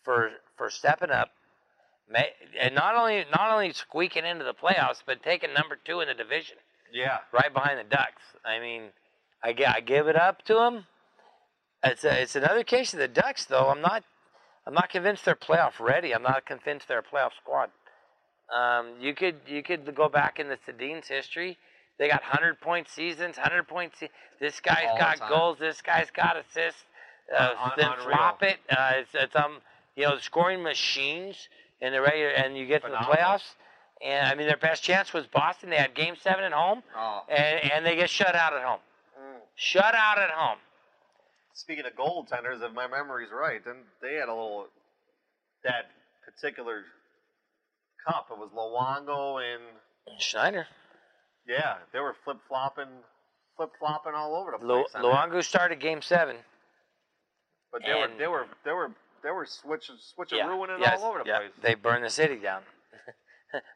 for 0.04 0.32
for 0.58 0.72
stepping 0.72 1.12
up, 1.12 1.30
and 2.60 2.74
not 2.74 2.96
only 2.96 3.26
not 3.32 3.52
only 3.52 3.72
squeaking 3.74 4.26
into 4.26 4.44
the 4.44 4.56
playoffs, 4.56 5.04
but 5.06 5.22
taking 5.22 5.54
number 5.54 5.78
two 5.86 6.02
in 6.02 6.08
the 6.08 6.16
division. 6.16 6.58
Yeah. 6.92 7.20
right 7.32 7.54
behind 7.54 7.80
the 7.80 7.84
Ducks. 7.84 8.24
I 8.44 8.60
mean, 8.60 8.90
I, 9.44 9.56
I 9.68 9.82
give 9.82 10.08
it 10.08 10.16
up 10.16 10.44
to 10.46 10.56
them. 10.56 10.86
It's 11.84 12.04
a, 12.04 12.22
it's 12.22 12.36
another 12.36 12.64
case 12.64 12.92
of 12.94 13.00
the 13.00 13.08
Ducks, 13.08 13.46
though. 13.46 13.70
I'm 13.70 13.82
not 13.82 14.04
I'm 14.66 14.74
not 14.74 14.90
convinced 14.90 15.26
they're 15.26 15.36
playoff 15.36 15.80
ready. 15.80 16.12
I'm 16.12 16.24
not 16.24 16.46
convinced 16.46 16.88
they're 16.88 17.00
a 17.00 17.04
playoff 17.04 17.32
squad. 17.40 17.70
Um, 18.54 18.88
you 19.00 19.14
could 19.14 19.36
you 19.48 19.64
could 19.64 19.94
go 19.96 20.10
back 20.10 20.40
in 20.40 20.48
the 20.50 20.58
Sedin's 20.66 21.08
history. 21.08 21.58
They 21.98 22.08
got 22.10 22.24
hundred 22.24 22.60
point 22.60 22.90
seasons, 22.90 23.38
hundred 23.38 23.68
point. 23.68 23.94
Se- 23.98 24.10
this 24.40 24.60
guy's 24.60 24.88
All 24.90 24.98
got 24.98 25.30
goals. 25.30 25.58
This 25.60 25.82
guy's 25.82 26.10
got 26.12 26.36
assists. 26.38 26.84
Uh, 27.36 27.54
Un- 27.58 27.72
then 27.78 27.92
unreal. 27.92 28.10
flop 28.18 28.44
it. 28.44 28.58
Uh, 28.70 28.92
it's, 28.96 29.10
it's 29.14 29.36
um 29.36 29.58
you 29.96 30.04
know 30.04 30.18
scoring 30.18 30.62
machines 30.64 31.48
in 31.80 31.94
the 31.94 32.02
regular, 32.02 32.30
and 32.32 32.58
you 32.58 32.66
get 32.66 32.84
to 32.84 32.90
the 32.90 32.96
playoffs. 32.98 33.54
And 34.04 34.28
I 34.28 34.36
mean, 34.36 34.48
their 34.48 34.58
best 34.58 34.84
chance 34.84 35.14
was 35.14 35.28
Boston. 35.28 35.70
They 35.70 35.76
had 35.78 35.94
Game 35.94 36.16
Seven 36.20 36.44
at 36.44 36.52
home, 36.54 36.82
Oh. 36.98 37.22
and 37.30 37.72
and 37.72 37.86
they 37.86 37.96
get 37.96 38.10
shut 38.10 38.36
out 38.36 38.54
at 38.54 38.64
home. 38.64 38.80
Shut 39.56 39.94
out 39.96 40.18
at 40.18 40.32
home. 40.32 40.58
Speaking 41.54 41.86
of 41.86 41.94
goaltenders, 41.94 42.64
if 42.68 42.74
my 42.74 42.88
memory's 42.88 43.30
right, 43.32 43.64
then 43.64 43.76
they 44.02 44.16
had 44.16 44.28
a 44.28 44.34
little 44.34 44.66
that 45.64 45.92
particular 46.26 46.84
cup. 48.08 48.28
It 48.32 48.38
was 48.38 48.50
Luongo 48.56 49.42
and 49.42 49.62
Schneider. 50.20 50.68
yeah, 51.48 51.76
they 51.94 52.00
were 52.00 52.16
flip 52.24 52.38
flopping, 52.48 52.90
flip 53.58 53.70
flopping 53.80 54.14
all 54.16 54.36
over 54.36 54.52
the 54.52 54.58
place. 54.58 54.86
Mean, 54.94 55.04
Luongo 55.04 55.44
started 55.44 55.80
Game 55.80 56.02
Seven. 56.02 56.38
but 57.72 57.82
they 57.86 57.94
were 57.94 58.08
they 58.18 58.28
were 58.28 58.46
they 58.66 58.72
were 58.72 58.92
they 59.24 59.32
were 59.32 59.46
switching 59.46 59.96
switching 60.14 60.40
Yeah, 60.40 60.48
ruining 60.48 60.78
yes, 60.80 61.00
all 61.02 61.10
over 61.10 61.20
the 61.20 61.26
yeah. 61.30 61.38
place. 61.40 61.52
They 61.62 61.76
burned 61.76 62.04
the 62.04 62.10
city 62.10 62.38
down. 62.38 62.62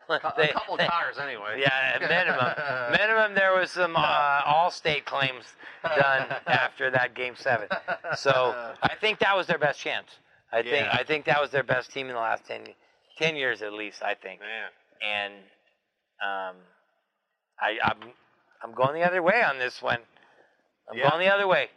They- 0.07 0.15
a 0.49 0.53
couple 0.53 0.77
they- 0.77 0.88
tires 0.88 1.17
anyway. 1.17 1.59
Yeah, 1.59 1.97
minimum. 1.99 2.91
minimum. 2.97 3.35
There 3.35 3.53
was 3.59 3.71
some 3.71 3.95
uh, 3.97 4.41
all-state 4.45 5.05
claims 5.05 5.43
done 5.83 6.27
after 6.47 6.89
that 6.91 7.13
game 7.13 7.33
seven. 7.38 7.67
So 8.15 8.73
I 8.81 8.95
think 9.01 9.19
that 9.19 9.35
was 9.35 9.47
their 9.47 9.57
best 9.57 9.81
chance. 9.81 10.07
I 10.53 10.61
think 10.63 10.88
I 10.88 11.03
think 11.03 11.25
that 11.25 11.41
was 11.41 11.51
their 11.51 11.63
best 11.63 11.91
team 11.91 12.07
in 12.07 12.13
the 12.13 12.21
last 12.21 12.45
10, 12.47 12.67
10 13.17 13.36
years 13.36 13.62
at 13.62 13.73
least. 13.73 14.01
I 14.04 14.13
think. 14.15 14.39
Man, 14.41 14.69
And 15.01 15.34
um, 16.21 16.56
I 17.60 17.78
I'm 17.84 17.97
I'm 18.63 18.73
going 18.73 18.93
the 18.95 19.06
other 19.06 19.21
way 19.23 19.41
on 19.43 19.60
this 19.60 19.82
one. 19.82 19.99
I'm 20.89 20.97
Yeah. 20.97 21.10
going 21.10 21.25
the 21.25 21.34
other 21.34 21.47
way. 21.47 21.69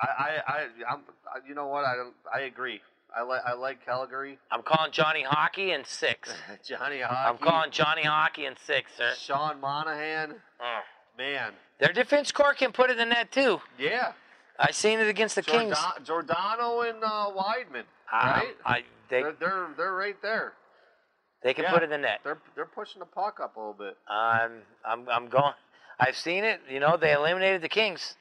I 0.00 0.06
I, 0.06 0.52
I 0.52 0.66
I'm 0.92 1.00
I, 1.26 1.46
you 1.48 1.54
know 1.54 1.66
what 1.66 1.84
I 1.84 1.94
I 2.34 2.40
agree. 2.40 2.80
I 3.16 3.22
like 3.22 3.42
I 3.44 3.54
like 3.54 3.84
Calgary. 3.84 4.38
I'm 4.52 4.62
calling 4.62 4.92
Johnny 4.92 5.22
Hockey 5.24 5.72
in 5.72 5.84
six. 5.84 6.32
Johnny 6.66 7.00
Hockey. 7.00 7.28
I'm 7.28 7.38
calling 7.38 7.70
Johnny 7.72 8.04
Hockey 8.04 8.46
in 8.46 8.54
six, 8.64 8.92
sir. 8.96 9.12
Sean 9.18 9.60
Monahan. 9.60 10.34
Oh. 10.60 10.80
Man, 11.18 11.52
Their 11.80 11.92
defense 11.92 12.32
core 12.32 12.54
can 12.54 12.72
put 12.72 12.88
it 12.88 12.98
in 12.98 13.10
net 13.10 13.30
too. 13.30 13.60
yeah. 13.78 14.12
I 14.58 14.70
seen 14.72 15.00
it 15.00 15.08
against 15.08 15.34
the 15.36 15.42
Kings. 15.42 15.76
Giordano 16.04 16.82
and 16.82 17.02
uh, 17.02 17.30
Wideman, 17.34 17.84
Um, 18.12 18.28
right? 18.28 18.56
I, 18.64 18.80
they 19.10 19.22
they're, 19.22 19.34
they're 19.38 19.68
they're 19.76 19.94
right 19.94 20.16
there. 20.22 20.54
they 21.42 21.54
can 21.54 21.64
yeah. 21.64 21.72
put 21.72 21.82
it 21.82 21.84
in 21.84 21.90
the 21.90 21.98
net. 21.98 22.20
They're 22.24 22.38
they're 22.54 22.66
pushing 22.66 23.00
the 23.00 23.06
puck 23.06 23.38
up 23.42 23.56
a 23.56 23.58
little 23.58 23.74
bit. 23.74 23.96
I'm 24.08 24.62
I'm 24.84 25.08
I'm 25.08 25.28
going. 25.28 25.52
I've 25.98 26.16
seen 26.16 26.44
it. 26.44 26.60
You 26.68 26.80
know, 26.80 26.96
they 26.96 27.12
eliminated 27.12 27.62
the 27.62 27.68
Kings, 27.68 28.14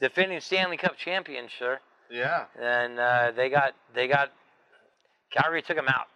defending 0.00 0.40
Stanley 0.40 0.76
Cup 0.76 0.96
champions, 0.98 1.50
sir. 1.58 1.80
Yeah, 2.10 2.46
And 2.60 2.98
uh, 2.98 3.32
they 3.36 3.48
got 3.48 3.74
they 3.94 4.08
got 4.08 4.32
Calgary 5.32 5.62
took 5.62 5.76
them 5.76 5.88
out, 5.88 6.06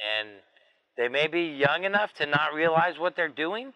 and 0.00 0.28
they 0.96 1.08
may 1.08 1.26
be 1.26 1.42
young 1.42 1.84
enough 1.84 2.12
to 2.14 2.26
not 2.26 2.54
realize 2.54 2.98
what 2.98 3.14
they're 3.14 3.28
doing, 3.28 3.72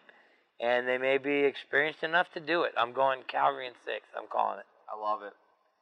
and 0.59 0.87
they 0.87 0.97
may 0.97 1.19
be 1.19 1.45
experienced 1.45 2.03
enough 2.03 2.27
to 2.33 2.39
do 2.39 2.63
it. 2.63 2.73
I'm 2.75 2.91
going 2.91 3.21
Calgary 3.27 3.67
in 3.67 3.73
six. 3.85 4.05
I'm 4.17 4.27
calling 4.31 4.59
it. 4.59 4.65
I 4.91 4.99
love 4.99 5.21
it. 5.21 5.33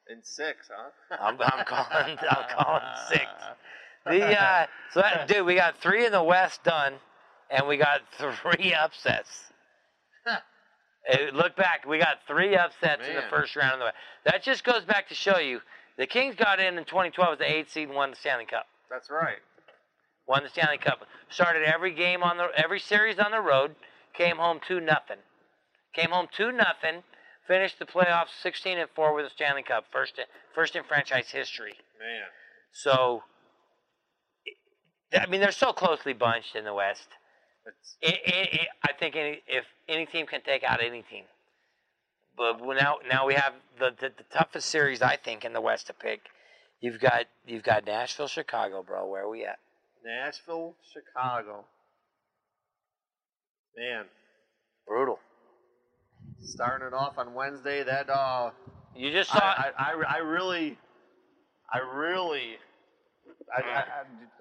In 0.09 0.21
six, 0.23 0.69
huh? 0.71 1.17
I'm, 1.19 1.37
I'm 1.41 1.65
calling. 1.65 2.17
I'm 2.29 2.49
calling 2.57 2.81
six. 3.09 3.25
The 4.07 4.39
uh, 4.39 4.67
so 4.91 5.01
that 5.01 5.27
dude, 5.27 5.47
we 5.47 5.55
got 5.55 5.77
three 5.81 6.05
in 6.05 6.11
the 6.11 6.21
West 6.21 6.63
done, 6.63 6.93
and 7.49 7.67
we 7.67 7.75
got 7.75 8.01
three 8.19 8.71
upsets. 8.79 9.51
Hey, 11.07 11.31
look 11.31 11.55
back, 11.55 11.85
we 11.87 11.97
got 11.97 12.17
three 12.27 12.55
upsets 12.55 13.07
in 13.07 13.15
the 13.15 13.23
first 13.31 13.55
round 13.55 13.73
of 13.73 13.79
the 13.79 13.85
West. 13.85 13.95
That 14.25 14.43
just 14.43 14.63
goes 14.63 14.83
back 14.85 15.07
to 15.09 15.15
show 15.15 15.39
you 15.39 15.59
the 15.97 16.05
Kings 16.05 16.35
got 16.35 16.59
in 16.59 16.77
in 16.77 16.85
2012 16.85 17.33
as 17.33 17.39
the 17.39 17.51
eighth 17.51 17.71
seed 17.71 17.87
and 17.87 17.95
won 17.95 18.11
the 18.11 18.15
Stanley 18.15 18.45
Cup. 18.45 18.67
That's 18.91 19.09
right. 19.09 19.37
Won 20.27 20.43
the 20.43 20.49
Stanley 20.49 20.77
Cup. 20.77 20.99
Started 21.29 21.63
every 21.63 21.93
game 21.93 22.21
on 22.23 22.37
the 22.37 22.47
every 22.55 22.79
series 22.79 23.19
on 23.19 23.31
the 23.31 23.41
road. 23.41 23.75
Came 24.13 24.37
home 24.37 24.59
two 24.67 24.79
nothing. 24.79 25.17
Came 25.93 26.09
home 26.09 26.27
two 26.35 26.51
nothing. 26.51 27.03
Finished 27.47 27.79
the 27.79 27.85
playoffs 27.85 28.41
16 28.41 28.77
and 28.77 28.89
four 28.95 29.13
with 29.13 29.25
the 29.25 29.29
Stanley 29.29 29.63
Cup. 29.63 29.85
First 29.91 30.17
in, 30.17 30.25
first 30.53 30.75
in 30.75 30.83
franchise 30.83 31.29
history. 31.29 31.75
Man, 31.99 32.23
So, 32.71 33.23
I 35.13 35.27
mean, 35.27 35.41
they're 35.41 35.51
so 35.51 35.71
closely 35.71 36.13
bunched 36.13 36.55
in 36.55 36.65
the 36.65 36.73
West. 36.73 37.07
It, 38.01 38.15
it, 38.25 38.53
it, 38.53 38.67
I 38.83 38.93
think 38.93 39.15
any, 39.15 39.41
if 39.47 39.65
any 39.87 40.05
team 40.05 40.25
can 40.27 40.41
take 40.41 40.63
out 40.63 40.83
any 40.83 41.01
team, 41.03 41.23
but 42.37 42.59
now 42.61 42.97
now 43.09 43.25
we 43.25 43.33
have 43.33 43.53
the, 43.79 43.91
the 43.99 44.09
the 44.15 44.23
toughest 44.31 44.69
series 44.69 45.01
I 45.01 45.15
think 45.15 45.43
in 45.45 45.53
the 45.53 45.61
West 45.61 45.87
to 45.87 45.93
pick. 45.93 46.21
You've 46.79 46.99
got 46.99 47.25
you've 47.47 47.63
got 47.63 47.85
Nashville, 47.85 48.27
Chicago, 48.27 48.83
bro. 48.83 49.07
Where 49.07 49.23
are 49.23 49.29
we 49.29 49.45
at? 49.45 49.57
Nashville, 50.05 50.75
Chicago. 50.93 51.65
Man, 53.75 54.05
Brutal. 54.87 55.19
Starting 56.45 56.87
it 56.87 56.93
off 56.93 57.17
on 57.17 57.33
Wednesday. 57.33 57.83
That 57.83 58.09
uh, 58.09 58.51
You 58.95 59.11
just 59.11 59.31
saw. 59.31 59.39
I, 59.39 59.71
I, 59.77 59.83
I, 59.91 60.03
I 60.15 60.17
really, 60.17 60.77
I 61.71 61.79
really, 61.79 62.57
I, 63.55 63.61
I, 63.61 63.83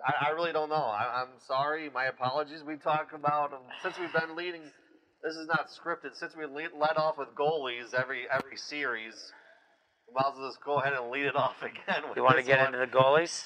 I, 0.06 0.26
I 0.28 0.30
really 0.30 0.52
don't 0.52 0.68
know. 0.68 0.74
I, 0.76 1.22
I'm 1.22 1.38
sorry. 1.46 1.90
My 1.92 2.06
apologies. 2.06 2.62
We 2.66 2.76
talk 2.76 3.12
about 3.14 3.52
um, 3.52 3.60
since 3.82 3.98
we've 3.98 4.12
been 4.12 4.36
leading. 4.36 4.62
This 5.22 5.34
is 5.36 5.46
not 5.48 5.68
scripted. 5.68 6.14
Since 6.14 6.36
we 6.36 6.46
lead, 6.46 6.70
led 6.78 6.96
off 6.96 7.16
with 7.18 7.28
goalies 7.34 7.94
every 7.94 8.24
every 8.30 8.56
series, 8.56 9.14
might 10.14 10.26
as 10.28 10.34
well 10.38 10.48
just 10.48 10.62
go 10.64 10.80
ahead 10.80 10.92
and 10.92 11.10
lead 11.10 11.26
it 11.26 11.36
off 11.36 11.56
again. 11.62 12.02
With 12.08 12.16
you 12.16 12.22
want 12.22 12.36
to 12.36 12.42
get 12.42 12.58
one. 12.58 12.74
into 12.74 12.78
the 12.78 12.86
goalies? 12.86 13.44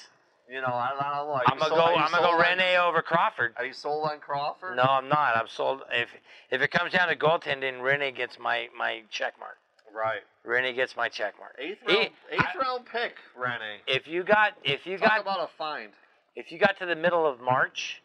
You 0.49 0.61
know, 0.61 0.67
I, 0.67 0.89
I 0.99 1.17
don't 1.19 1.27
know. 1.27 1.33
Are 1.33 1.43
I'm 1.45 1.57
gonna 1.59 1.69
sold- 1.69 1.79
go. 1.79 1.95
I'm 1.95 2.11
gonna 2.11 2.23
go 2.23 2.31
on- 2.31 2.57
Rinne 2.57 2.79
over 2.87 3.01
Crawford. 3.01 3.53
Are 3.57 3.65
you 3.65 3.73
sold 3.73 4.09
on 4.09 4.19
Crawford? 4.19 4.75
No, 4.77 4.83
I'm 4.83 5.07
not. 5.07 5.37
I'm 5.37 5.47
sold. 5.47 5.81
If 5.91 6.09
if 6.49 6.61
it 6.61 6.71
comes 6.71 6.91
down 6.91 7.07
to 7.09 7.15
goaltending, 7.15 7.81
Rinne 7.81 8.15
gets 8.15 8.39
my 8.39 8.67
my 8.77 9.03
check 9.11 9.35
mark. 9.39 9.57
Right. 9.93 10.21
Rinne 10.47 10.73
gets 10.75 10.95
my 10.95 11.07
check 11.09 11.35
mark. 11.39 11.55
Eighth 11.59 11.79
round, 11.87 12.09
eighth 12.31 12.41
I- 12.55 12.57
round 12.59 12.85
pick, 12.91 13.13
Rinne. 13.37 13.77
If 13.87 14.07
you 14.07 14.23
got 14.23 14.53
if 14.63 14.85
you 14.87 14.97
Talk 14.97 15.09
got 15.09 15.21
about 15.21 15.39
a 15.43 15.47
find. 15.57 15.91
if 16.35 16.51
you 16.51 16.57
got 16.57 16.77
to 16.79 16.85
the 16.87 16.95
middle 16.95 17.27
of 17.27 17.39
March 17.39 18.01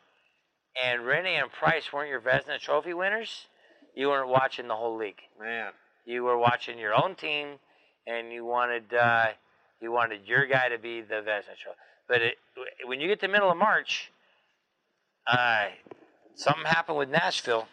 and 0.82 1.02
Rinne 1.02 1.26
and 1.40 1.50
Price 1.52 1.92
weren't 1.92 2.10
your 2.10 2.20
Vezina 2.20 2.58
Trophy 2.60 2.92
winners, 2.94 3.46
you 3.94 4.08
weren't 4.08 4.28
watching 4.28 4.68
the 4.68 4.76
whole 4.76 4.96
league. 4.98 5.20
Man, 5.40 5.72
You 6.04 6.24
were 6.24 6.36
watching 6.36 6.78
your 6.78 6.92
own 6.94 7.14
team, 7.14 7.58
and 8.06 8.30
you 8.32 8.44
wanted 8.44 8.92
uh, 8.92 9.28
you 9.80 9.92
wanted 9.92 10.26
your 10.26 10.46
guy 10.46 10.68
to 10.68 10.78
be 10.78 11.00
the 11.00 11.16
Vezina 11.22 11.56
Trophy. 11.62 11.78
But 12.08 12.22
it, 12.22 12.34
when 12.86 13.00
you 13.00 13.08
get 13.08 13.20
to 13.20 13.26
the 13.26 13.32
middle 13.32 13.50
of 13.50 13.56
March, 13.56 14.10
uh, 15.26 15.66
something 16.34 16.64
happened 16.64 16.98
with 16.98 17.08
Nashville. 17.08 17.66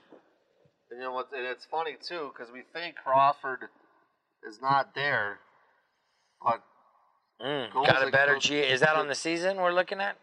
and 0.89 0.99
you 0.99 1.05
know 1.05 1.11
what? 1.13 1.29
And 1.35 1.45
it's 1.45 1.65
funny 1.65 1.97
too 2.01 2.31
because 2.33 2.51
we 2.51 2.61
think 2.73 2.95
Crawford 2.95 3.59
is 4.47 4.59
not 4.61 4.95
there, 4.95 5.39
but 6.41 6.61
Mm, 7.43 7.73
got 7.73 8.07
a 8.07 8.11
better 8.11 8.37
G. 8.37 8.59
Is 8.59 8.81
that 8.81 8.95
on 8.95 9.07
the 9.07 9.15
season 9.15 9.57
we're 9.57 9.71
looking 9.73 9.99
at? 9.99 10.15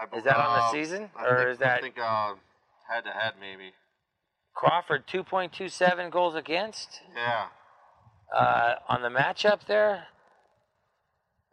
I, 0.00 0.16
Is 0.16 0.22
that 0.22 0.36
on 0.36 0.56
the 0.56 0.62
uh, 0.66 0.70
season, 0.70 1.10
I 1.18 1.24
or 1.26 1.36
think, 1.38 1.48
is 1.50 1.58
that- 1.58 1.78
I 1.78 1.80
think 1.80 1.98
uh, 1.98 2.34
head 2.88 3.04
to 3.04 3.10
head 3.10 3.32
maybe? 3.40 3.72
Crawford, 4.54 5.06
2.27 5.08 6.10
goals 6.12 6.36
against. 6.36 7.00
Yeah, 7.14 7.46
Uh, 8.32 8.74
on 8.88 9.02
the 9.02 9.08
matchup 9.08 9.66
there, 9.66 10.06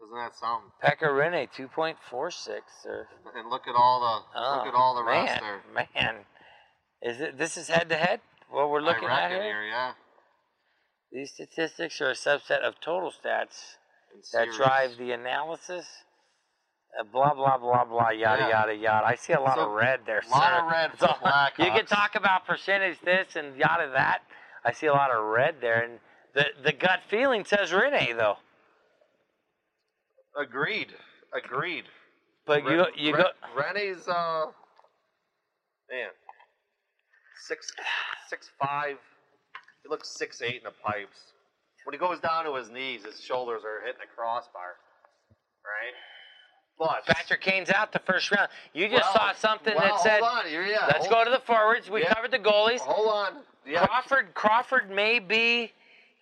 doesn't 0.06 0.18
that 0.18 0.36
sound? 0.36 0.64
Pekka 0.84 1.10
Rinne, 1.10 1.48
2.46. 1.58 2.60
Or, 2.86 3.08
And 3.36 3.50
look 3.50 3.68
at 3.68 3.76
all 3.76 4.00
the 4.00 4.40
oh, 4.40 4.58
look 4.58 4.68
at 4.68 4.74
all 4.74 4.96
the 4.96 5.04
man, 5.04 5.26
rest 5.26 5.42
there. 5.42 5.62
Man, 5.74 6.16
is 7.02 7.22
it? 7.22 7.38
This 7.38 7.58
is 7.58 7.68
head 7.68 7.90
to 7.90 7.96
head. 7.96 8.22
What 8.50 8.70
we're 8.70 8.82
looking 8.82 9.08
at 9.10 9.32
here. 9.32 9.42
here, 9.42 9.64
yeah. 9.66 9.92
These 11.12 11.32
statistics 11.32 12.00
are 12.02 12.10
a 12.10 12.14
subset 12.14 12.60
of 12.62 12.76
total 12.82 13.12
stats 13.12 13.76
that 14.34 14.50
drive 14.56 14.98
the 14.98 15.12
analysis. 15.12 15.86
Uh, 16.98 17.04
blah 17.12 17.34
blah 17.34 17.58
blah 17.58 17.84
blah 17.86 18.10
yada 18.10 18.44
Yeah. 18.44 18.50
yada 18.50 18.76
yada. 18.76 19.06
I 19.08 19.16
see 19.16 19.34
a 19.34 19.40
lot 19.40 19.56
So, 19.56 19.66
of 19.68 19.72
red 19.72 20.02
there. 20.06 20.22
A 20.26 20.30
lot 20.30 20.44
sir. 20.48 20.66
of 20.66 20.72
red 20.72 20.92
for 20.92 21.08
the 21.58 21.64
You 21.66 21.72
can 21.72 21.86
talk 21.86 22.16
about 22.16 22.46
percentage 22.46 22.98
this 23.04 23.36
and 23.36 23.56
yada 23.58 23.92
that. 23.94 24.20
I 24.64 24.72
see 24.72 24.88
a 24.88 24.94
lot 24.94 25.12
of 25.12 25.24
red 25.26 25.56
there, 25.62 25.82
and 25.84 26.00
the 26.34 26.46
the 26.64 26.72
gut 26.72 27.02
feeling 27.10 27.44
says 27.46 27.74
Rene 27.74 28.14
though. 28.14 28.38
Agreed. 30.38 30.88
Agreed. 31.34 31.86
But 32.46 32.64
you 32.64 32.70
Ren- 32.78 32.86
you 32.96 33.14
Ren- 33.14 33.24
go. 33.24 33.62
Rinne's 33.62 34.08
uh 34.08 34.46
man. 35.90 36.10
six 37.48 37.72
six 38.30 38.52
five. 38.62 38.98
He 39.84 39.90
looks 39.90 40.10
six 40.10 40.42
eight 40.42 40.58
in 40.58 40.64
the 40.64 40.74
pipes. 40.84 41.20
When 41.86 41.94
he 41.94 42.00
goes 42.00 42.20
down 42.20 42.46
to 42.46 42.56
his 42.56 42.70
knees, 42.70 43.04
his 43.06 43.20
shoulders 43.22 43.62
are 43.64 43.82
hitting 43.86 44.00
the 44.02 44.08
crossbar. 44.16 44.76
Right? 45.64 45.94
But 46.78 47.06
Patrick 47.06 47.42
Kane's 47.42 47.70
out 47.70 47.92
the 47.94 48.00
first 48.00 48.32
round. 48.32 48.50
You 48.74 48.90
just 48.90 49.04
Well, 49.04 49.14
saw 49.14 49.34
something 49.34 49.74
well, 49.76 49.94
that 49.96 50.02
said, 50.02 50.22
hold 50.22 50.46
on, 50.46 50.52
yeah, 50.52 50.86
let's 50.88 51.08
go 51.08 51.24
to 51.24 51.30
the 51.30 51.40
forwards. 51.40 51.90
We 51.90 52.02
Yeah. 52.02 52.14
covered 52.14 52.32
the 52.32 52.40
goalies. 52.40 52.80
Hold 52.82 53.08
on. 53.08 53.44
Yeah. 53.66 53.86
Crawford 53.88 54.34
Crawford 54.34 54.90
may 54.92 55.20
be 55.20 55.72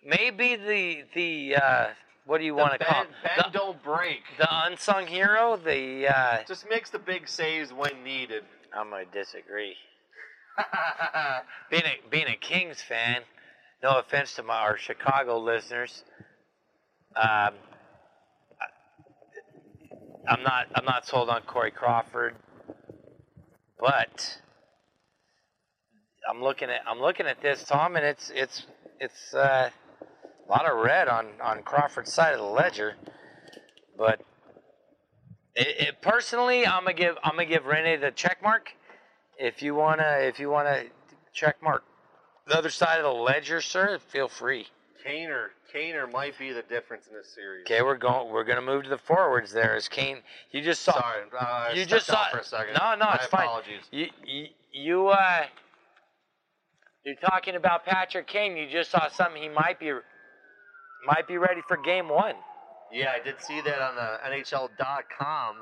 may 0.04 0.30
be 0.30 0.56
the 0.56 1.04
the 1.14 1.56
uh, 1.56 1.86
what 2.26 2.38
do 2.38 2.44
you 2.44 2.54
want 2.54 2.78
to 2.78 2.84
call 2.84 3.04
bend, 3.04 3.44
the, 3.52 3.58
don't 3.58 3.82
break. 3.82 4.22
the 4.38 4.48
unsung 4.50 5.06
hero? 5.06 5.56
The 5.56 6.08
uh, 6.08 6.38
Just 6.48 6.68
makes 6.68 6.90
the 6.90 6.98
big 6.98 7.28
saves 7.28 7.72
when 7.72 8.02
needed. 8.02 8.44
I'm 8.76 8.90
gonna 8.90 9.04
disagree. 9.12 9.74
Being 11.70 11.82
a 11.82 12.08
being 12.10 12.28
a 12.28 12.36
Kings 12.36 12.80
fan, 12.80 13.22
no 13.82 13.98
offense 13.98 14.34
to 14.34 14.42
my 14.42 14.54
our 14.54 14.78
Chicago 14.78 15.38
listeners, 15.38 16.04
um, 17.16 17.54
I'm 20.28 20.42
not 20.42 20.66
I'm 20.74 20.84
not 20.84 21.06
sold 21.06 21.28
on 21.28 21.42
Corey 21.42 21.72
Crawford, 21.72 22.36
but 23.78 24.38
I'm 26.28 26.42
looking 26.42 26.70
at 26.70 26.80
I'm 26.86 27.00
looking 27.00 27.26
at 27.26 27.42
this 27.42 27.64
Tom, 27.64 27.96
and 27.96 28.04
it's 28.04 28.30
it's 28.34 28.66
it's 29.00 29.34
uh, 29.34 29.70
a 30.46 30.50
lot 30.50 30.70
of 30.70 30.78
red 30.84 31.08
on 31.08 31.28
on 31.42 31.62
Crawford's 31.62 32.12
side 32.12 32.32
of 32.34 32.40
the 32.40 32.46
ledger, 32.46 32.94
but. 33.96 34.20
It, 35.56 35.88
it, 35.88 36.02
personally, 36.02 36.66
I'm 36.66 36.82
gonna 36.82 36.94
give 36.94 37.16
I'm 37.22 37.36
gonna 37.36 37.46
give 37.46 37.62
Rinne 37.62 38.00
the 38.00 38.10
check 38.10 38.42
mark. 38.42 38.72
If 39.38 39.62
you 39.62 39.76
wanna 39.76 40.16
if 40.22 40.40
you 40.40 40.50
wanna 40.50 40.86
check 41.32 41.62
mark 41.62 41.84
the 42.46 42.56
other 42.56 42.70
side 42.70 42.98
of 42.98 43.04
the 43.04 43.22
ledger, 43.22 43.60
sir, 43.60 43.98
feel 43.98 44.28
free. 44.28 44.66
Kaner, 45.06 45.48
Kaner 45.72 46.10
might 46.10 46.38
be 46.38 46.52
the 46.52 46.62
difference 46.62 47.06
in 47.06 47.14
this 47.14 47.34
series. 47.34 47.64
Okay, 47.66 47.82
we're 47.82 47.96
going 47.96 48.32
we're 48.32 48.44
gonna 48.44 48.62
move 48.62 48.84
to 48.84 48.88
the 48.90 48.98
forwards. 48.98 49.52
There 49.52 49.76
is 49.76 49.88
Kane. 49.88 50.18
You 50.50 50.60
just 50.62 50.82
saw. 50.82 50.92
Sorry, 50.92 51.22
uh, 51.38 51.68
you 51.74 51.84
just 51.84 52.06
saw. 52.06 52.30
for 52.30 52.38
a 52.38 52.44
second. 52.44 52.74
No, 52.74 52.94
no, 52.94 53.06
My 53.06 53.14
it's 53.16 53.26
fine. 53.26 53.44
apologies. 53.44 53.82
You 53.90 54.06
you, 54.26 54.46
you 54.72 55.08
uh. 55.08 55.44
You're 57.04 57.16
talking 57.16 57.54
about 57.54 57.84
Patrick 57.84 58.26
Kane. 58.26 58.56
You 58.56 58.66
just 58.68 58.90
saw 58.90 59.08
something. 59.08 59.42
He 59.42 59.50
might 59.50 59.78
be 59.78 59.92
might 61.06 61.26
be 61.26 61.38
ready 61.38 61.60
for 61.66 61.76
game 61.76 62.08
one. 62.08 62.34
Yeah, 62.92 63.10
I 63.10 63.22
did 63.24 63.40
see 63.40 63.60
that 63.60 63.80
on 63.80 63.96
the 63.96 64.18
NHL.com, 64.30 65.56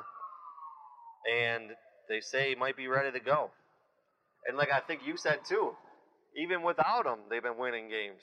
and 1.32 1.70
they 2.08 2.20
say 2.20 2.50
he 2.50 2.54
might 2.54 2.76
be 2.76 2.88
ready 2.88 3.10
to 3.10 3.24
go. 3.24 3.50
And 4.46 4.56
like 4.56 4.70
I 4.72 4.80
think 4.80 5.02
you 5.06 5.16
said 5.16 5.40
too, 5.48 5.72
even 6.36 6.62
without 6.62 7.06
him, 7.06 7.20
they've 7.30 7.42
been 7.42 7.58
winning 7.58 7.88
games. 7.88 8.20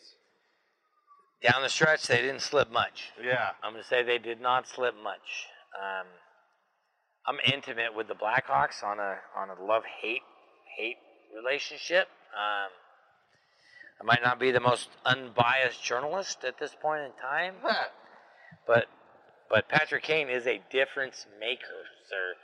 Down 1.41 1.61
the 1.61 1.69
stretch, 1.69 2.07
they 2.07 2.17
didn't 2.17 2.41
slip 2.41 2.69
much. 2.69 3.11
Yeah. 3.23 3.51
I'm 3.63 3.71
going 3.71 3.83
to 3.83 3.87
say 3.87 4.03
they 4.03 4.17
did 4.17 4.41
not 4.41 4.67
slip 4.67 4.93
much. 5.01 5.47
Um, 5.79 6.07
I'm 7.25 7.37
intimate 7.53 7.95
with 7.95 8.07
the 8.07 8.15
Blackhawks 8.15 8.83
on 8.83 8.99
a 8.99 9.17
on 9.37 9.49
a 9.49 9.63
love 9.63 9.83
hate 10.01 10.23
hate 10.77 10.97
relationship. 11.35 12.07
Um, 12.35 12.69
I 14.01 14.05
might 14.05 14.21
not 14.23 14.39
be 14.39 14.51
the 14.51 14.59
most 14.59 14.89
unbiased 15.05 15.83
journalist 15.83 16.43
at 16.45 16.57
this 16.57 16.75
point 16.81 17.01
in 17.01 17.11
time, 17.21 17.55
but 18.65 18.85
but 19.49 19.67
Patrick 19.67 20.03
Kane 20.03 20.29
is 20.29 20.47
a 20.47 20.61
difference 20.71 21.25
maker, 21.39 21.85
sir. 22.09 22.35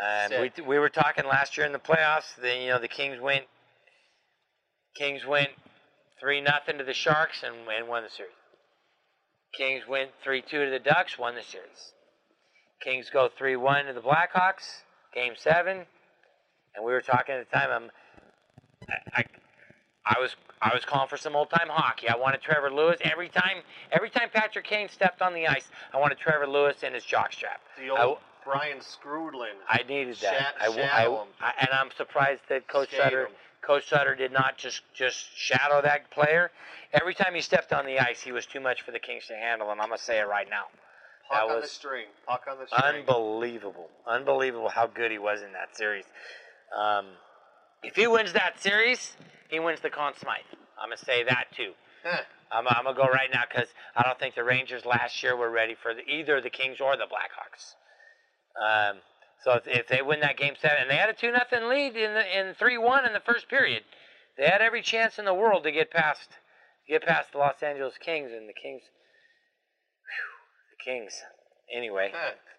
And 0.00 0.30
Sick. 0.32 0.56
we 0.58 0.62
we 0.64 0.78
were 0.78 0.88
talking 0.88 1.26
last 1.26 1.56
year 1.56 1.66
in 1.66 1.72
the 1.72 1.78
playoffs. 1.78 2.36
The 2.40 2.56
you 2.56 2.68
know 2.68 2.78
the 2.78 2.88
Kings 2.88 3.20
went 3.20 3.44
Kings 4.94 5.26
went 5.26 5.50
three 6.20 6.40
nothing 6.40 6.78
to 6.78 6.84
the 6.84 6.94
Sharks 6.94 7.42
and, 7.42 7.54
and 7.68 7.88
won 7.88 8.02
the 8.02 8.10
series. 8.10 8.32
Kings 9.56 9.84
went 9.88 10.10
three 10.22 10.42
two 10.42 10.64
to 10.64 10.70
the 10.70 10.78
Ducks, 10.78 11.18
won 11.18 11.34
the 11.34 11.42
series. 11.42 11.92
Kings 12.82 13.10
go 13.10 13.28
three 13.28 13.56
one 13.56 13.86
to 13.86 13.92
the 13.92 14.00
Blackhawks, 14.00 14.82
game 15.14 15.32
seven, 15.36 15.86
and 16.74 16.84
we 16.84 16.92
were 16.92 17.00
talking 17.00 17.34
at 17.34 17.50
the 17.50 17.56
time. 17.56 17.70
I'm, 17.70 17.90
I, 18.88 19.20
I, 19.20 19.24
I 20.04 20.20
was 20.20 20.36
I 20.62 20.74
was 20.74 20.84
calling 20.84 21.08
for 21.08 21.16
some 21.16 21.36
old 21.36 21.50
time 21.50 21.68
hockey. 21.68 22.08
I 22.08 22.16
wanted 22.16 22.40
Trevor 22.40 22.70
Lewis 22.70 22.96
every 23.02 23.28
time. 23.28 23.58
Every 23.92 24.10
time 24.10 24.28
Patrick 24.32 24.64
Kane 24.64 24.88
stepped 24.88 25.20
on 25.22 25.34
the 25.34 25.46
ice, 25.46 25.68
I 25.92 25.98
wanted 25.98 26.18
Trevor 26.18 26.46
Lewis 26.46 26.82
in 26.82 26.94
his 26.94 27.04
jockstrap. 27.04 27.60
The 27.78 27.90
I, 27.90 28.04
old 28.04 28.18
Brian 28.44 28.78
Skrudland. 28.78 29.56
I 29.68 29.82
needed 29.88 30.16
that. 30.22 30.54
Sha- 30.60 30.80
I, 30.80 31.04
I- 31.04 31.24
I- 31.40 31.52
and 31.60 31.68
I'm 31.72 31.90
surprised 31.96 32.42
that 32.48 32.68
Coach 32.68 32.90
Shade 32.90 33.00
Sutter, 33.02 33.26
him. 33.26 33.32
Coach 33.60 33.88
Sutter 33.88 34.14
did 34.14 34.32
not 34.32 34.56
just 34.56 34.82
just 34.94 35.26
shadow 35.36 35.82
that 35.82 36.10
player. 36.10 36.50
Every 36.92 37.14
time 37.14 37.34
he 37.34 37.40
stepped 37.40 37.72
on 37.72 37.84
the 37.84 37.98
ice, 37.98 38.22
he 38.22 38.32
was 38.32 38.46
too 38.46 38.60
much 38.60 38.82
for 38.82 38.92
the 38.92 38.98
Kings 39.00 39.26
to 39.26 39.34
handle, 39.34 39.70
and 39.72 39.80
I'm 39.80 39.88
gonna 39.88 39.98
say 39.98 40.20
it 40.20 40.28
right 40.28 40.48
now. 40.48 40.64
Puck 41.28 41.48
that 41.48 41.54
on 41.56 41.60
the 41.60 41.66
string. 41.66 42.06
Puck 42.26 42.44
on 42.48 42.58
the 42.58 42.66
string. 42.68 43.00
Unbelievable, 43.00 43.90
unbelievable 44.06 44.68
how 44.68 44.86
good 44.86 45.10
he 45.10 45.18
was 45.18 45.42
in 45.42 45.52
that 45.52 45.76
series. 45.76 46.04
Um, 46.76 47.06
if 47.82 47.96
he 47.96 48.06
wins 48.06 48.32
that 48.32 48.60
series, 48.60 49.16
he 49.48 49.60
wins 49.60 49.80
the 49.80 49.90
Conn 49.90 50.12
Smythe. 50.16 50.40
I'm 50.80 50.88
gonna 50.88 50.96
say 50.96 51.24
that 51.24 51.46
too. 51.56 51.72
Huh. 52.04 52.22
I'm, 52.52 52.66
I'm 52.68 52.84
gonna 52.84 52.96
go 52.96 53.06
right 53.06 53.30
now 53.32 53.42
because 53.48 53.68
I 53.96 54.02
don't 54.02 54.18
think 54.18 54.34
the 54.34 54.44
Rangers 54.44 54.84
last 54.84 55.22
year 55.22 55.36
were 55.36 55.50
ready 55.50 55.74
for 55.74 55.94
the, 55.94 56.02
either 56.08 56.40
the 56.40 56.50
Kings 56.50 56.80
or 56.80 56.96
the 56.96 57.04
Blackhawks. 57.04 57.74
Um, 58.60 58.98
so 59.42 59.52
if, 59.52 59.66
if 59.66 59.88
they 59.88 60.02
win 60.02 60.20
that 60.20 60.36
game 60.36 60.54
seven, 60.60 60.78
and 60.82 60.90
they 60.90 60.96
had 60.96 61.08
a 61.08 61.12
two 61.12 61.32
nothing 61.32 61.68
lead 61.68 61.96
in 61.96 62.14
the 62.14 62.38
in 62.38 62.54
three 62.54 62.78
one 62.78 63.06
in 63.06 63.12
the 63.12 63.20
first 63.20 63.48
period, 63.48 63.82
they 64.36 64.44
had 64.46 64.60
every 64.60 64.82
chance 64.82 65.18
in 65.18 65.24
the 65.24 65.34
world 65.34 65.64
to 65.64 65.72
get 65.72 65.90
past 65.90 66.28
get 66.88 67.02
past 67.02 67.32
the 67.32 67.38
Los 67.38 67.62
Angeles 67.62 67.94
Kings, 67.98 68.30
and 68.32 68.48
the 68.48 68.54
Kings, 68.54 68.82
whew, 70.06 70.76
the 70.76 70.90
Kings. 70.90 71.14
Anyway, 71.74 72.12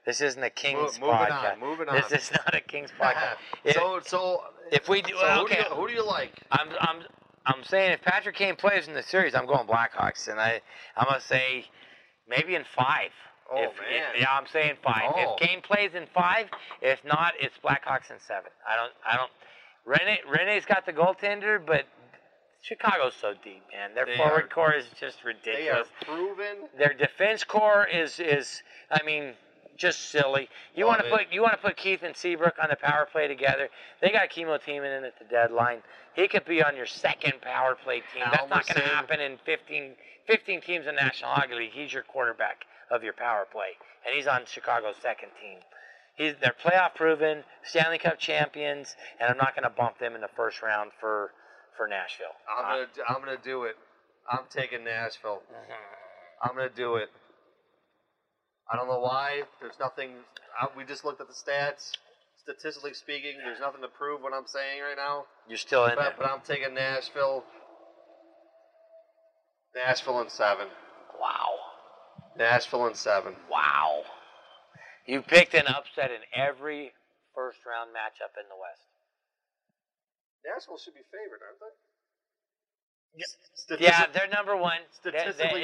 this 0.06 0.22
isn't 0.22 0.44
a 0.44 0.50
Kings 0.50 1.00
moving 1.00 1.14
on, 1.16 1.28
podcast. 1.28 1.60
moving 1.60 1.88
This 1.92 2.12
is 2.12 2.32
not 2.32 2.54
a 2.56 2.62
Kings 2.62 2.90
podcast. 3.00 3.36
If- 3.64 3.76
so 3.76 4.00
so 4.06 4.42
if 4.72 4.90
we 4.90 5.02
do- 5.02 5.16
so 5.20 5.28
who, 5.28 5.48
do 5.48 5.56
you, 5.56 5.64
who 5.64 5.88
do 5.88 5.94
you 5.94 6.06
like? 6.06 6.32
I'm 6.52 6.70
I'm 6.80 7.04
I'm 7.46 7.64
saying 7.64 7.92
if 7.94 8.02
Patrick 8.02 8.36
Kane 8.36 8.56
plays 8.58 8.88
in 8.88 8.94
the 8.94 9.04
series, 9.04 9.34
I'm 9.34 9.46
going 9.46 9.66
Blackhawks, 9.68 10.28
and 10.28 10.40
I 10.40 10.62
I'm 10.96 11.06
gonna 11.08 11.22
say 11.22 11.66
maybe 12.28 12.56
in 12.56 12.64
five. 12.76 13.12
Oh, 13.50 13.64
If- 13.64 13.80
man. 13.80 14.04
yeah, 14.20 14.28
I'm 14.32 14.46
saying 14.48 14.76
five. 14.84 15.12
Oh. 15.16 15.36
If 15.36 15.40
Kane 15.48 15.62
plays 15.62 15.92
in 15.96 16.06
five, 16.14 16.48
if 16.82 17.04
not, 17.06 17.34
it's 17.40 17.56
Blackhawks 17.64 18.12
in 18.12 18.20
seven. 18.20 18.52
I 18.70 18.76
don't 18.76 18.92
I 19.10 19.16
don't. 19.16 19.32
Rinne 19.88 20.18
Rinne's 20.30 20.66
got 20.66 20.86
the 20.86 20.92
goaltender, 20.92 21.66
but 21.66 21.86
Chicago's 22.68 23.14
so 23.20 23.34
deep, 23.44 23.64
man. 23.72 23.96
Their 23.96 24.06
They 24.06 24.18
forward 24.18 24.46
are- 24.46 24.48
core 24.48 24.74
is 24.74 24.86
just 25.00 25.24
ridiculous. 25.24 25.88
They 26.02 26.08
are 26.08 26.16
proven. 26.16 26.70
Their 26.78 26.94
defense 26.94 27.44
core 27.44 27.88
is 27.88 28.20
is 28.20 28.62
I 28.92 29.02
mean 29.04 29.34
just 29.78 30.10
silly. 30.10 30.50
You 30.76 30.86
want 30.86 31.02
to 31.04 31.10
put 31.10 31.32
you 31.32 31.42
want 31.42 31.54
to 31.54 31.60
put 31.60 31.78
Keith 31.78 32.04
and 32.04 32.16
Seabrook 32.16 32.56
on 32.62 32.70
the 32.70 32.76
power 32.76 33.08
play 33.10 33.28
together. 33.28 33.70
They 34.02 34.10
got 34.12 34.30
Kimmo 34.30 34.58
Timonen 34.58 34.98
in 34.98 35.06
at 35.06 35.18
the 35.18 35.26
deadline. 35.26 35.82
He 36.14 36.28
could 36.28 36.46
be 36.46 36.62
on 36.64 36.76
your 36.76 36.88
second 36.88 37.42
power 37.42 37.76
play 37.76 38.02
team. 38.14 38.24
That's 38.32 38.50
not 38.50 38.66
going 38.68 38.82
to 38.82 38.96
happen 38.96 39.20
in 39.22 39.38
15, 39.46 39.92
15 40.26 40.62
teams 40.62 40.88
in 40.88 40.96
National 40.96 41.30
Hockey 41.32 41.54
League. 41.54 41.72
He's 41.74 41.94
your 41.94 42.02
quarterback 42.04 42.66
of 42.90 43.04
your 43.04 43.14
power 43.14 43.46
play, 43.52 43.78
and 44.06 44.16
he's 44.16 44.26
on 44.28 44.42
Chicago's 44.46 44.96
second 45.02 45.30
team. 45.40 45.60
He's 46.16 46.34
they're 46.42 46.56
playoff 46.66 46.96
proven, 46.96 47.44
Stanley 47.64 48.00
Cup 48.00 48.18
champions, 48.18 48.96
and 49.20 49.30
I'm 49.30 49.38
not 49.38 49.56
going 49.56 49.64
to 49.64 49.70
bump 49.70 50.00
them 50.00 50.16
in 50.16 50.22
the 50.22 50.30
first 50.36 50.64
round 50.64 50.92
for 51.00 51.32
for 51.78 51.88
Nashville. 51.88 52.36
I'm 52.50 52.66
uh, 52.66 52.70
gonna 52.70 52.88
I'm 53.08 53.20
gonna 53.24 53.38
do 53.44 53.64
it. 53.64 53.76
I'm 54.30 54.46
taking 54.50 54.84
Nashville. 54.84 55.42
I'm 56.44 56.56
gonna 56.56 56.70
do 56.76 56.96
it. 56.96 57.10
I 58.72 58.76
don't 58.76 58.88
know 58.88 59.00
why. 59.00 59.44
There's 59.62 59.80
nothing. 59.80 60.12
I, 60.60 60.68
we 60.76 60.84
just 60.84 61.06
looked 61.06 61.22
at 61.22 61.28
the 61.28 61.34
stats. 61.34 61.92
Statistically 62.44 62.94
speaking, 62.94 63.34
there's 63.44 63.60
nothing 63.60 63.82
to 63.82 63.88
prove 63.88 64.22
what 64.22 64.34
I'm 64.34 64.48
saying 64.48 64.82
right 64.82 64.98
now. 64.98 65.26
You're 65.48 65.58
still 65.58 65.86
in. 65.86 65.96
But, 65.96 66.16
but 66.18 66.30
I'm 66.30 66.42
taking 66.46 66.74
Nashville. 66.74 67.44
Nashville 69.76 70.22
in 70.22 70.30
seven. 70.30 70.68
Wow. 71.20 71.50
Nashville 72.38 72.88
in 72.88 72.96
seven. 72.96 73.36
Wow. 73.52 74.04
You 75.06 75.22
picked 75.22 75.54
an 75.54 75.68
upset 75.68 76.12
in 76.12 76.22
every 76.34 76.92
first 77.36 77.60
round 77.66 77.92
matchup 77.92 78.36
in 78.40 78.48
the 78.50 78.56
West. 78.60 78.82
Nashville 80.48 80.80
should 80.80 80.96
be 80.96 81.04
favored, 81.12 81.44
aren't 81.44 81.60
they? 81.60 81.76
Yeah, 83.84 84.06
they're 84.14 84.28
number 84.30 84.56
one. 84.56 84.80
They- 85.04 85.12
they- 85.12 85.18
statistically, 85.34 85.62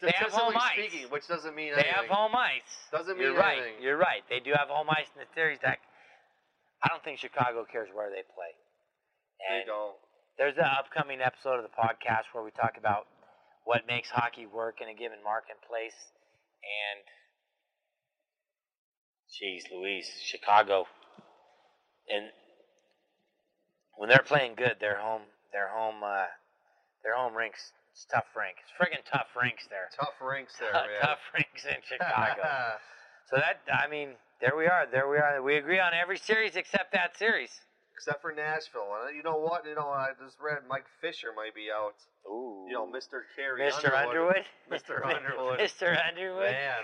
they 0.00 0.10
have 0.12 0.32
home 0.32 0.52
statistically 0.54 0.56
ice. 0.56 0.72
speaking, 0.90 1.10
which 1.10 1.26
doesn't 1.28 1.54
mean 1.54 1.74
They 1.74 1.84
anything. 1.84 1.92
have 1.94 2.08
home 2.08 2.34
ice. 2.34 2.88
Doesn't 2.90 3.14
mean 3.16 3.22
You're 3.22 3.32
mean 3.36 3.40
right. 3.40 3.58
anything. 3.62 3.82
You're 3.82 3.96
right. 3.98 4.24
They 4.28 4.40
do 4.40 4.52
have 4.54 4.68
home 4.68 4.88
ice 4.90 5.06
in 5.14 5.20
the 5.20 5.28
series. 5.34 5.60
That 5.60 5.78
I 6.82 6.88
don't 6.88 7.02
think 7.04 7.18
Chicago 7.20 7.64
cares 7.64 7.90
where 7.92 8.10
they 8.10 8.22
play. 8.22 8.52
They 9.48 9.64
don't. 9.66 9.96
there's 10.36 10.56
an 10.56 10.64
upcoming 10.64 11.20
episode 11.20 11.56
of 11.58 11.62
the 11.62 11.76
podcast 11.76 12.24
where 12.32 12.42
we 12.42 12.50
talk 12.50 12.76
about 12.76 13.06
what 13.64 13.86
makes 13.86 14.10
hockey 14.10 14.46
work 14.46 14.80
in 14.80 14.88
a 14.88 14.94
given 14.94 15.22
marketplace. 15.22 15.94
And, 16.64 17.04
geez, 19.30 19.64
Louise, 19.70 20.08
Chicago, 20.24 20.86
and 22.08 22.32
when 23.96 24.08
they're 24.08 24.24
playing 24.24 24.54
good, 24.56 24.76
their 24.80 24.98
home 24.98 25.22
their 25.52 25.68
home 25.68 26.02
uh, 26.02 26.26
their 27.02 27.16
home 27.16 27.34
rinks. 27.36 27.72
It's 27.92 28.06
tough 28.06 28.26
rink. 28.36 28.56
It's 28.60 28.72
friggin' 28.74 29.04
tough 29.10 29.28
rinks 29.40 29.66
there. 29.70 29.88
Tough 29.96 30.14
rinks 30.20 30.54
there, 30.58 30.72
tough, 30.72 30.86
tough 31.00 31.18
rinks 31.32 31.64
in 31.64 31.76
Chicago. 31.88 32.42
so 33.30 33.36
that 33.36 33.60
I 33.72 33.86
mean, 33.88 34.10
there 34.40 34.56
we 34.56 34.66
are. 34.66 34.86
There 34.90 35.08
we 35.08 35.18
are. 35.18 35.40
We 35.42 35.56
agree 35.56 35.78
on 35.78 35.92
every 35.94 36.18
series 36.18 36.56
except 36.56 36.92
that 36.92 37.16
series. 37.16 37.50
Except 37.94 38.20
for 38.20 38.32
Nashville. 38.32 38.90
And 39.06 39.16
you 39.16 39.22
know 39.22 39.36
what? 39.36 39.64
You 39.64 39.76
know, 39.76 39.86
I 39.88 40.08
just 40.20 40.38
read 40.42 40.58
Mike 40.68 40.86
Fisher 41.00 41.28
might 41.36 41.54
be 41.54 41.68
out. 41.72 41.94
Ooh. 42.28 42.64
You 42.66 42.74
know, 42.74 42.86
Mr. 42.90 43.22
Carrie 43.36 43.62
Mr. 43.70 43.94
Underwood. 43.94 44.42
Mr. 44.68 45.06
Underwood. 45.06 45.60
Mr. 45.60 45.96
Underwood. 46.08 46.50
Man. 46.50 46.82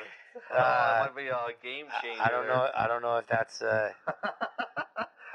Uh, 0.54 0.56
Uh, 0.56 1.06
might 1.06 1.16
be 1.16 1.26
a 1.26 1.46
game 1.60 1.86
changer. 2.00 2.22
I 2.22 2.28
don't 2.30 2.46
know. 2.46 2.70
I 2.72 2.86
don't 2.86 3.02
know 3.02 3.16
if 3.16 3.26
that's. 3.26 3.60
Uh, 3.60 3.90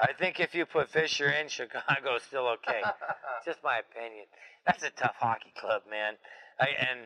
I 0.00 0.12
think 0.12 0.40
if 0.40 0.54
you 0.54 0.66
put 0.66 0.90
Fisher 0.90 1.28
in, 1.30 1.48
Chicago's 1.48 2.22
still 2.22 2.46
okay. 2.48 2.82
Just 3.44 3.58
my 3.64 3.78
opinion. 3.78 4.26
That's 4.66 4.82
a 4.82 4.90
tough 4.90 5.16
hockey 5.18 5.52
club, 5.58 5.82
man. 5.90 6.14
I, 6.60 6.68
and 6.90 7.00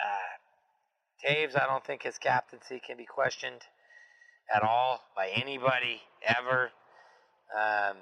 uh, 0.00 0.30
Toews, 1.24 1.60
I 1.60 1.66
don't 1.66 1.84
think 1.84 2.02
his 2.02 2.18
captaincy 2.18 2.80
can 2.84 2.96
be 2.96 3.04
questioned 3.06 3.60
at 4.54 4.62
all 4.62 5.00
by 5.14 5.28
anybody 5.34 6.00
ever. 6.26 6.70
Um, 7.54 7.96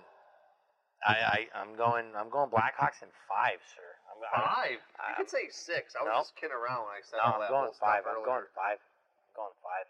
I, 1.07 1.15
I 1.15 1.39
I'm 1.55 1.77
going 1.77 2.11
I'm 2.19 2.29
going 2.29 2.51
Blackhawks 2.51 3.01
in 3.07 3.09
five, 3.31 3.63
sir. 3.75 3.87
I'm, 4.11 4.19
I'm- 4.35 4.51
Five? 4.51 4.81
You 4.83 5.15
I- 5.15 5.17
could 5.17 5.31
say 5.31 5.47
six. 5.51 5.95
I 5.95 6.03
was 6.03 6.11
No. 6.11 6.19
just 6.21 6.35
kidding 6.37 6.57
around 6.57 6.85
when 6.91 6.95
I 6.99 7.03
said 7.07 7.23
No, 7.23 7.33
all 7.33 7.35
I'm 7.39 7.47
that 7.47 7.55
going 7.55 7.73
five. 7.79 8.03
I'm 8.09 8.25
going 8.27 8.49
five. 8.55 8.79
I'm 8.83 9.35
going 9.37 9.57
five. 9.63 9.87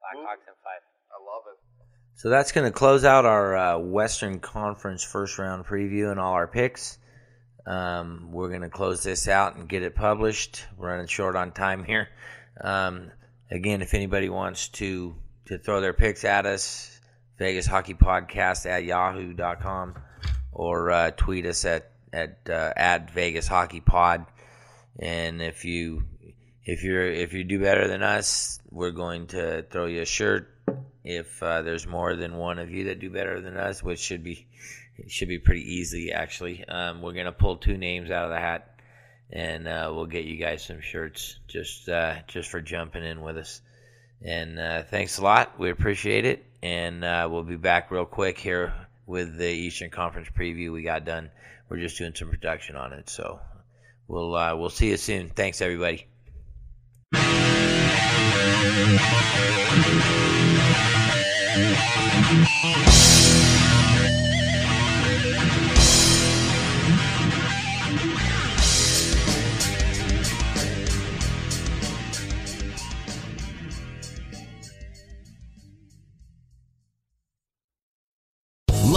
Blackhawks 0.00 0.44
in 0.48 0.56
five. 0.64 0.82
I 1.12 1.16
love 1.22 1.44
it. 1.52 1.58
So 2.16 2.28
that's 2.30 2.52
going 2.52 2.66
to 2.66 2.72
close 2.72 3.04
out 3.04 3.24
our 3.24 3.56
uh, 3.56 3.78
Western 3.78 4.38
Conference 4.38 5.02
first 5.02 5.38
round 5.38 5.66
preview 5.66 6.10
and 6.10 6.20
all 6.20 6.32
our 6.32 6.46
picks. 6.46 6.98
Um, 7.66 8.28
we're 8.30 8.48
going 8.48 8.60
to 8.60 8.70
close 8.70 9.02
this 9.02 9.26
out 9.26 9.56
and 9.56 9.68
get 9.68 9.82
it 9.82 9.94
published. 9.94 10.64
We're 10.76 10.88
running 10.88 11.06
short 11.06 11.34
on 11.34 11.52
time 11.52 11.82
here. 11.84 12.08
Um, 12.60 13.10
again, 13.50 13.82
if 13.82 13.94
anybody 13.94 14.28
wants 14.28 14.68
to 14.68 15.16
to 15.46 15.58
throw 15.58 15.80
their 15.80 15.92
picks 15.92 16.24
at 16.24 16.46
us, 16.46 16.98
Vegas 17.38 17.66
Hockey 17.66 17.94
Podcast 17.94 18.66
at 18.66 18.84
yahoo.com 18.84 19.94
or 20.52 20.90
uh, 20.90 21.10
tweet 21.10 21.46
us 21.46 21.64
at 21.64 21.90
at 22.12 22.38
uh, 22.48 22.72
at 22.76 23.10
Vegas 23.10 23.48
Hockey 23.48 23.80
Pod. 23.80 24.24
And 24.98 25.42
if 25.42 25.64
you 25.64 26.04
if 26.64 26.84
you're 26.84 27.10
if 27.10 27.32
you 27.32 27.44
do 27.44 27.60
better 27.60 27.88
than 27.88 28.02
us, 28.02 28.60
we're 28.70 28.92
going 28.92 29.26
to 29.28 29.62
throw 29.70 29.86
you 29.86 30.02
a 30.02 30.06
shirt. 30.06 30.50
If 31.04 31.42
uh, 31.42 31.62
there's 31.62 31.86
more 31.86 32.16
than 32.16 32.36
one 32.36 32.58
of 32.58 32.70
you 32.70 32.84
that 32.84 32.98
do 32.98 33.10
better 33.10 33.40
than 33.40 33.56
us, 33.56 33.82
which 33.82 33.98
should 33.98 34.24
be 34.24 34.46
should 35.08 35.28
be 35.28 35.38
pretty 35.38 35.74
easy 35.74 36.12
actually. 36.12 36.64
Um, 36.64 37.02
we're 37.02 37.12
gonna 37.12 37.32
pull 37.32 37.56
two 37.56 37.76
names 37.76 38.10
out 38.10 38.24
of 38.24 38.30
the 38.30 38.40
hat, 38.40 38.80
and 39.30 39.68
uh, 39.68 39.92
we'll 39.94 40.06
get 40.06 40.24
you 40.24 40.38
guys 40.38 40.64
some 40.64 40.80
shirts 40.80 41.38
just 41.46 41.88
uh, 41.88 42.16
just 42.26 42.50
for 42.50 42.60
jumping 42.60 43.04
in 43.04 43.20
with 43.20 43.36
us. 43.36 43.60
And 44.22 44.58
uh, 44.58 44.82
thanks 44.84 45.18
a 45.18 45.22
lot. 45.22 45.58
We 45.58 45.70
appreciate 45.70 46.24
it. 46.24 46.44
And 46.62 47.04
uh, 47.04 47.28
we'll 47.30 47.42
be 47.42 47.56
back 47.56 47.90
real 47.90 48.06
quick 48.06 48.38
here 48.38 48.72
with 49.06 49.36
the 49.36 49.48
Eastern 49.48 49.90
Conference 49.90 50.28
preview 50.34 50.72
we 50.72 50.82
got 50.82 51.04
done. 51.04 51.30
We're 51.68 51.78
just 51.78 51.98
doing 51.98 52.14
some 52.14 52.30
production 52.30 52.76
on 52.76 52.94
it, 52.94 53.10
so 53.10 53.40
we'll 54.08 54.34
uh, 54.34 54.56
we'll 54.56 54.70
see 54.70 54.88
you 54.88 54.96
soon. 54.96 55.28
Thanks 55.28 55.60
everybody. 55.60 56.06
Música 61.56 62.93